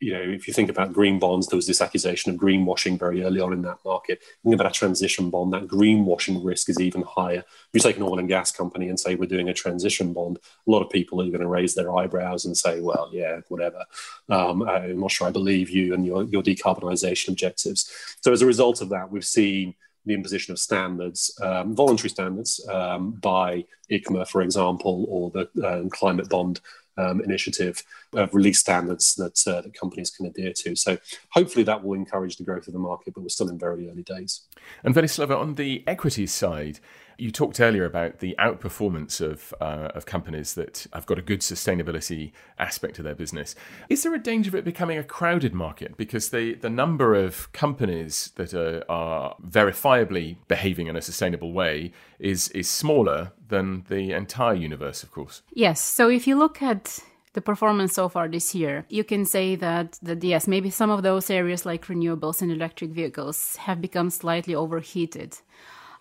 you 0.00 0.12
know, 0.12 0.20
if 0.20 0.46
you 0.46 0.54
think 0.54 0.70
about 0.70 0.92
green 0.92 1.18
bonds, 1.18 1.46
there 1.46 1.56
was 1.56 1.66
this 1.66 1.80
accusation 1.80 2.32
of 2.32 2.40
greenwashing 2.40 2.98
very 2.98 3.22
early 3.22 3.40
on 3.40 3.52
in 3.52 3.62
that 3.62 3.78
market. 3.84 4.22
Think 4.42 4.54
about 4.54 4.70
a 4.70 4.78
transition 4.78 5.30
bond, 5.30 5.52
that 5.52 5.68
greenwashing 5.68 6.44
risk 6.44 6.68
is 6.68 6.80
even 6.80 7.02
higher. 7.02 7.38
If 7.38 7.68
you 7.72 7.80
take 7.80 7.96
an 7.96 8.02
oil 8.02 8.18
and 8.18 8.28
gas 8.28 8.52
company 8.52 8.88
and 8.88 8.98
say 8.98 9.14
we're 9.14 9.26
doing 9.26 9.48
a 9.48 9.54
transition 9.54 10.12
bond, 10.12 10.38
a 10.66 10.70
lot 10.70 10.82
of 10.82 10.90
people 10.90 11.20
are 11.20 11.26
going 11.26 11.40
to 11.40 11.46
raise 11.46 11.74
their 11.74 11.94
eyebrows 11.94 12.44
and 12.44 12.56
say, 12.56 12.80
well, 12.80 13.10
yeah, 13.12 13.40
whatever. 13.48 13.84
Um, 14.28 14.62
I'm 14.62 15.00
not 15.00 15.10
sure 15.10 15.26
I 15.26 15.32
believe 15.32 15.70
you 15.70 15.94
and 15.94 16.04
your, 16.04 16.24
your 16.24 16.42
decarbonisation 16.42 17.28
objectives. 17.28 17.90
So 18.20 18.32
as 18.32 18.42
a 18.42 18.46
result 18.46 18.80
of 18.80 18.88
that, 18.90 19.10
we've 19.10 19.24
seen 19.24 19.74
the 20.04 20.14
imposition 20.14 20.52
of 20.52 20.58
standards, 20.58 21.38
um, 21.40 21.74
voluntary 21.76 22.10
standards 22.10 22.66
um, 22.68 23.12
by 23.12 23.64
ICMA, 23.90 24.26
for 24.28 24.42
example, 24.42 25.06
or 25.08 25.30
the 25.30 25.48
um, 25.66 25.90
climate 25.90 26.28
bond 26.28 26.60
um, 26.96 27.20
initiative 27.22 27.82
of 28.14 28.34
release 28.34 28.58
standards 28.58 29.14
that, 29.16 29.42
uh, 29.46 29.60
that 29.60 29.74
companies 29.74 30.10
can 30.10 30.26
adhere 30.26 30.52
to. 30.56 30.76
So 30.76 30.98
hopefully 31.30 31.64
that 31.64 31.82
will 31.82 31.94
encourage 31.94 32.36
the 32.36 32.44
growth 32.44 32.66
of 32.66 32.72
the 32.72 32.78
market, 32.78 33.14
but 33.14 33.22
we're 33.22 33.28
still 33.28 33.48
in 33.48 33.58
very 33.58 33.88
early 33.88 34.02
days. 34.02 34.42
And 34.84 34.94
Velislava, 34.94 35.36
on 35.38 35.54
the 35.54 35.84
equity 35.86 36.26
side, 36.26 36.80
you 37.18 37.30
talked 37.30 37.60
earlier 37.60 37.84
about 37.84 38.18
the 38.18 38.34
outperformance 38.38 39.20
of 39.20 39.54
uh, 39.60 39.88
of 39.94 40.06
companies 40.06 40.54
that 40.54 40.86
have 40.92 41.06
got 41.06 41.18
a 41.18 41.22
good 41.22 41.40
sustainability 41.40 42.32
aspect 42.58 42.96
to 42.96 43.02
their 43.02 43.14
business. 43.14 43.54
Is 43.88 44.02
there 44.02 44.14
a 44.14 44.18
danger 44.18 44.50
of 44.50 44.54
it 44.54 44.64
becoming 44.64 44.98
a 44.98 45.04
crowded 45.04 45.54
market 45.54 45.96
because 45.96 46.30
the 46.30 46.54
the 46.54 46.70
number 46.70 47.14
of 47.14 47.52
companies 47.52 48.32
that 48.36 48.54
are, 48.54 48.84
are 48.88 49.36
verifiably 49.46 50.36
behaving 50.48 50.86
in 50.86 50.96
a 50.96 51.02
sustainable 51.02 51.52
way 51.52 51.92
is 52.18 52.48
is 52.50 52.68
smaller 52.68 53.32
than 53.48 53.84
the 53.88 54.12
entire 54.12 54.54
universe, 54.54 55.02
of 55.02 55.10
course? 55.10 55.42
Yes. 55.52 55.80
So 55.80 56.08
if 56.08 56.26
you 56.26 56.38
look 56.38 56.62
at 56.62 56.98
the 57.34 57.40
performance 57.40 57.94
so 57.94 58.08
far 58.08 58.28
this 58.28 58.54
year, 58.54 58.84
you 58.88 59.04
can 59.04 59.24
say 59.24 59.56
that, 59.56 59.98
that 60.02 60.22
yes, 60.22 60.46
maybe 60.46 60.70
some 60.70 60.90
of 60.90 61.02
those 61.02 61.30
areas 61.30 61.64
like 61.64 61.86
renewables 61.86 62.42
and 62.42 62.50
electric 62.50 62.90
vehicles 62.90 63.56
have 63.56 63.80
become 63.80 64.10
slightly 64.10 64.54
overheated. 64.54 65.38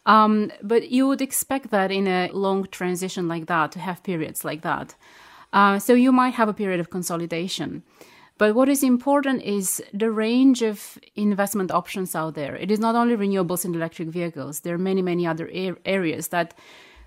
Um, 0.06 0.52
but 0.64 0.90
you 0.90 1.08
would 1.08 1.22
expect 1.22 1.70
that 1.72 1.92
in 1.92 2.08
a 2.08 2.30
long 2.34 2.66
transition 2.72 3.28
like 3.28 3.46
that 3.48 3.72
to 3.74 3.80
have 3.80 4.04
periods 4.04 4.44
like 4.44 4.62
that. 4.62 4.96
Uh, 5.54 5.80
so 5.80 5.94
you 5.94 6.12
might 6.12 6.34
have 6.34 6.50
a 6.50 6.54
period 6.54 6.80
of 6.80 6.90
consolidation. 6.90 7.84
But 8.38 8.56
what 8.56 8.70
is 8.70 8.82
important 8.82 9.44
is 9.44 9.84
the 9.94 10.10
range 10.10 10.64
of 10.64 10.98
investment 11.16 11.70
options 11.70 12.16
out 12.16 12.34
there. 12.34 12.56
It 12.56 12.72
is 12.72 12.80
not 12.80 12.96
only 12.96 13.16
renewables 13.16 13.66
and 13.66 13.76
electric 13.76 14.08
vehicles, 14.08 14.62
there 14.62 14.74
are 14.74 14.80
many, 14.80 15.04
many 15.04 15.28
other 15.28 15.48
areas 15.86 16.30
that, 16.30 16.56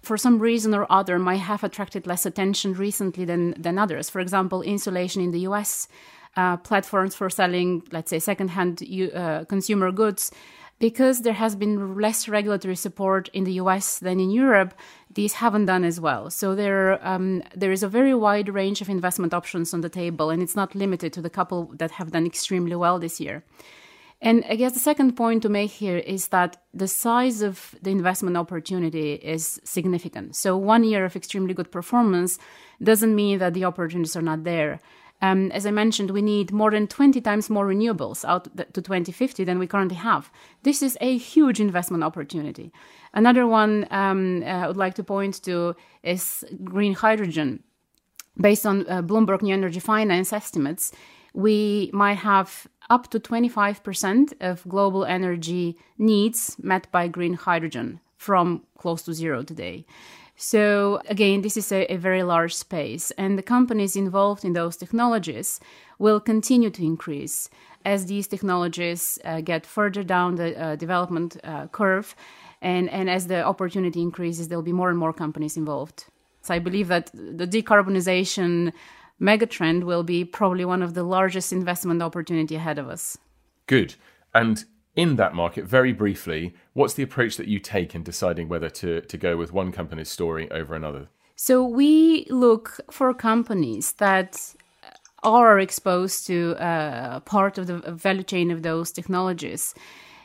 for 0.03 0.17
some 0.17 0.39
reason 0.39 0.75
or 0.75 0.87
other, 0.91 1.19
might 1.19 1.39
have 1.41 1.65
attracted 1.65 2.07
less 2.07 2.25
attention 2.25 2.75
recently 2.75 3.25
than, 3.25 3.61
than 3.61 3.79
others. 3.79 4.09
For 4.09 4.21
example, 4.21 4.63
insulation 4.63 5.23
in 5.23 5.33
the 5.33 5.41
US, 5.41 5.89
uh, 6.37 6.57
platforms 6.59 7.17
for 7.17 7.29
selling, 7.31 7.83
let's 7.91 8.11
say, 8.11 8.21
secondhand 8.21 8.83
uh, 9.15 9.45
consumer 9.47 9.91
goods 9.91 10.31
because 10.89 11.23
there 11.23 11.41
has 11.45 11.57
been 11.57 11.99
less 11.99 12.29
regulatory 12.29 12.77
support 12.77 13.31
in 13.33 13.45
the 13.45 13.55
US 13.63 14.01
than 14.01 14.21
in 14.21 14.29
Europe, 14.29 14.75
these 15.19 15.33
haven't 15.45 15.65
done 15.65 15.83
as 15.83 15.99
well. 15.99 16.29
So 16.29 16.55
there, 16.55 17.01
um, 17.11 17.43
there 17.57 17.73
is 17.73 17.83
a 17.83 17.89
very 17.89 18.15
wide 18.15 18.51
range 18.51 18.83
of 18.83 18.91
investment 18.91 19.33
options 19.33 19.73
on 19.73 19.81
the 19.81 19.89
table, 19.89 20.29
and 20.29 20.43
it's 20.43 20.55
not 20.55 20.75
limited 20.75 21.11
to 21.15 21.23
the 21.23 21.31
couple 21.31 21.73
that 21.81 21.93
have 21.93 22.11
done 22.11 22.27
extremely 22.27 22.77
well 22.77 22.99
this 22.99 23.19
year. 23.19 23.43
And 24.21 24.45
I 24.47 24.57
guess 24.57 24.75
the 24.75 24.79
second 24.91 25.17
point 25.17 25.41
to 25.45 25.49
make 25.49 25.71
here 25.71 25.97
is 25.97 26.29
that 26.29 26.59
the 26.75 26.89
size 26.89 27.41
of 27.41 27.75
the 27.81 27.91
investment 27.91 28.37
opportunity 28.37 29.15
is 29.15 29.63
significant. 29.65 30.37
So 30.37 30.55
one 30.55 30.85
year 30.85 31.07
of 31.07 31.17
extremely 31.17 31.55
good 31.55 31.71
performance 31.73 32.39
doesn't 32.83 33.15
mean 33.15 33.39
that 33.39 33.55
the 33.55 33.65
opportunities 33.65 34.17
are 34.17 34.29
not 34.31 34.45
there. 34.45 34.81
Um, 35.25 35.51
as 35.53 35.65
I 35.65 35.71
mentioned, 35.71 36.11
we 36.11 36.21
need 36.21 36.53
more 36.53 36.71
than 36.71 36.87
20 36.87 37.19
times 37.23 37.49
more 37.49 37.67
renewables 37.67 38.27
out 38.27 38.45
to 38.57 38.83
2050 38.83 39.45
than 39.45 39.59
we 39.59 39.67
currently 39.67 39.97
have. 39.97 40.31
This 40.65 40.83
is 40.83 40.99
a 41.01 41.17
huge 41.17 41.61
investment 41.61 42.05
opportunity. 42.05 42.73
Another 43.15 43.47
one 43.47 43.87
um, 43.91 44.43
uh, 44.43 44.47
I 44.47 44.67
would 44.67 44.77
like 44.77 44.95
to 44.97 45.05
point 45.05 45.43
to 45.45 45.77
is 46.03 46.45
green 46.63 46.93
hydrogen. 46.93 47.63
Based 48.39 48.67
on 48.67 48.87
uh, 48.87 49.01
Bloomberg 49.01 49.41
New 49.41 49.55
Energy 49.55 49.81
Finance 49.81 50.31
estimates, 50.33 50.93
we 51.33 51.91
might 51.95 52.19
have 52.19 52.67
up 52.91 53.09
to 53.11 53.19
25% 53.19 54.35
of 54.41 54.69
global 54.69 55.07
energy 55.07 55.79
needs 55.97 56.57
met 56.63 56.91
by 56.93 57.09
green 57.09 57.35
hydrogen 57.35 58.01
from 58.19 58.63
close 58.77 59.03
to 59.05 59.15
zero 59.15 59.43
today. 59.43 59.87
So, 60.47 61.01
again, 61.09 61.41
this 61.41 61.57
is 61.57 61.73
a, 61.73 61.91
a, 61.91 61.97
very 61.97 62.23
large 62.23 62.55
space, 62.55 63.11
and 63.13 63.39
the 63.39 63.43
companies 63.43 63.97
involved 63.97 64.45
in 64.45 64.53
those 64.53 64.77
technologies 64.77 65.59
will 65.99 66.21
continue 66.21 66.69
to 66.69 66.85
increase 66.85 67.49
as 67.87 68.05
these 68.05 68.29
technologies 68.29 69.19
uh, 69.25 69.41
get 69.41 69.65
further 69.65 70.03
down 70.03 70.35
the 70.35 70.55
uh, 70.55 70.77
development 70.77 71.39
uh, 71.45 71.69
curve. 71.69 72.15
And, 72.61 72.91
and 72.91 73.09
as 73.09 73.27
the 73.27 73.43
opportunity 73.43 74.03
increases, 74.03 74.49
there'll 74.49 74.63
be 74.63 74.81
more 74.83 74.91
and 74.91 74.99
more 74.99 75.15
companies 75.15 75.57
involved. 75.57 76.05
So, 76.43 76.53
I 76.53 76.59
believe 76.59 76.89
that 76.89 77.11
the 77.15 77.47
decarbonization 77.47 78.75
megatrend 79.19 79.85
will 79.85 80.03
be 80.03 80.27
probably 80.27 80.67
one 80.67 80.83
of 80.83 80.93
the 80.93 81.05
largest 81.05 81.55
investment 81.55 82.03
opportunity 82.03 82.57
ahead 82.57 82.79
of 82.79 82.91
us. 82.91 83.17
Good. 83.67 83.95
And 84.35 84.63
in 84.97 85.17
that 85.17 85.35
market, 85.35 85.65
very 85.65 85.93
briefly, 85.93 86.55
what's 86.73 86.95
the 86.95 87.03
approach 87.03 87.37
that 87.37 87.49
you 87.49 87.59
take 87.59 87.95
in 87.95 88.03
deciding 88.03 88.49
whether 88.49 88.71
to, 88.71 89.01
to 89.01 89.17
go 89.17 89.37
with 89.37 89.53
one 89.53 89.73
company's 89.73 90.09
story 90.09 90.51
over 90.51 90.75
another? 90.75 91.09
So 91.37 91.65
we 91.65 92.27
look 92.31 92.81
for 92.91 93.13
companies 93.13 93.93
that 93.95 94.55
are 95.25 95.59
exposed 95.59 96.27
to 96.27 96.55
uh, 96.57 97.21
part 97.21 97.59
of 97.59 97.67
the 97.67 97.79
value 97.93 98.23
chain 98.23 98.51
of 98.51 98.63
those 98.63 98.93
technologies. 98.93 99.75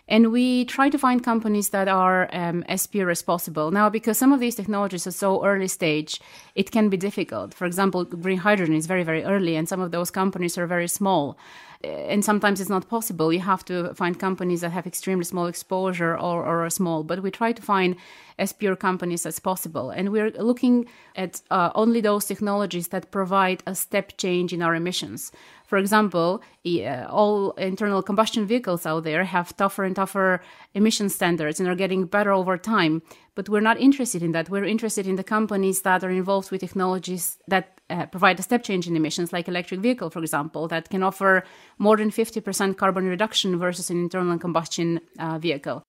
And 0.07 0.31
we 0.31 0.65
try 0.65 0.89
to 0.89 0.97
find 0.97 1.23
companies 1.23 1.69
that 1.69 1.87
are 1.87 2.27
um, 2.33 2.63
as 2.67 2.87
pure 2.87 3.11
as 3.11 3.21
possible. 3.21 3.69
Now, 3.71 3.89
because 3.89 4.17
some 4.17 4.33
of 4.33 4.39
these 4.39 4.55
technologies 4.55 5.05
are 5.05 5.11
so 5.11 5.45
early 5.45 5.67
stage, 5.67 6.19
it 6.55 6.71
can 6.71 6.89
be 6.89 6.97
difficult. 6.97 7.53
For 7.53 7.65
example, 7.65 8.05
green 8.05 8.39
hydrogen 8.39 8.75
is 8.75 8.87
very, 8.87 9.03
very 9.03 9.23
early, 9.23 9.55
and 9.55 9.69
some 9.69 9.79
of 9.79 9.91
those 9.91 10.09
companies 10.09 10.57
are 10.57 10.65
very 10.65 10.87
small. 10.87 11.37
And 11.81 12.25
sometimes 12.25 12.59
it's 12.59 12.69
not 12.69 12.89
possible. 12.89 13.31
You 13.31 13.39
have 13.39 13.63
to 13.65 13.93
find 13.93 14.19
companies 14.19 14.61
that 14.61 14.71
have 14.71 14.85
extremely 14.85 15.23
small 15.23 15.47
exposure 15.47 16.13
or, 16.17 16.45
or 16.45 16.69
small. 16.69 17.03
But 17.03 17.23
we 17.23 17.31
try 17.31 17.53
to 17.53 17.61
find 17.61 17.95
as 18.37 18.51
pure 18.51 18.75
companies 18.75 19.25
as 19.25 19.39
possible. 19.39 19.89
And 19.89 20.11
we're 20.11 20.31
looking 20.31 20.87
at 21.15 21.41
uh, 21.49 21.71
only 21.75 22.01
those 22.01 22.25
technologies 22.25 22.89
that 22.89 23.11
provide 23.11 23.63
a 23.65 23.75
step 23.75 24.17
change 24.17 24.51
in 24.51 24.61
our 24.61 24.75
emissions. 24.75 25.31
For 25.65 25.77
example, 25.77 26.41
uh, 26.65 27.05
all 27.09 27.51
internal 27.51 28.01
combustion 28.01 28.45
vehicles 28.45 28.85
out 28.85 29.03
there 29.03 29.23
have 29.23 29.55
tougher 29.55 29.85
and 29.85 29.95
tougher 29.95 30.41
emission 30.73 31.07
standards 31.09 31.59
and 31.59 31.69
are 31.69 31.75
getting 31.75 32.05
better 32.05 32.33
over 32.33 32.57
time. 32.57 33.03
But 33.39 33.47
we're 33.47 33.61
not 33.61 33.79
interested 33.79 34.21
in 34.21 34.33
that. 34.33 34.49
We're 34.49 34.65
interested 34.65 35.07
in 35.07 35.15
the 35.15 35.23
companies 35.23 35.83
that 35.83 36.03
are 36.03 36.09
involved 36.09 36.51
with 36.51 36.59
technologies 36.59 37.37
that 37.47 37.79
uh, 37.89 38.05
provide 38.07 38.37
a 38.37 38.43
step 38.43 38.63
change 38.63 38.85
in 38.85 38.97
emissions, 38.97 39.31
like 39.31 39.47
electric 39.47 39.79
vehicle, 39.79 40.09
for 40.09 40.19
example, 40.19 40.67
that 40.67 40.89
can 40.89 41.03
offer 41.03 41.45
more 41.77 41.95
than 41.95 42.11
50% 42.11 42.75
carbon 42.75 43.07
reduction 43.07 43.57
versus 43.57 43.89
an 43.89 43.97
internal 43.97 44.37
combustion 44.37 44.99
uh, 45.19 45.39
vehicle. 45.39 45.83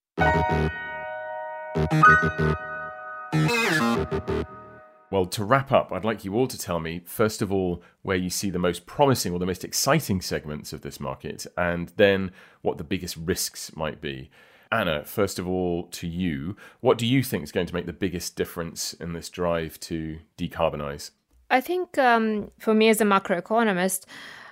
Well, 5.11 5.25
to 5.25 5.43
wrap 5.43 5.73
up, 5.73 5.91
I'd 5.91 6.05
like 6.05 6.23
you 6.23 6.35
all 6.35 6.47
to 6.47 6.57
tell 6.57 6.79
me, 6.79 7.01
first 7.03 7.41
of 7.41 7.51
all, 7.51 7.83
where 8.01 8.15
you 8.15 8.29
see 8.29 8.49
the 8.49 8.59
most 8.59 8.85
promising 8.85 9.33
or 9.33 9.39
the 9.39 9.45
most 9.45 9.65
exciting 9.65 10.21
segments 10.21 10.71
of 10.71 10.83
this 10.83 11.01
market, 11.01 11.45
and 11.57 11.91
then 11.97 12.31
what 12.61 12.77
the 12.77 12.85
biggest 12.85 13.17
risks 13.17 13.75
might 13.75 13.99
be. 13.99 14.29
Anna, 14.71 15.03
first 15.03 15.37
of 15.37 15.47
all, 15.47 15.83
to 15.87 16.07
you, 16.07 16.55
what 16.79 16.97
do 16.97 17.05
you 17.05 17.23
think 17.23 17.43
is 17.43 17.51
going 17.51 17.67
to 17.67 17.73
make 17.73 17.85
the 17.85 17.93
biggest 17.93 18.35
difference 18.35 18.93
in 18.93 19.13
this 19.13 19.29
drive 19.29 19.79
to 19.81 20.19
decarbonize? 20.37 21.11
I 21.49 21.59
think 21.59 21.97
um, 21.97 22.51
for 22.59 22.73
me 22.73 22.87
as 22.87 23.01
a 23.01 23.03
macroeconomist, 23.03 24.05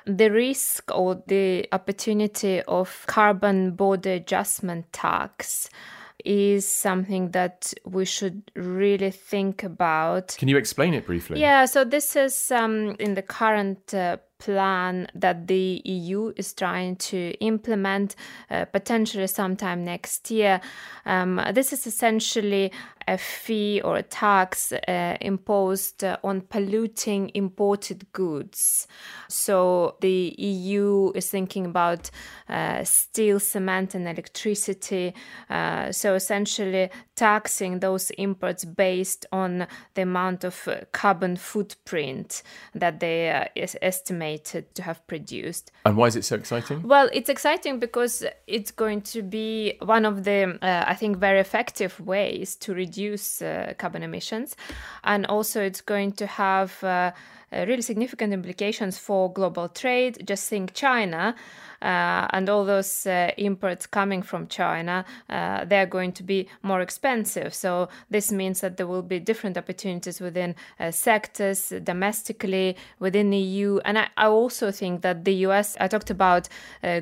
the 0.05 0.29
risk 0.29 0.91
or 0.93 1.23
the 1.27 1.67
opportunity 1.71 2.61
of 2.63 3.05
carbon 3.07 3.71
border 3.71 4.13
adjustment 4.13 4.91
tax 4.91 5.69
is 6.25 6.67
something 6.67 7.31
that 7.31 7.73
we 7.85 8.03
should 8.03 8.51
really 8.55 9.11
think 9.11 9.63
about. 9.63 10.35
Can 10.37 10.49
you 10.49 10.57
explain 10.57 10.93
it 10.93 11.05
briefly? 11.05 11.39
Yeah, 11.39 11.65
so 11.65 11.85
this 11.85 12.15
is 12.15 12.51
um, 12.51 12.95
in 12.99 13.13
the 13.13 13.21
current 13.21 13.93
uh, 13.93 14.17
plan 14.39 15.07
that 15.13 15.47
the 15.47 15.81
EU 15.85 16.33
is 16.35 16.53
trying 16.53 16.95
to 16.95 17.31
implement 17.41 18.15
uh, 18.49 18.65
potentially 18.65 19.27
sometime 19.27 19.83
next 19.83 20.31
year. 20.31 20.61
Um, 21.05 21.41
this 21.53 21.71
is 21.73 21.85
essentially 21.85 22.71
a 23.07 23.17
fee 23.17 23.81
or 23.81 23.97
a 23.97 24.03
tax 24.03 24.71
uh, 24.71 25.17
imposed 25.19 26.03
uh, 26.03 26.17
on 26.23 26.41
polluting 26.41 27.31
imported 27.33 28.05
goods. 28.13 28.87
So 29.27 29.95
the 30.01 30.35
EU 30.37 31.11
is 31.15 31.29
thinking 31.29 31.65
about 31.65 32.11
uh, 32.47 32.83
steel, 32.83 33.39
cement, 33.39 33.95
and 33.95 34.07
electricity. 34.07 35.13
Uh, 35.49 35.91
so 35.91 36.13
essentially 36.13 36.89
taxing 37.15 37.79
those 37.79 38.11
imports 38.11 38.63
based 38.63 39.25
on 39.31 39.67
the 39.95 40.03
amount 40.03 40.43
of 40.43 40.67
uh, 40.67 40.81
carbon 40.91 41.35
footprint 41.35 42.43
that 42.75 42.99
they 42.99 43.49
estimate 43.81 44.28
estimated 44.29 44.73
to 44.75 44.83
have 44.83 45.05
produced. 45.07 45.71
And 45.85 45.97
why 45.97 46.07
is 46.07 46.15
it 46.15 46.25
so 46.25 46.35
exciting? 46.35 46.87
Well, 46.87 47.09
it's 47.13 47.29
exciting 47.29 47.79
because 47.79 48.23
it's 48.47 48.71
going 48.71 49.01
to 49.13 49.21
be 49.21 49.77
one 49.81 50.05
of 50.05 50.23
the, 50.23 50.57
uh, 50.61 50.83
I 50.87 50.95
think, 50.95 51.17
very 51.17 51.39
effective 51.39 51.99
ways 51.99 52.55
to 52.57 52.73
reduce 52.73 53.41
uh, 53.41 53.73
carbon 53.77 54.03
emissions. 54.03 54.55
And 55.03 55.25
also, 55.25 55.61
it's 55.61 55.81
going 55.81 56.13
to 56.13 56.27
have 56.27 56.83
uh, 56.83 57.11
really 57.51 57.81
significant 57.81 58.33
implications 58.33 58.97
for 58.97 59.31
global 59.33 59.69
trade. 59.69 60.25
Just 60.25 60.49
think 60.49 60.73
China 60.73 61.19
uh, 61.29 61.33
and 61.81 62.49
all 62.49 62.65
those 62.65 63.05
uh, 63.05 63.31
imports 63.37 63.87
coming 63.87 64.21
from 64.21 64.47
China, 64.47 65.05
uh, 65.29 65.65
they're 65.65 65.85
going 65.85 66.11
to 66.13 66.23
be 66.23 66.47
more 66.61 66.81
expensive. 66.81 67.53
So 67.53 67.89
this 68.09 68.31
means 68.31 68.61
that 68.61 68.77
there 68.77 68.87
will 68.87 69.01
be 69.01 69.19
different 69.19 69.57
opportunities 69.57 70.19
within 70.19 70.55
sectors 70.91 71.73
domestically 71.83 72.75
within 72.99 73.29
the 73.29 73.37
EU. 73.37 73.79
And 73.85 73.97
I, 73.97 74.07
I, 74.17 74.27
also 74.27 74.71
think 74.71 75.01
that 75.01 75.25
the 75.25 75.33
US, 75.47 75.75
I 75.79 75.87
talked 75.87 76.09
about 76.09 76.47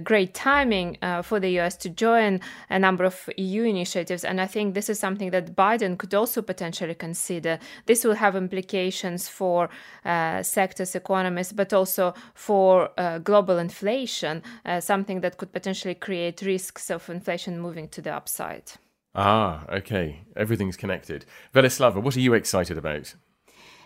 great 0.03 0.33
timing 0.33 0.97
for 1.23 1.39
the 1.39 1.59
US 1.59 1.75
to 1.77 1.89
join 1.89 2.39
a 2.69 2.79
number 2.79 3.03
of 3.03 3.29
EU 3.37 3.63
initiatives, 3.63 4.23
and 4.23 4.39
I 4.39 4.47
think 4.47 4.73
this 4.73 4.89
is 4.89 4.99
something 4.99 5.31
that 5.31 5.55
Biden 5.55 5.97
could 5.97 6.13
also 6.13 6.41
potentially 6.41 6.95
consider. 6.95 7.59
This 7.85 8.03
will 8.03 8.15
have 8.15 8.35
implications 8.35 9.27
for 9.27 9.69
uh, 10.05 10.43
sectors, 10.43 10.95
economies, 10.95 11.51
but 11.51 11.73
also 11.73 12.13
for 12.33 12.89
uh, 12.97 13.19
global 13.19 13.57
inflation 13.57 14.43
uh, 14.67 14.81
something 14.81 15.21
that 15.21 15.37
could 15.37 15.53
potentially 15.53 15.95
create 15.95 16.41
risks 16.41 16.91
of 16.91 17.09
inflation 17.09 17.59
moving 17.59 17.87
to 17.89 18.01
the 18.01 18.13
upside. 18.13 18.73
Ah, 19.15 19.65
okay. 19.69 20.21
Everything's 20.35 20.77
connected. 20.77 21.25
Velislava, 21.55 22.01
what 22.01 22.15
are 22.15 22.19
you 22.19 22.33
excited 22.33 22.77
about? 22.77 23.15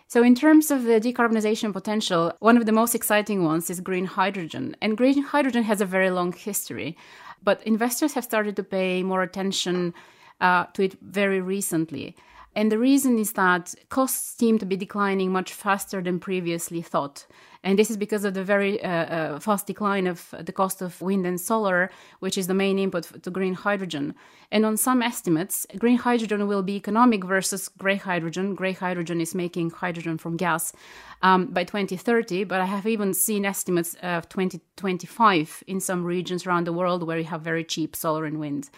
So, 0.08 0.24
in 0.24 0.36
terms 0.36 0.72
of 0.72 0.84
the 0.84 1.00
decarbonization 1.00 1.72
potential, 1.72 2.34
one 2.40 2.58
of 2.58 2.66
the 2.66 2.74
most 2.74 2.96
exciting 2.96 3.46
ones 3.46 3.70
is 3.70 3.80
green 3.80 4.06
hydrogen. 4.06 4.76
And 4.82 4.98
green 4.98 5.24
hydrogen 5.24 5.64
has 5.64 5.80
a 5.80 5.86
very 5.86 6.10
long 6.10 6.34
history, 6.34 6.98
but 7.42 7.64
investors 7.64 8.14
have 8.16 8.26
started 8.26 8.58
to 8.58 8.64
pay 8.64 9.04
more 9.04 9.22
attention 9.22 9.94
uh, 10.42 10.66
to 10.74 10.84
it 10.84 10.98
very 11.02 11.40
recently. 11.40 12.18
And 12.56 12.70
the 12.70 12.78
reason 12.78 13.18
is 13.18 13.32
that 13.34 13.74
costs 13.88 14.38
seem 14.38 14.60
to 14.60 14.66
be 14.66 14.76
declining 14.76 15.32
much 15.32 15.54
faster 15.54 16.02
than 16.02 16.20
previously 16.20 16.82
thought. 16.82 17.26
And 17.64 17.78
this 17.78 17.92
is 17.92 17.98
because 17.98 18.26
of 18.26 18.34
the 18.34 18.44
very 18.44 18.84
uh, 18.84 18.90
uh, 18.90 19.40
fast 19.40 19.68
decline 19.68 20.08
of 20.08 20.34
the 20.40 20.52
cost 20.52 20.82
of 20.82 21.00
wind 21.00 21.28
and 21.28 21.40
solar, 21.40 21.92
which 22.20 22.38
is 22.38 22.48
the 22.48 22.56
main 22.56 22.80
input 22.80 23.24
to 23.24 23.30
green 23.30 23.54
hydrogen. 23.54 24.16
And 24.52 24.66
on 24.66 24.78
some 24.78 25.04
estimates, 25.04 25.68
green 25.78 25.98
hydrogen 25.98 26.48
will 26.48 26.64
be 26.64 26.76
economic 26.76 27.24
versus 27.24 27.70
gray 27.70 27.98
hydrogen. 27.98 28.56
Gray 28.56 28.74
hydrogen 28.74 29.22
is 29.22 29.36
making 29.36 29.70
hydrogen 29.70 30.18
from 30.18 30.38
gas 30.38 30.74
um, 31.22 31.48
by 31.48 31.64
2030, 31.64 32.46
but 32.46 32.62
I 32.62 32.66
have 32.66 32.88
even 32.88 33.14
seen 33.14 33.46
estimates 33.46 33.96
of 34.02 34.28
2025 34.30 35.64
in 35.68 35.80
some 35.80 36.04
regions 36.04 36.48
around 36.48 36.66
the 36.66 36.74
world 36.74 37.06
where 37.06 37.20
you 37.20 37.26
have 37.26 37.42
very 37.42 37.64
cheap 37.64 37.96
solar 37.96 38.26
and 38.26 38.40
wind. 38.40 38.70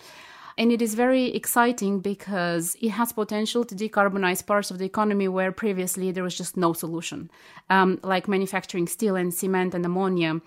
And 0.57 0.71
it 0.71 0.81
is 0.81 0.93
very 0.93 1.33
exciting 1.33 1.99
because 1.99 2.75
it 2.81 2.89
has 2.89 3.11
potential 3.11 3.63
to 3.65 3.75
decarbonize 3.75 4.45
parts 4.45 4.71
of 4.71 4.77
the 4.77 4.85
economy 4.85 5.27
where 5.27 5.51
previously 5.51 6.11
there 6.11 6.23
was 6.23 6.37
just 6.37 6.57
no 6.57 6.73
solution, 6.73 7.31
um, 7.69 7.99
like 8.03 8.27
manufacturing 8.27 8.87
steel 8.87 9.15
and 9.15 9.33
cement 9.33 9.73
and 9.73 9.85
ammonia. 9.85 10.41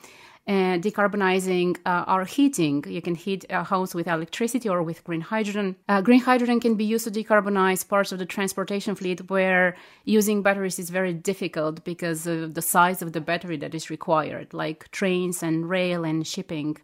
Uh, 0.49 0.79
decarbonizing 0.79 1.77
uh, 1.85 2.05
our 2.07 2.25
heating. 2.25 2.85
You 2.87 3.03
can 3.03 3.17
heat 3.17 3.45
a 3.51 3.65
house 3.65 3.97
with 3.97 4.07
electricity 4.07 4.69
or 4.69 4.81
with 4.81 5.03
green 5.03 5.21
hydrogen. 5.21 5.75
Uh, 5.89 6.01
green 6.01 6.21
hydrogen 6.21 6.61
can 6.61 6.77
be 6.77 6.85
used 6.85 7.05
to 7.05 7.11
decarbonize 7.11 7.89
parts 7.89 8.13
of 8.13 8.21
the 8.21 8.27
transportation 8.27 8.95
fleet 8.95 9.29
where 9.29 9.77
using 10.05 10.43
batteries 10.43 10.79
is 10.79 10.89
very 10.89 11.13
difficult 11.13 11.83
because 11.83 12.29
of 12.29 12.55
the 12.55 12.63
size 12.63 13.03
of 13.03 13.13
the 13.13 13.21
battery 13.21 13.57
that 13.57 13.75
is 13.75 13.91
required, 13.91 14.55
like 14.55 14.89
trains 14.93 15.43
and 15.43 15.69
rail 15.69 16.05
and 16.05 16.25
shipping. 16.25 16.77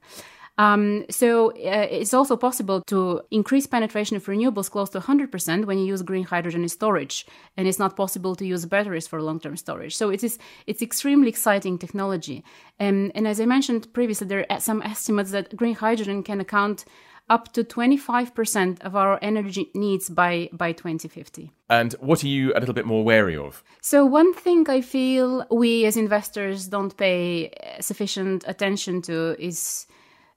Um, 0.58 1.06
so 1.08 1.50
uh, 1.50 1.86
it's 1.90 2.12
also 2.12 2.36
possible 2.36 2.82
to 2.82 3.22
increase 3.30 3.66
penetration 3.66 4.16
of 4.16 4.26
renewables 4.26 4.70
close 4.70 4.90
to 4.90 5.00
100% 5.00 5.64
when 5.64 5.78
you 5.78 5.86
use 5.86 6.02
green 6.02 6.24
hydrogen 6.24 6.62
in 6.62 6.68
storage, 6.68 7.26
and 7.56 7.66
it's 7.66 7.78
not 7.78 7.96
possible 7.96 8.36
to 8.36 8.46
use 8.46 8.66
batteries 8.66 9.06
for 9.06 9.22
long-term 9.22 9.56
storage. 9.56 9.96
So 9.96 10.10
it 10.10 10.22
is 10.22 10.38
it's 10.66 10.82
extremely 10.82 11.28
exciting 11.28 11.78
technology. 11.78 12.44
Um, 12.78 13.12
and 13.14 13.26
as 13.26 13.40
I 13.40 13.46
mentioned 13.46 13.92
previously, 13.92 14.26
there 14.26 14.46
are 14.50 14.60
some 14.60 14.82
estimates 14.82 15.30
that 15.30 15.56
green 15.56 15.74
hydrogen 15.74 16.22
can 16.22 16.40
account 16.40 16.84
up 17.30 17.52
to 17.52 17.64
25% 17.64 18.82
of 18.82 18.94
our 18.94 19.18
energy 19.22 19.70
needs 19.74 20.10
by, 20.10 20.50
by 20.52 20.72
2050. 20.72 21.50
And 21.70 21.92
what 21.94 22.22
are 22.22 22.28
you 22.28 22.52
a 22.54 22.60
little 22.60 22.74
bit 22.74 22.84
more 22.84 23.04
wary 23.04 23.36
of? 23.36 23.62
So, 23.80 24.04
one 24.04 24.34
thing 24.34 24.68
I 24.68 24.82
feel 24.82 25.46
we 25.50 25.86
as 25.86 25.96
investors 25.96 26.68
don't 26.68 26.94
pay 26.94 27.50
sufficient 27.80 28.44
attention 28.46 29.00
to 29.02 29.36
is 29.42 29.86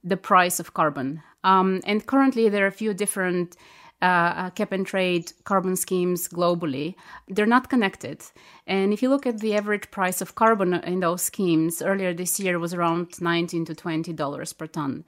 the 0.06 0.18
price 0.18 0.60
of 0.60 0.74
carbon. 0.74 1.22
Um, 1.44 1.82
and 1.86 2.06
currently, 2.06 2.48
there 2.48 2.64
are 2.64 2.68
a 2.68 2.72
few 2.72 2.94
different 2.94 3.58
uh, 4.02 4.06
uh, 4.06 4.50
cap 4.52 4.72
and 4.72 4.86
trade 4.86 5.32
carbon 5.46 5.76
schemes 5.76 6.28
globally. 6.28 6.96
They're 7.28 7.46
not 7.46 7.70
connected. 7.70 8.24
And 8.68 8.94
if 8.94 9.02
you 9.02 9.10
look 9.10 9.26
at 9.26 9.40
the 9.40 9.56
average 9.56 9.90
price 9.90 10.22
of 10.22 10.36
carbon 10.36 10.76
in 10.76 11.00
those 11.00 11.24
schemes, 11.24 11.82
earlier 11.82 12.14
this 12.14 12.40
year 12.40 12.60
was 12.60 12.74
around 12.74 13.20
19 13.20 13.66
to 13.66 13.74
20 13.74 14.14
dollars 14.14 14.54
per 14.54 14.68
ton. 14.68 15.06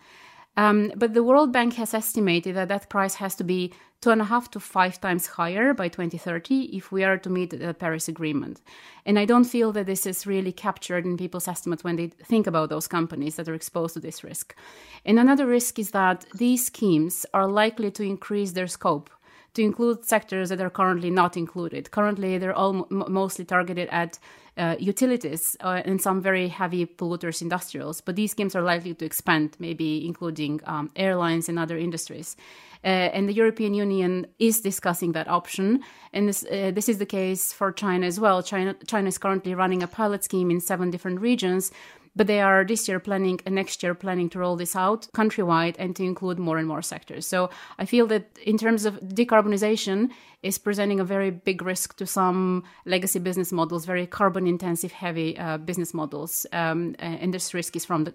Um, 0.58 0.92
but 0.96 1.14
the 1.14 1.24
World 1.24 1.54
Bank 1.54 1.76
has 1.76 1.94
estimated 1.94 2.56
that 2.56 2.68
that 2.70 2.90
price 2.90 3.16
has 3.16 3.36
to 3.36 3.44
be 3.44 3.74
two 4.02 4.10
and 4.10 4.22
a 4.22 4.26
half 4.26 4.50
to 4.52 4.60
five 4.60 5.00
times 5.00 5.28
higher 5.28 5.74
by 5.74 5.88
2030 5.88 6.76
if 6.76 6.92
we 6.92 7.04
are 7.04 7.18
to 7.18 7.30
meet 7.30 7.52
the 7.52 7.74
Paris 7.74 8.08
Agreement. 8.08 8.62
And 9.06 9.18
I 9.18 9.26
don't 9.26 9.44
feel 9.44 9.72
that 9.72 9.86
this 9.86 10.06
is 10.06 10.28
really 10.28 10.52
captured 10.52 11.06
in 11.06 11.18
people's 11.18 11.48
estimates 11.48 11.84
when 11.84 11.96
they 11.96 12.08
think 12.08 12.48
about 12.48 12.70
those 12.70 12.88
companies 12.88 13.36
that 13.36 13.48
are 13.48 13.54
exposed 13.54 13.94
to 13.94 14.00
this 14.00 14.24
risk. 14.24 14.56
And 15.06 15.20
another 15.20 15.46
risk 15.46 15.80
is 15.80 15.92
that 15.92 16.26
these 16.36 16.66
schemes 16.66 17.26
are 17.34 17.48
likely 17.48 17.92
to 17.92 18.04
increase 18.04 18.52
their 18.52 18.68
scope 18.68 19.10
to 19.54 19.64
include 19.64 20.06
sectors 20.06 20.50
that 20.50 20.62
are 20.62 20.70
currently 20.70 21.10
not 21.10 21.36
included. 21.36 21.90
Currently, 21.90 22.38
they're 22.38 22.54
all 22.54 22.86
mostly 22.92 23.44
targeted 23.44 23.90
at 23.92 24.20
uh, 24.58 24.76
utilities 24.80 25.56
uh, 25.62 25.82
and 25.86 26.02
some 26.02 26.22
very 26.22 26.48
heavy 26.48 26.86
polluters, 26.86 27.42
industrials. 27.42 28.02
But 28.02 28.16
these 28.16 28.32
schemes 28.32 28.56
are 28.56 28.62
likely 28.62 28.94
to 28.96 29.06
expand, 29.06 29.56
maybe 29.60 30.06
including 30.06 30.62
um, 30.66 30.92
airlines 30.96 31.50
and 31.50 31.60
other 31.60 31.78
industries. 31.78 32.36
Uh, 32.84 32.88
and 32.88 33.28
the 33.28 33.34
European 33.34 33.74
Union 33.74 34.28
is 34.40 34.62
discussing 34.62 35.14
that 35.14 35.28
option. 35.28 35.82
And 36.14 36.30
this, 36.30 36.46
uh, 36.46 36.72
this 36.74 36.88
is 36.88 37.00
the 37.00 37.06
case 37.06 37.52
for 37.52 37.72
China 37.72 38.06
as 38.06 38.20
well. 38.20 38.44
China, 38.44 38.76
China 38.86 39.08
is 39.08 39.18
currently 39.18 39.56
running 39.56 39.84
a 39.84 39.88
pilot 39.88 40.24
scheme 40.24 40.52
in 40.52 40.60
seven 40.60 40.92
different 40.92 41.20
regions 41.20 41.72
but 42.18 42.28
they 42.28 42.42
are 42.42 42.66
this 42.66 42.88
year 42.88 43.00
planning 43.00 43.40
and 43.46 43.56
next 43.56 43.84
year 43.84 43.94
planning 43.94 44.30
to 44.32 44.40
roll 44.40 44.58
this 44.58 44.76
out 44.76 45.08
countrywide 45.14 45.76
and 45.78 45.96
to 45.96 46.04
include 46.04 46.40
more 46.40 46.58
and 46.58 46.68
more 46.68 46.82
sectors. 46.82 47.28
So 47.28 47.50
I 47.78 47.86
feel 47.86 48.08
that 48.08 48.26
in 48.44 48.58
terms 48.58 48.86
of 48.86 49.00
decarbonization 49.00 50.10
is 50.44 50.58
presenting 50.58 51.00
a 51.00 51.06
very 51.06 51.32
big 51.32 51.62
risk 51.62 51.96
to 51.98 52.06
some 52.06 52.64
legacy 52.86 53.20
business 53.20 53.52
models, 53.52 53.86
very 53.86 54.08
carbon 54.08 54.48
intensive 54.48 54.92
heavy 54.92 55.38
uh, 55.38 55.58
business 55.58 55.94
models. 55.94 56.46
Um, 56.52 56.96
and 57.00 57.34
this 57.34 57.54
risk 57.54 57.76
is 57.76 57.86
from 57.86 58.04
the 58.06 58.14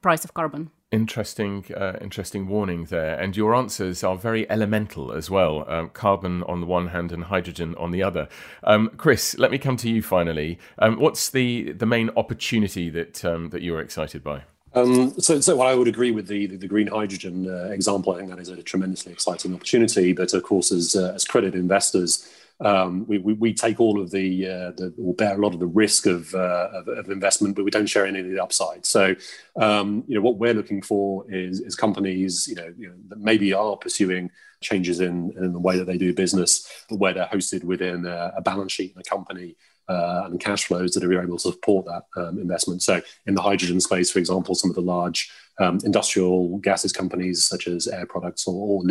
price 0.00 0.24
of 0.24 0.34
carbon. 0.34 0.70
Interesting, 0.92 1.64
uh, 1.76 1.96
interesting 2.00 2.48
warning 2.48 2.86
there. 2.86 3.16
And 3.16 3.36
your 3.36 3.54
answers 3.54 4.02
are 4.02 4.16
very 4.16 4.50
elemental 4.50 5.12
as 5.12 5.30
well. 5.30 5.64
Um, 5.70 5.90
carbon 5.90 6.42
on 6.44 6.60
the 6.60 6.66
one 6.66 6.88
hand 6.88 7.12
and 7.12 7.24
hydrogen 7.24 7.76
on 7.78 7.92
the 7.92 8.02
other. 8.02 8.28
Um, 8.64 8.90
Chris, 8.96 9.38
let 9.38 9.52
me 9.52 9.58
come 9.58 9.76
to 9.78 9.88
you 9.88 10.02
finally. 10.02 10.58
Um, 10.78 10.98
what's 10.98 11.30
the 11.30 11.72
the 11.72 11.86
main 11.86 12.10
opportunity 12.16 12.90
that 12.90 13.24
um, 13.24 13.50
that 13.50 13.62
you're 13.62 13.80
excited 13.80 14.24
by? 14.24 14.42
Um, 14.72 15.18
so, 15.18 15.40
so 15.40 15.56
well, 15.56 15.68
I 15.68 15.74
would 15.74 15.88
agree 15.88 16.10
with 16.10 16.26
the 16.26 16.46
the, 16.46 16.56
the 16.56 16.68
green 16.68 16.88
hydrogen 16.88 17.48
uh, 17.48 17.70
example. 17.70 18.12
I 18.12 18.18
think 18.18 18.30
that 18.30 18.40
is 18.40 18.48
a 18.48 18.62
tremendously 18.62 19.12
exciting 19.12 19.54
opportunity. 19.54 20.12
But 20.12 20.34
of 20.34 20.42
course, 20.42 20.72
as 20.72 20.96
uh, 20.96 21.12
as 21.14 21.24
credit 21.24 21.54
investors, 21.54 22.28
um, 22.60 23.06
we, 23.06 23.18
we, 23.18 23.32
we, 23.34 23.54
take 23.54 23.80
all 23.80 24.00
of 24.00 24.10
the, 24.10 24.46
uh, 24.46 24.70
the 24.76 24.92
we'll 24.96 25.14
bear 25.14 25.34
a 25.34 25.40
lot 25.40 25.54
of 25.54 25.60
the 25.60 25.66
risk 25.66 26.06
of, 26.06 26.34
uh, 26.34 26.68
of, 26.74 26.88
of, 26.88 27.10
investment, 27.10 27.56
but 27.56 27.64
we 27.64 27.70
don't 27.70 27.86
share 27.86 28.06
any 28.06 28.20
of 28.20 28.28
the 28.28 28.38
upside. 28.38 28.84
So, 28.84 29.14
um, 29.56 30.04
you 30.06 30.14
know, 30.14 30.20
what 30.20 30.36
we're 30.36 30.54
looking 30.54 30.82
for 30.82 31.24
is, 31.30 31.60
is 31.60 31.74
companies, 31.74 32.46
you 32.46 32.54
know, 32.54 32.72
you 32.76 32.88
know, 32.88 32.94
that 33.08 33.18
maybe 33.18 33.54
are 33.54 33.76
pursuing 33.76 34.30
changes 34.60 35.00
in, 35.00 35.32
in 35.38 35.52
the 35.52 35.58
way 35.58 35.78
that 35.78 35.86
they 35.86 35.96
do 35.96 36.12
business, 36.12 36.68
but 36.90 36.98
where 36.98 37.14
they're 37.14 37.30
hosted 37.32 37.64
within 37.64 38.04
a, 38.04 38.32
a 38.36 38.42
balance 38.42 38.72
sheet 38.72 38.94
and 38.94 39.04
a 39.04 39.08
company 39.08 39.56
uh, 39.88 40.24
and 40.26 40.38
cash 40.38 40.66
flows 40.66 40.92
that 40.92 41.02
are 41.02 41.22
able 41.22 41.36
to 41.36 41.50
support 41.50 41.86
that 41.86 42.02
um, 42.16 42.38
investment. 42.38 42.82
So, 42.82 43.00
in 43.26 43.34
the 43.34 43.42
hydrogen 43.42 43.80
space, 43.80 44.10
for 44.10 44.18
example, 44.18 44.54
some 44.54 44.70
of 44.70 44.76
the 44.76 44.82
large 44.82 45.32
um, 45.58 45.78
industrial 45.84 46.58
gases 46.58 46.92
companies 46.92 47.44
such 47.44 47.66
as 47.66 47.88
Air 47.88 48.06
Products 48.06 48.46
or, 48.46 48.54
or 48.54 48.84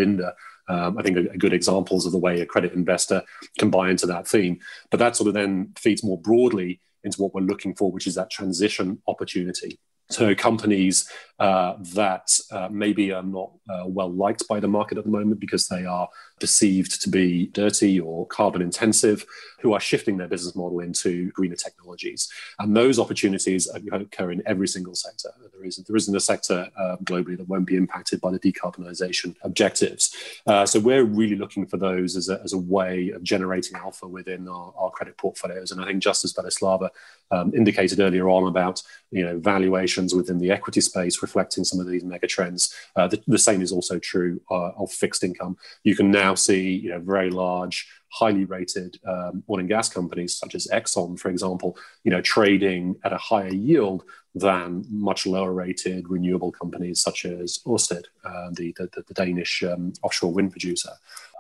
um, 0.70 0.97
I 0.97 1.01
think 1.01 1.17
are, 1.17 1.38
good 1.38 1.53
examples 1.53 2.05
of 2.05 2.11
the 2.11 2.17
way 2.17 2.39
a 2.39 2.45
credit 2.45 2.74
investor 2.74 3.24
can 3.57 3.70
buy 3.70 3.89
into 3.89 4.05
that 4.07 4.28
theme. 4.28 4.59
But 4.91 4.99
that 4.99 5.15
sort 5.15 5.28
of 5.28 5.34
then 5.34 5.74
feeds 5.78 6.03
more 6.03 6.20
broadly 6.22 6.80
into 7.03 7.22
what 7.22 7.34
we're 7.34 7.41
looking 7.41 7.76
for, 7.76 7.91
which 7.91 8.07
is 8.07 8.15
that 8.15 8.30
transition 8.30 9.01
opportunity. 9.07 9.80
So 10.10 10.34
companies 10.34 11.10
uh, 11.39 11.76
that 11.93 12.38
uh, 12.51 12.68
maybe 12.70 13.14
are 13.14 13.24
not 13.24 13.51
uh, 13.70 13.84
well 13.86 14.12
liked 14.12 14.47
by 14.47 14.60
the 14.60 14.68
market 14.68 14.97
at 14.97 15.05
the 15.05 15.10
moment 15.10 15.39
because 15.39 15.68
they 15.68 15.86
are 15.86 16.10
perceived 16.39 17.01
to 17.01 17.10
be 17.10 17.47
dirty 17.47 17.99
or 17.99 18.26
carbon 18.28 18.62
intensive, 18.62 19.26
who 19.62 19.74
are 19.74 19.80
shifting 19.80 20.18
their 20.18 20.28
business 20.28 20.55
model 20.55 20.80
into 20.80 21.32
greener 21.32 21.55
technologies. 21.55 22.30
And 22.60 22.76
those 22.76 22.97
opportunities 22.99 23.70
occur 23.91 24.32
in 24.32 24.41
every 24.45 24.68
single 24.68 24.95
sector. 24.95 25.30
There 25.53 25.66
isn't, 25.66 25.88
there 25.88 25.95
isn't 25.95 26.16
a 26.16 26.20
sector 26.20 26.68
um, 26.78 26.97
globally 27.03 27.38
that 27.38 27.47
won't 27.47 27.68
be 27.68 27.76
impacted 27.76 28.20
by 28.20 28.32
the 28.32 28.39
decarbonisation 28.39 29.36
objectives. 29.43 30.16
Uh, 30.47 30.66
so 30.66 30.80
we're 30.80 31.03
really 31.03 31.36
looking 31.36 31.66
for 31.66 31.78
those 31.78 32.16
as 32.16 32.30
a, 32.30 32.41
as 32.43 32.53
a 32.53 32.57
way 32.57 33.12
of 33.12 33.24
generating 33.24 33.78
alpha 33.78 34.07
within 34.07 34.47
our, 34.47 34.74
our 34.78 34.89
credit 34.91 35.18
portfolios. 35.18 35.72
And 35.72 35.82
I 35.82 35.86
think 35.86 36.01
just 36.01 36.26
as 36.26 36.34
Velislava 36.34 36.89
um, 37.32 37.53
indicated 37.53 37.99
earlier 37.99 38.30
on 38.30 38.47
about 38.47 38.82
you 39.11 39.25
know 39.25 39.39
valuations 39.39 40.13
within 40.13 40.39
the 40.39 40.51
equity 40.51 40.82
space 40.82 41.21
reflecting 41.21 41.63
some 41.63 41.80
of 41.80 41.88
these 41.88 42.03
mega 42.03 42.27
trends. 42.27 42.73
Uh, 42.95 43.07
the, 43.07 43.21
the, 43.27 43.38
same 43.38 43.61
is 43.61 43.71
also 43.71 43.99
true 43.99 44.41
uh, 44.51 44.71
of 44.77 44.91
fixed 44.91 45.23
income. 45.23 45.57
You 45.84 45.95
can 45.95 46.11
now 46.11 46.36
see 46.36 46.69
you 46.69 46.89
know 46.89 46.99
very 46.99 47.30
large, 47.30 47.88
highly 48.09 48.45
rated 48.45 48.99
um, 49.05 49.43
oil 49.49 49.59
and 49.59 49.69
gas 49.69 49.89
companies 49.89 50.36
such 50.36 50.55
as 50.55 50.67
Exxon, 50.67 51.19
for 51.19 51.30
example, 51.30 51.77
you 52.03 52.11
know 52.11 52.21
trading 52.21 52.95
at 53.03 53.13
a 53.13 53.17
higher 53.17 53.53
yield 53.53 54.03
than 54.36 54.86
much 54.89 55.25
lower 55.25 55.53
rated 55.53 56.07
renewable 56.09 56.51
companies 56.51 57.01
such 57.01 57.25
as 57.25 57.59
Ørsted, 57.65 58.05
uh, 58.23 58.49
the, 58.51 58.73
the, 58.77 59.03
the, 59.07 59.13
Danish 59.15 59.63
um, 59.63 59.91
offshore 60.03 60.32
wind 60.32 60.51
producer. 60.51 60.91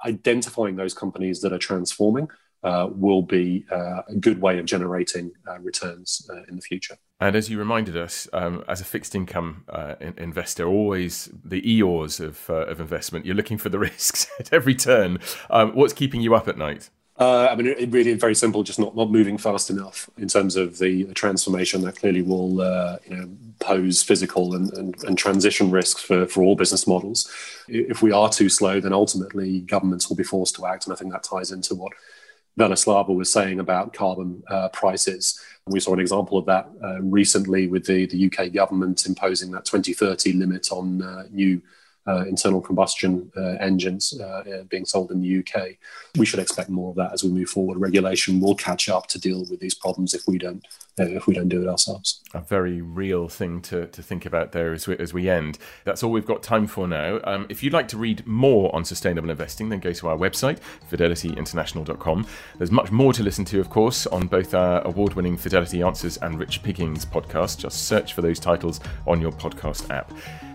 Identifying 0.05 0.75
those 0.75 0.95
companies 0.95 1.41
that 1.41 1.53
are 1.53 1.59
transforming 1.59 2.27
will 2.63 3.21
be 3.21 3.65
uh, 3.71 4.01
a 4.07 4.15
good 4.15 4.41
way 4.41 4.59
of 4.59 4.65
generating 4.65 5.31
uh, 5.47 5.59
returns 5.59 6.27
uh, 6.29 6.43
in 6.47 6.55
the 6.55 6.61
future. 6.61 6.97
And 7.19 7.35
as 7.35 7.49
you 7.49 7.57
reminded 7.57 7.97
us, 7.97 8.27
um, 8.31 8.63
as 8.67 8.79
a 8.79 8.85
fixed 8.85 9.13
income 9.13 9.65
uh, 9.69 9.95
in- 9.99 10.17
investor, 10.17 10.65
always 10.65 11.29
the 11.43 11.61
Eeyores 11.61 12.19
of, 12.19 12.49
uh, 12.49 12.65
of 12.65 12.79
investment, 12.79 13.25
you're 13.25 13.35
looking 13.35 13.57
for 13.57 13.69
the 13.69 13.79
risks 13.89 14.27
at 14.39 14.53
every 14.53 14.75
turn. 14.75 15.19
Um, 15.49 15.71
what's 15.71 15.93
keeping 15.93 16.21
you 16.21 16.35
up 16.35 16.47
at 16.47 16.57
night? 16.57 16.89
I 17.21 17.53
mean, 17.53 17.67
it 17.67 17.91
really 17.91 18.13
very 18.13 18.33
simple, 18.33 18.63
just 18.63 18.79
not, 18.79 18.95
not 18.95 19.11
moving 19.11 19.37
fast 19.37 19.69
enough 19.69 20.09
in 20.17 20.29
terms 20.29 20.55
of 20.55 20.77
the, 20.77 21.03
the 21.03 21.13
transformation 21.13 21.81
that 21.81 21.97
clearly 21.97 22.21
will, 22.21 22.51
you 23.05 23.17
know, 23.17 23.29
pose 23.59 24.01
physical 24.01 24.55
and, 24.55 24.71
and, 24.73 25.03
and, 25.03 25.17
transition 25.17 25.69
risks 25.69 26.01
for, 26.01 26.25
for 26.27 26.43
all 26.43 26.55
business 26.55 26.87
models. 26.87 27.29
If 27.67 28.01
we 28.01 28.13
are 28.13 28.29
too 28.29 28.47
slow, 28.47 28.79
then 28.79 28.93
ultimately 28.93 29.59
governments 29.59 30.07
will 30.07 30.15
be 30.15 30.23
forced 30.23 30.55
to 30.55 30.65
act. 30.65 30.85
And 30.85 30.93
I 30.93 30.95
think 30.95 31.11
that 31.11 31.23
ties 31.23 31.51
into 31.51 31.75
what 31.75 31.91
Velislava 32.57 33.15
was 33.15 33.31
saying 33.31 33.59
about 33.59 33.93
carbon 33.93 34.43
uh, 34.49 34.69
prices. 34.69 35.39
We 35.67 35.79
saw 35.79 35.93
an 35.93 35.99
example 35.99 36.37
of 36.37 36.45
that 36.45 36.69
uh, 36.83 37.01
recently 37.01 37.67
with 37.67 37.85
the, 37.85 38.05
the 38.05 38.25
UK 38.25 38.53
government 38.53 39.05
imposing 39.05 39.51
that 39.51 39.65
2030 39.65 40.33
limit 40.33 40.71
on 40.71 41.01
uh, 41.01 41.23
new 41.31 41.61
internal 42.07 42.61
combustion 42.61 43.31
uh, 43.37 43.55
engines 43.59 44.19
uh, 44.19 44.63
being 44.69 44.85
sold 44.85 45.11
in 45.11 45.21
the 45.21 45.39
UK. 45.39 45.75
We 46.17 46.25
should 46.25 46.39
expect 46.39 46.69
more 46.69 46.89
of 46.89 46.95
that 46.95 47.13
as 47.13 47.23
we 47.23 47.29
move 47.29 47.49
forward. 47.49 47.77
Regulation 47.77 48.39
will 48.39 48.55
catch 48.55 48.89
up 48.89 49.07
to 49.07 49.19
deal 49.19 49.45
with 49.49 49.59
these 49.59 49.75
problems 49.75 50.13
if 50.13 50.27
we 50.27 50.37
don't 50.37 50.65
if 51.07 51.27
we 51.27 51.33
don't 51.33 51.49
do 51.49 51.61
it 51.61 51.67
ourselves. 51.67 52.21
A 52.33 52.41
very 52.41 52.81
real 52.81 53.29
thing 53.29 53.61
to, 53.63 53.87
to 53.87 54.03
think 54.03 54.25
about 54.25 54.51
there 54.51 54.73
as 54.73 54.87
we, 54.87 54.97
as 54.97 55.13
we 55.13 55.29
end. 55.29 55.57
That's 55.85 56.03
all 56.03 56.11
we've 56.11 56.25
got 56.25 56.43
time 56.43 56.67
for 56.67 56.87
now. 56.87 57.19
Um, 57.23 57.45
if 57.49 57.63
you'd 57.63 57.73
like 57.73 57.87
to 57.89 57.97
read 57.97 58.25
more 58.27 58.73
on 58.75 58.83
sustainable 58.83 59.29
investing, 59.29 59.69
then 59.69 59.79
go 59.79 59.93
to 59.93 60.07
our 60.09 60.17
website, 60.17 60.59
fidelityinternational.com. 60.91 62.27
There's 62.57 62.71
much 62.71 62.91
more 62.91 63.13
to 63.13 63.23
listen 63.23 63.45
to, 63.45 63.59
of 63.59 63.69
course, 63.69 64.07
on 64.07 64.27
both 64.27 64.53
our 64.53 64.85
award 64.85 65.13
winning 65.13 65.37
Fidelity 65.37 65.81
Answers 65.81 66.17
and 66.17 66.37
Rich 66.37 66.63
Pickings 66.63 67.05
podcast. 67.05 67.59
Just 67.59 67.87
search 67.87 68.13
for 68.13 68.21
those 68.21 68.39
titles 68.39 68.79
on 69.07 69.21
your 69.21 69.31
podcast 69.31 69.89
app. 69.89 70.11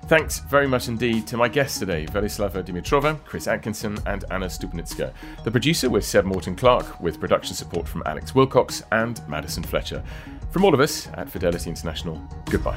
Thanks 0.07 0.39
very 0.41 0.69
much 0.69 0.89
indeed 0.89 1.27
to 1.29 1.39
my 1.39 1.49
guests 1.49 1.79
today, 1.79 2.05
Velislava 2.05 2.63
Dimitrova, 2.63 3.25
Chris 3.25 3.49
Atkinson, 3.49 3.97
and 4.07 4.23
Anna 4.31 4.47
Stupnytska. 4.47 5.11
The 5.45 5.51
producer 5.51 5.89
was 5.89 6.07
Seb 6.07 6.27
Morton 6.27 6.55
Clark, 6.55 7.01
with 7.01 7.19
production 7.19 7.55
support 7.57 7.89
from 7.89 8.03
Alex 8.05 8.35
Wilcox 8.35 8.83
and 8.93 9.27
Madison 9.29 9.63
Fletcher. 9.63 10.05
From 10.51 10.63
all 10.63 10.75
of 10.75 10.81
us 10.81 11.09
at 11.15 11.31
Fidelity 11.31 11.71
International, 11.71 12.21
goodbye. 12.51 12.77